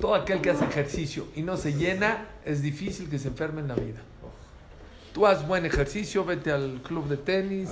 Todo 0.01 0.15
aquel 0.15 0.41
que 0.41 0.51
hace 0.51 0.65
ejercicio 0.65 1.29
y 1.35 1.43
no 1.43 1.57
se 1.57 1.75
llena, 1.75 2.27
es 2.45 2.61
difícil 2.61 3.09
que 3.09 3.19
se 3.19 3.29
enferme 3.29 3.61
en 3.61 3.69
la 3.69 3.75
vida. 3.75 4.01
Tú 5.13 5.27
haz 5.27 5.47
buen 5.47 5.67
ejercicio, 5.67 6.25
vete 6.25 6.51
al 6.51 6.81
club 6.83 7.07
de 7.09 7.17
tenis 7.19 7.69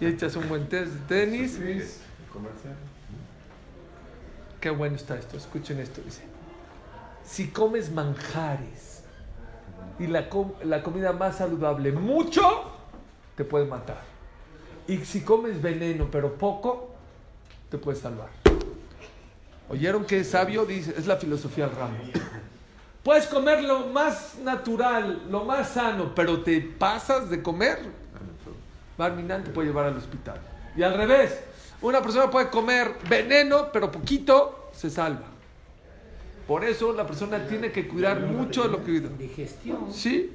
y 0.00 0.06
echas 0.06 0.36
un 0.36 0.48
buen 0.48 0.68
test 0.68 0.92
de 0.92 1.00
tenis. 1.26 1.58
Qué 4.60 4.70
bueno 4.70 4.96
está 4.96 5.16
esto, 5.16 5.36
escuchen 5.36 5.78
esto, 5.80 6.00
dice. 6.04 6.22
Si 7.24 7.48
comes 7.48 7.90
manjares 7.90 9.02
y 9.98 10.06
la, 10.06 10.28
com- 10.28 10.52
la 10.62 10.82
comida 10.82 11.12
más 11.12 11.36
saludable 11.38 11.90
mucho, 11.92 12.42
te 13.36 13.44
puede 13.44 13.66
matar. 13.66 14.02
Y 14.86 14.98
si 14.98 15.22
comes 15.22 15.60
veneno 15.60 16.08
pero 16.10 16.34
poco, 16.34 16.94
te 17.68 17.78
puede 17.78 17.98
salvar. 17.98 18.28
¿Oyeron 19.68 20.04
que 20.04 20.20
es 20.20 20.30
sabio? 20.30 20.64
Dice, 20.64 20.94
es 20.96 21.08
la 21.08 21.16
filosofía 21.16 21.66
del 21.66 21.74
Rambam. 21.74 22.10
Puedes 23.06 23.28
comer 23.28 23.62
lo 23.62 23.86
más 23.86 24.36
natural, 24.42 25.22
lo 25.30 25.44
más 25.44 25.68
sano, 25.68 26.12
pero 26.12 26.42
te 26.42 26.60
pasas 26.60 27.30
de 27.30 27.40
comer, 27.40 27.78
Barminan 28.98 29.44
te 29.44 29.52
puede 29.52 29.68
llevar 29.68 29.84
al 29.84 29.96
hospital. 29.96 30.40
Y 30.76 30.82
al 30.82 30.94
revés, 30.94 31.38
una 31.82 32.02
persona 32.02 32.28
puede 32.28 32.50
comer 32.50 32.96
veneno, 33.08 33.70
pero 33.72 33.92
poquito 33.92 34.70
se 34.72 34.90
salva. 34.90 35.26
Por 36.48 36.64
eso 36.64 36.92
la 36.92 37.06
persona 37.06 37.46
tiene 37.46 37.70
que 37.70 37.86
cuidar 37.86 38.18
mucho 38.22 38.64
de 38.64 38.70
lo 38.70 38.78
que 38.78 38.98
cuida. 38.98 39.08
Digestión. 39.16 39.92
¿Sí? 39.92 40.32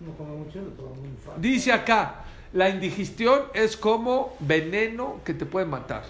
No 0.00 0.10
come 0.14 0.32
mucho, 0.38 0.58
le 0.58 0.70
puede 0.70 0.88
dar 0.88 0.98
un 0.98 1.06
infarto. 1.06 1.40
Dice 1.40 1.70
acá, 1.70 2.24
la 2.52 2.68
indigestión 2.68 3.42
es 3.54 3.76
como 3.76 4.34
veneno 4.40 5.20
que 5.24 5.34
te 5.34 5.46
puede 5.46 5.66
matar. 5.66 6.02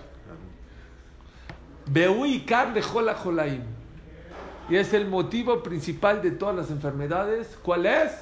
Beuikar 1.84 2.72
de 2.72 2.80
jola 2.80 3.12
jolaim. 3.12 3.81
Y 4.68 4.76
es 4.76 4.92
el 4.94 5.06
motivo 5.06 5.62
principal 5.62 6.22
de 6.22 6.30
todas 6.30 6.54
las 6.54 6.70
enfermedades. 6.70 7.58
¿Cuál 7.62 7.86
es? 7.86 8.12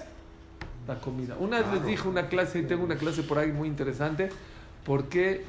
La 0.89 0.99
comida. 0.99 1.37
Una 1.39 1.59
vez 1.59 1.73
les 1.73 1.87
dije 1.87 2.09
una 2.09 2.29
clase, 2.29 2.61
y 2.61 2.63
tengo 2.63 2.85
una 2.85 2.97
clase 2.97 3.23
por 3.23 3.39
ahí 3.39 3.53
muy 3.53 3.69
interesante, 3.69 4.31
por 4.85 5.09
qué 5.09 5.45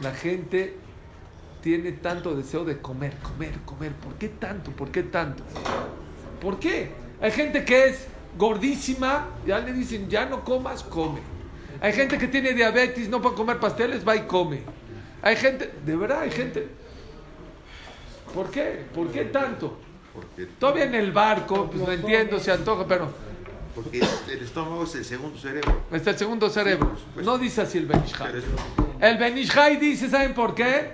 la 0.00 0.12
gente 0.12 0.76
tiene 1.62 1.92
tanto 1.92 2.34
deseo 2.34 2.64
de 2.64 2.78
comer, 2.78 3.14
comer, 3.18 3.52
comer. 3.64 3.92
¿Por 3.92 4.14
qué 4.14 4.28
tanto? 4.28 4.70
¿Por 4.70 4.90
qué 4.90 5.02
tanto? 5.02 5.42
¿Por 6.40 6.58
qué? 6.58 6.90
Hay 7.20 7.30
gente 7.30 7.64
que 7.64 7.86
es 7.86 8.06
gordísima, 8.36 9.28
ya 9.46 9.58
le 9.58 9.72
dicen, 9.72 10.08
ya 10.08 10.26
no 10.26 10.44
comas, 10.44 10.82
come. 10.82 11.20
Hay 11.80 11.92
gente 11.92 12.18
que 12.18 12.28
tiene 12.28 12.54
diabetes, 12.54 13.08
no 13.08 13.20
puede 13.20 13.36
comer 13.36 13.58
pasteles, 13.58 14.06
va 14.06 14.16
y 14.16 14.22
come. 14.22 14.62
Hay 15.22 15.36
gente, 15.36 15.72
de 15.84 15.96
verdad, 15.96 16.22
hay 16.22 16.30
gente. 16.30 16.68
¿Por 18.34 18.50
qué? 18.50 18.84
¿Por 18.94 19.10
qué 19.10 19.26
tanto? 19.26 19.78
Porque, 20.20 20.46
Todavía 20.58 20.84
en 20.84 20.94
el 20.94 21.12
barco, 21.12 21.68
pues 21.70 21.80
lo 21.86 21.92
entiendo, 21.92 22.38
se 22.38 22.52
antoja, 22.52 22.86
pero 22.86 23.08
porque 23.74 24.00
el 24.32 24.42
estómago 24.42 24.82
es 24.84 24.94
el 24.96 25.04
segundo 25.04 25.38
cerebro. 25.38 25.82
está 25.92 26.10
el 26.10 26.18
segundo 26.18 26.50
cerebro. 26.50 26.92
No 27.22 27.38
dice 27.38 27.62
así 27.62 27.78
el 27.78 27.86
Benishai. 27.86 28.36
Es- 28.38 28.44
El 29.00 29.18
Benishai 29.18 29.76
dice, 29.76 30.08
¿saben 30.10 30.34
por 30.34 30.54
qué? 30.54 30.92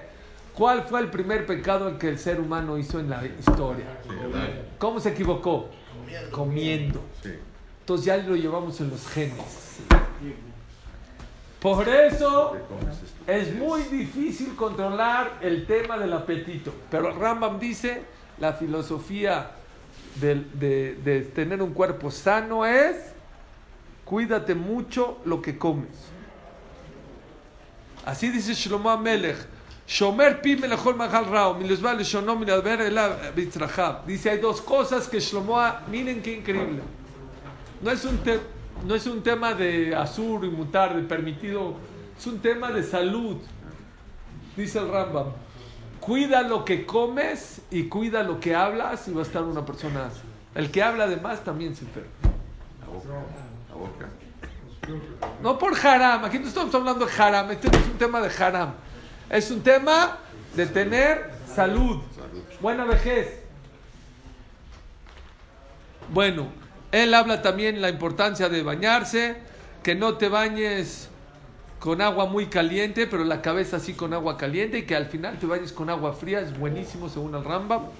¿Cuál 0.54 0.82
fue 0.82 1.00
el 1.00 1.08
primer 1.08 1.46
pecado 1.46 1.98
que 1.98 2.08
el 2.08 2.18
ser 2.18 2.38
humano 2.40 2.76
hizo 2.78 3.00
en 3.00 3.08
la 3.10 3.24
historia? 3.24 3.86
¿Cómo 4.78 5.00
se 5.00 5.08
equivocó? 5.10 5.70
Comiendo. 6.30 7.00
sí. 7.22 7.30
Entonces 7.80 8.06
ya 8.06 8.16
lo 8.18 8.36
llevamos 8.36 8.80
en 8.80 8.90
los 8.90 9.06
genes. 9.08 9.80
Por 11.60 11.88
eso 11.88 12.56
es 13.26 13.54
muy 13.54 13.82
difícil 13.84 14.54
controlar 14.54 15.38
el 15.40 15.66
tema 15.66 15.96
del 15.98 16.12
apetito. 16.12 16.74
Pero 16.90 17.10
Rambam 17.18 17.58
dice, 17.58 18.02
la 18.38 18.52
filosofía 18.52 19.50
del- 20.20 20.46
de, 20.58 20.94
de 21.04 21.20
tener 21.22 21.62
un 21.62 21.72
cuerpo 21.72 22.10
sano 22.10 22.64
es, 22.66 22.96
cuídate 24.04 24.54
mucho 24.54 25.18
lo 25.24 25.40
que 25.42 25.58
comes. 25.58 25.88
Así 28.04 28.30
dice 28.30 28.54
Shlomo 28.54 28.90
Amelech. 28.90 29.36
Shomer 29.86 30.40
ela 32.80 33.30
bitzrachab. 33.34 34.06
Dice, 34.06 34.30
hay 34.30 34.38
dos 34.38 34.60
cosas 34.60 35.08
que 35.08 35.20
Shlomo, 35.20 35.60
miren 35.90 36.22
qué 36.22 36.34
increíble. 36.38 36.80
No 37.82 37.90
es 37.90 38.04
un, 38.04 38.18
te- 38.18 38.40
no 38.86 38.94
es 38.94 39.06
un 39.06 39.22
tema 39.22 39.52
de 39.54 39.94
azur 39.94 40.44
y 40.44 40.48
mutar, 40.48 40.96
de 40.96 41.02
permitido, 41.02 41.74
es 42.18 42.26
un 42.26 42.38
tema 42.40 42.70
de 42.70 42.82
salud. 42.82 43.36
Dice 44.56 44.78
el 44.78 44.88
Rambam, 44.88 45.26
cuida 46.04 46.42
lo 46.42 46.64
que 46.64 46.84
comes 46.84 47.62
y 47.70 47.84
cuida 47.84 48.22
lo 48.22 48.38
que 48.38 48.54
hablas 48.54 49.08
y 49.08 49.12
va 49.12 49.20
a 49.20 49.24
estar 49.24 49.42
una 49.42 49.64
persona. 49.64 50.10
El 50.54 50.70
que 50.70 50.82
habla 50.82 51.06
de 51.06 51.16
más 51.16 51.42
también 51.42 51.74
se 51.74 51.84
enferma. 51.84 52.10
La 52.80 52.86
boca. 52.86 53.08
La 53.70 53.74
boca. 53.74 54.08
No 55.42 55.58
por 55.58 55.74
haram, 55.74 56.24
aquí 56.24 56.38
no 56.38 56.46
estamos 56.46 56.74
hablando 56.74 57.06
de 57.06 57.12
haram, 57.12 57.50
este 57.50 57.70
no 57.70 57.78
es 57.78 57.86
un 57.86 57.98
tema 57.98 58.20
de 58.20 58.44
haram. 58.44 58.74
Es 59.30 59.50
un 59.50 59.62
tema 59.62 60.18
de 60.54 60.66
tener 60.66 61.30
salud, 61.46 62.02
Salud. 62.14 62.42
buena 62.60 62.84
vejez. 62.84 63.40
Bueno, 66.12 66.48
él 66.92 67.14
habla 67.14 67.40
también 67.40 67.80
la 67.80 67.88
importancia 67.88 68.50
de 68.50 68.62
bañarse, 68.62 69.38
que 69.82 69.94
no 69.94 70.18
te 70.18 70.28
bañes 70.28 71.08
con 71.84 72.00
agua 72.00 72.24
muy 72.24 72.46
caliente, 72.46 73.06
pero 73.06 73.24
la 73.24 73.42
cabeza 73.42 73.76
así 73.76 73.92
con 73.92 74.14
agua 74.14 74.38
caliente 74.38 74.78
y 74.78 74.82
que 74.84 74.96
al 74.96 75.04
final 75.04 75.38
te 75.38 75.44
bañes 75.44 75.70
con 75.70 75.90
agua 75.90 76.14
fría, 76.14 76.40
es 76.40 76.58
buenísimo 76.58 77.10
según 77.10 77.34
el 77.34 77.44
regalo. 77.44 77.92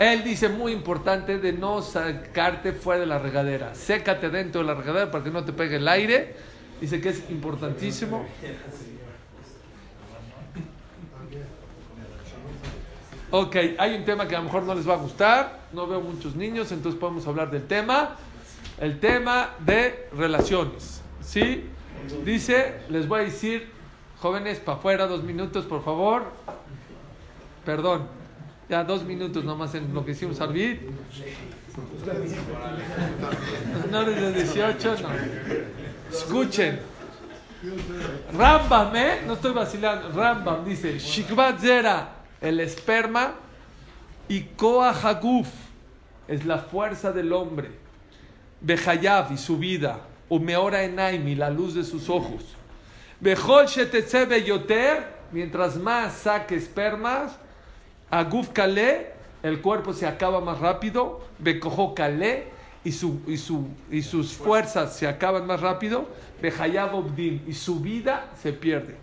Él 0.00 0.24
dice 0.24 0.48
muy 0.48 0.72
importante 0.72 1.36
de 1.36 1.52
no 1.52 1.82
sacarte 1.82 2.72
fuera 2.72 3.00
de 3.00 3.06
la 3.06 3.18
regadera. 3.18 3.74
Sécate 3.74 4.30
dentro 4.30 4.62
de 4.62 4.66
la 4.68 4.72
regadera 4.72 5.10
para 5.10 5.22
que 5.22 5.30
no 5.30 5.44
te 5.44 5.52
pegue 5.52 5.76
el 5.76 5.86
aire. 5.88 6.34
Dice 6.80 7.02
que 7.02 7.10
es 7.10 7.28
importantísimo. 7.28 8.24
Ok, 13.30 13.56
hay 13.76 13.94
un 13.94 14.06
tema 14.06 14.26
que 14.26 14.36
a 14.36 14.38
lo 14.38 14.46
mejor 14.46 14.62
no 14.62 14.74
les 14.74 14.88
va 14.88 14.94
a 14.94 14.96
gustar. 14.96 15.60
No 15.74 15.86
veo 15.86 16.00
muchos 16.00 16.34
niños, 16.34 16.72
entonces 16.72 16.98
podemos 16.98 17.26
hablar 17.26 17.50
del 17.50 17.66
tema. 17.66 18.16
El 18.80 19.00
tema 19.00 19.50
de 19.60 20.08
relaciones. 20.16 21.00
¿Sí? 21.22 21.64
Dice, 22.24 22.80
les 22.88 23.08
voy 23.08 23.20
a 23.20 23.24
decir, 23.24 23.70
jóvenes, 24.20 24.58
para 24.60 24.78
afuera, 24.78 25.06
dos 25.06 25.22
minutos, 25.24 25.64
por 25.64 25.82
favor. 25.82 26.24
Perdón. 27.64 28.06
Ya 28.68 28.82
dos 28.82 29.04
minutos 29.04 29.44
nomás 29.44 29.74
en 29.76 29.94
lo 29.94 30.04
que 30.04 30.10
hicimos 30.10 30.40
Arvid. 30.40 30.78
Menores 33.84 34.20
de 34.20 34.32
18, 34.32 34.96
no. 35.02 35.08
Escuchen. 36.10 36.80
Rambam, 38.36 38.94
¿eh? 38.96 39.22
No 39.24 39.34
estoy 39.34 39.52
vacilando. 39.52 40.10
Rambam 40.10 40.64
dice: 40.64 40.98
Shikvat 40.98 41.60
Zera, 41.60 42.08
el 42.40 42.58
esperma, 42.58 43.34
y 44.28 44.40
Koah 44.42 44.90
Haguf, 44.90 45.48
es 46.26 46.44
la 46.44 46.58
fuerza 46.58 47.12
del 47.12 47.32
hombre. 47.32 47.85
Behayav 48.60 49.32
y 49.32 49.36
su 49.38 49.58
vida. 49.58 50.00
Umeora 50.28 50.82
Enaim 50.82 51.26
y 51.28 51.34
la 51.34 51.50
luz 51.50 51.74
de 51.74 51.84
sus 51.84 52.08
ojos. 52.08 52.42
Behol 53.20 53.66
Shetetze 53.66 54.24
Beyoter, 54.26 55.06
mientras 55.32 55.76
más 55.76 56.14
saque 56.14 56.56
espermas, 56.56 57.36
Aguf 58.10 58.48
Kale, 58.50 59.12
el 59.42 59.60
cuerpo 59.60 59.92
se 59.92 60.06
acaba 60.06 60.40
más 60.40 60.58
rápido. 60.58 61.20
Bekojo 61.38 61.94
Kale, 61.94 62.48
y, 62.84 62.92
su, 62.92 63.20
y, 63.26 63.36
su, 63.36 63.68
y 63.90 64.02
sus 64.02 64.32
fuerzas 64.32 64.96
se 64.96 65.06
acaban 65.06 65.46
más 65.46 65.60
rápido. 65.60 66.08
Behayab 66.42 66.94
Obdim, 66.94 67.40
y 67.46 67.52
su 67.52 67.80
vida 67.80 68.30
se 68.42 68.52
pierde. 68.52 68.96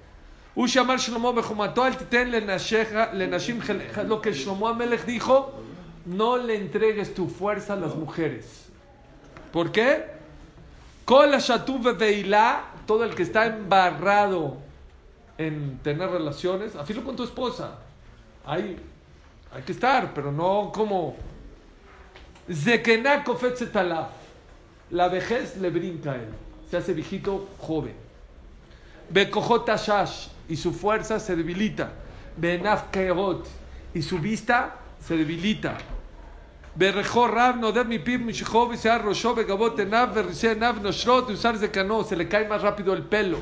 Bejomato 0.56 1.84
al 1.84 1.98
titen 1.98 2.32
lenasheja- 2.32 3.12
lenashim 3.14 3.60
jel- 3.62 4.04
lo 4.08 4.22
que 4.22 4.32
Shlomo 4.34 4.68
Amelech 4.68 5.06
dijo, 5.06 5.52
no 6.06 6.38
le 6.38 6.56
entregues 6.56 7.14
tu 7.16 7.28
fuerza 7.28 7.74
a 7.74 7.76
las 7.76 7.96
mujeres. 7.96 8.63
¿Por 9.54 9.72
qué? 9.72 10.04
Todo 11.06 13.04
el 13.04 13.16
que 13.16 13.24
está 13.24 13.46
embarrado 13.46 14.58
en 15.38 15.78
tener 15.84 16.10
relaciones, 16.10 16.76
afilo 16.76 17.04
con 17.04 17.16
tu 17.16 17.24
esposa. 17.24 17.78
Hay, 18.46 18.80
hay 19.54 19.62
que 19.62 19.72
estar, 19.72 20.12
pero 20.16 20.32
no 20.32 20.72
como. 20.74 21.16
La 24.90 25.08
vejez 25.08 25.56
le 25.58 25.70
brinca 25.70 26.14
a 26.14 26.16
él. 26.16 26.30
Se 26.70 26.78
hace 26.78 26.94
viejito 26.94 27.48
joven. 27.60 27.94
Y 30.50 30.56
su 30.56 30.74
fuerza 30.74 31.20
se 31.20 31.36
debilita. 31.36 31.92
Y 33.94 34.02
su 34.02 34.18
vista 34.18 34.78
se 35.00 35.16
debilita. 35.16 35.78
Se 42.06 42.16
le 42.16 42.28
cae 42.28 42.48
más 42.48 42.62
rápido 42.62 42.94
el 42.94 43.04
pelo. 43.04 43.38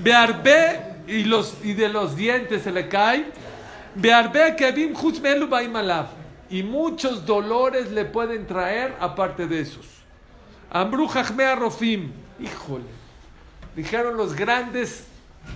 Bearbe 0.00 0.80
y, 1.08 1.24
los, 1.24 1.56
y 1.64 1.72
de 1.72 1.88
los 1.88 2.14
dientes 2.14 2.62
se 2.62 2.70
le 2.70 2.88
cae. 2.88 3.26
Bearbe 3.94 4.54
chutz 4.94 5.20
melu. 5.20 5.48
Y 6.50 6.62
muchos 6.62 7.26
dolores 7.26 7.90
le 7.90 8.04
pueden 8.04 8.46
traer 8.46 8.94
aparte 9.00 9.48
de 9.48 9.60
esos. 9.60 9.86
Ambru 10.70 11.08
Rofim. 11.08 12.12
Híjole. 12.38 12.84
Dijeron 13.74 14.16
los 14.16 14.34
grandes 14.34 15.04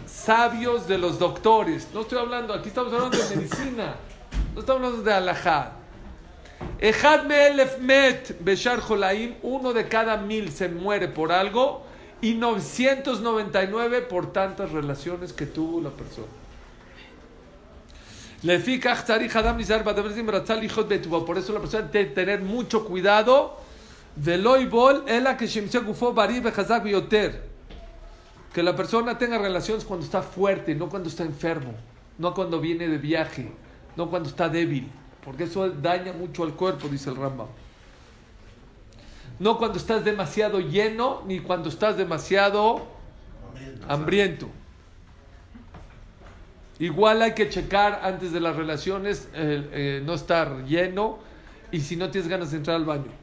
sabios 0.07 0.87
de 0.87 0.99
los 0.99 1.19
doctores. 1.19 1.89
No 1.93 2.03
estoy 2.03 2.19
hablando, 2.19 2.55
aquí 2.55 2.69
estamos 2.69 2.93
hablando 2.93 3.19
de 3.19 3.37
medicina. 3.37 3.97
No 4.55 4.61
estamos 4.61 4.83
hablando 4.83 5.03
de 5.03 5.13
alajá. 5.13 5.73
Ejad 6.79 7.25
me'elef 7.25 7.79
met 7.79 8.37
beshar 8.41 8.81
jolaim. 8.81 9.35
Uno 9.43 9.73
de 9.73 9.89
cada 9.89 10.17
mil 10.17 10.53
se 10.53 10.69
muere 10.69 11.09
por 11.09 11.33
algo. 11.33 11.85
Y 12.21 12.35
999 12.35 14.03
por 14.03 14.33
tantas 14.33 14.71
relaciones 14.71 15.33
que 15.33 15.47
tuvo 15.47 15.81
la 15.81 15.91
persona. 15.91 16.29
Por 21.27 21.39
eso 21.39 21.53
la 21.53 21.61
persona 21.61 21.89
debe 21.91 22.05
tener 22.11 22.43
mucho 22.43 22.85
cuidado. 22.85 23.57
Veloibol, 24.15 25.05
ela 25.07 25.37
que 25.37 25.47
shimse 25.47 25.79
gufo 25.81 26.13
bari 26.13 26.39
bechazak 26.41 26.85
bioter 26.85 27.52
que 28.53 28.63
la 28.63 28.77
persona 28.77 29.17
tenga 29.17 29.39
relaciones 29.39 29.85
cuando 29.85 30.05
está 30.05 30.23
fuerte, 30.23 30.75
no 30.75 30.89
cuando 30.89 31.09
está 31.09 31.25
enfermo, 31.25 31.75
no 32.19 32.35
cuando 32.35 32.61
viene 32.61 32.89
de 32.89 32.99
viaje, 32.99 33.51
no 33.97 34.11
cuando 34.11 34.29
está 34.29 34.49
débil, 34.49 34.91
porque 35.25 35.45
eso 35.45 35.71
daña 35.71 36.13
mucho 36.13 36.43
al 36.43 36.55
cuerpo, 36.55 36.89
dice 36.89 37.11
el 37.11 37.17
Rambam. 37.17 37.49
No 39.39 39.59
cuando 39.59 39.79
estás 39.79 40.05
demasiado 40.05 40.61
lleno, 40.61 41.23
ni 41.27 41.41
cuando 41.41 41.69
estás 41.69 41.97
demasiado 41.97 42.87
hambriento. 43.89 44.49
Igual 46.79 47.23
hay 47.23 47.33
que 47.33 47.49
checar 47.49 48.01
antes 48.03 48.33
de 48.33 48.41
las 48.41 48.57
relaciones, 48.57 49.29
eh, 49.35 49.69
eh, 49.73 50.03
no 50.05 50.15
estar 50.15 50.65
lleno 50.65 51.19
y 51.71 51.81
si 51.81 51.97
no 51.97 52.11
tienes 52.11 52.29
ganas 52.29 52.51
de 52.51 52.57
entrar 52.59 52.77
al 52.77 52.85
baño. 52.85 53.22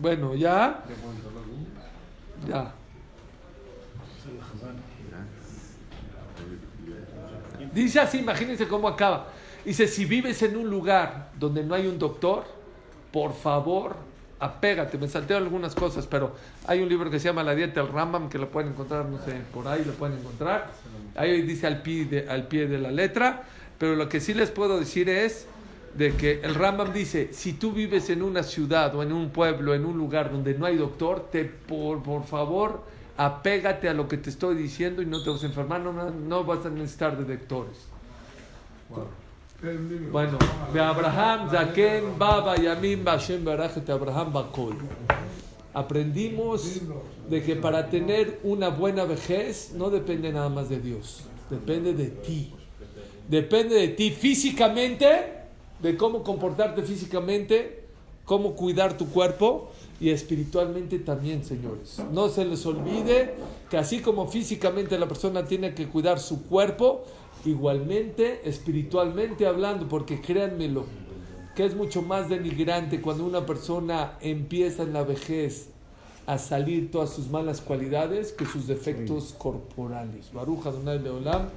Bueno, 0.00 0.34
ya. 0.34 0.84
Ya. 2.48 2.72
Dice 7.72 8.00
así, 8.00 8.18
imagínense 8.18 8.68
cómo 8.68 8.88
acaba. 8.88 9.28
Dice, 9.64 9.86
si 9.88 10.04
vives 10.04 10.42
en 10.42 10.56
un 10.56 10.70
lugar 10.70 11.30
donde 11.38 11.64
no 11.64 11.74
hay 11.74 11.86
un 11.86 11.98
doctor, 11.98 12.44
por 13.12 13.34
favor, 13.34 13.96
apégate. 14.38 14.96
Me 14.98 15.08
salteo 15.08 15.36
algunas 15.36 15.74
cosas, 15.74 16.06
pero 16.06 16.34
hay 16.66 16.80
un 16.80 16.88
libro 16.88 17.10
que 17.10 17.18
se 17.18 17.26
llama 17.26 17.42
La 17.42 17.54
dieta 17.54 17.82
del 17.82 17.92
Rambam, 17.92 18.28
que 18.28 18.38
lo 18.38 18.48
pueden 18.48 18.70
encontrar, 18.70 19.04
no 19.06 19.18
sé, 19.24 19.32
por 19.52 19.66
ahí 19.66 19.84
lo 19.84 19.92
pueden 19.92 20.18
encontrar. 20.18 20.70
Ahí 21.16 21.42
dice 21.42 21.66
al 21.66 21.82
pie 21.82 22.04
de, 22.04 22.28
al 22.30 22.46
pie 22.46 22.68
de 22.68 22.78
la 22.78 22.90
letra, 22.90 23.42
pero 23.78 23.96
lo 23.96 24.08
que 24.08 24.20
sí 24.20 24.32
les 24.32 24.50
puedo 24.50 24.78
decir 24.78 25.08
es 25.08 25.46
de 25.94 26.14
que 26.14 26.40
el 26.42 26.54
Rambam 26.54 26.92
dice, 26.92 27.30
si 27.32 27.54
tú 27.54 27.72
vives 27.72 28.10
en 28.10 28.22
una 28.22 28.42
ciudad 28.42 28.94
o 28.94 29.02
en 29.02 29.12
un 29.12 29.30
pueblo, 29.30 29.74
en 29.74 29.84
un 29.84 29.96
lugar 29.96 30.30
donde 30.30 30.54
no 30.54 30.66
hay 30.66 30.76
doctor, 30.76 31.28
te, 31.30 31.44
por, 31.44 32.02
por 32.02 32.24
favor, 32.24 32.82
apégate 33.16 33.88
a 33.88 33.94
lo 33.94 34.08
que 34.08 34.16
te 34.16 34.30
estoy 34.30 34.54
diciendo 34.54 35.02
y 35.02 35.06
no 35.06 35.22
te 35.22 35.30
vas 35.30 35.42
a 35.42 35.46
enfermar, 35.46 35.80
no, 35.80 35.92
no, 35.92 36.44
vas 36.44 36.64
a 36.64 36.70
necesitar 36.70 37.16
de 37.18 37.36
doctores. 37.36 37.88
Bueno, 40.12 40.38
de 40.72 40.80
Abraham, 40.80 41.50
Zaken, 41.50 42.16
Baba, 42.16 42.56
Yamim, 42.56 43.02
Bashem, 43.02 43.44
Barajete, 43.44 43.90
Abraham, 43.90 44.32
Bakol. 44.32 44.76
Aprendimos 45.74 46.80
de 47.28 47.42
que 47.42 47.56
para 47.56 47.90
tener 47.90 48.40
una 48.44 48.68
buena 48.68 49.04
vejez 49.04 49.72
no 49.74 49.90
depende 49.90 50.32
nada 50.32 50.48
más 50.48 50.68
de 50.68 50.80
Dios, 50.80 51.24
depende 51.50 51.92
de 51.92 52.06
ti. 52.06 52.54
Depende 53.28 53.74
de 53.74 53.88
ti 53.88 54.10
físicamente, 54.10 55.37
de 55.80 55.96
cómo 55.96 56.22
comportarte 56.22 56.82
físicamente, 56.82 57.84
cómo 58.24 58.54
cuidar 58.54 58.96
tu 58.96 59.08
cuerpo 59.08 59.70
y 60.00 60.10
espiritualmente 60.10 60.98
también, 60.98 61.44
señores. 61.44 62.00
No 62.12 62.28
se 62.28 62.44
les 62.44 62.64
olvide 62.66 63.34
que 63.70 63.78
así 63.78 64.00
como 64.00 64.28
físicamente 64.28 64.98
la 64.98 65.08
persona 65.08 65.44
tiene 65.44 65.74
que 65.74 65.88
cuidar 65.88 66.18
su 66.20 66.44
cuerpo, 66.44 67.04
igualmente 67.44 68.42
espiritualmente 68.44 69.46
hablando, 69.46 69.88
porque 69.88 70.20
créanmelo, 70.20 70.84
que 71.54 71.64
es 71.64 71.74
mucho 71.74 72.02
más 72.02 72.28
denigrante 72.28 73.00
cuando 73.00 73.24
una 73.24 73.46
persona 73.46 74.18
empieza 74.20 74.82
en 74.82 74.92
la 74.92 75.02
vejez 75.02 75.70
a 76.28 76.36
salir 76.36 76.90
todas 76.90 77.08
sus 77.08 77.30
malas 77.30 77.62
cualidades 77.62 78.32
que 78.32 78.44
sus 78.44 78.66
defectos 78.66 79.34
corporales. 79.38 80.30
Baruja 80.30 80.68
Adonai 80.68 80.98
Leolam. 80.98 81.48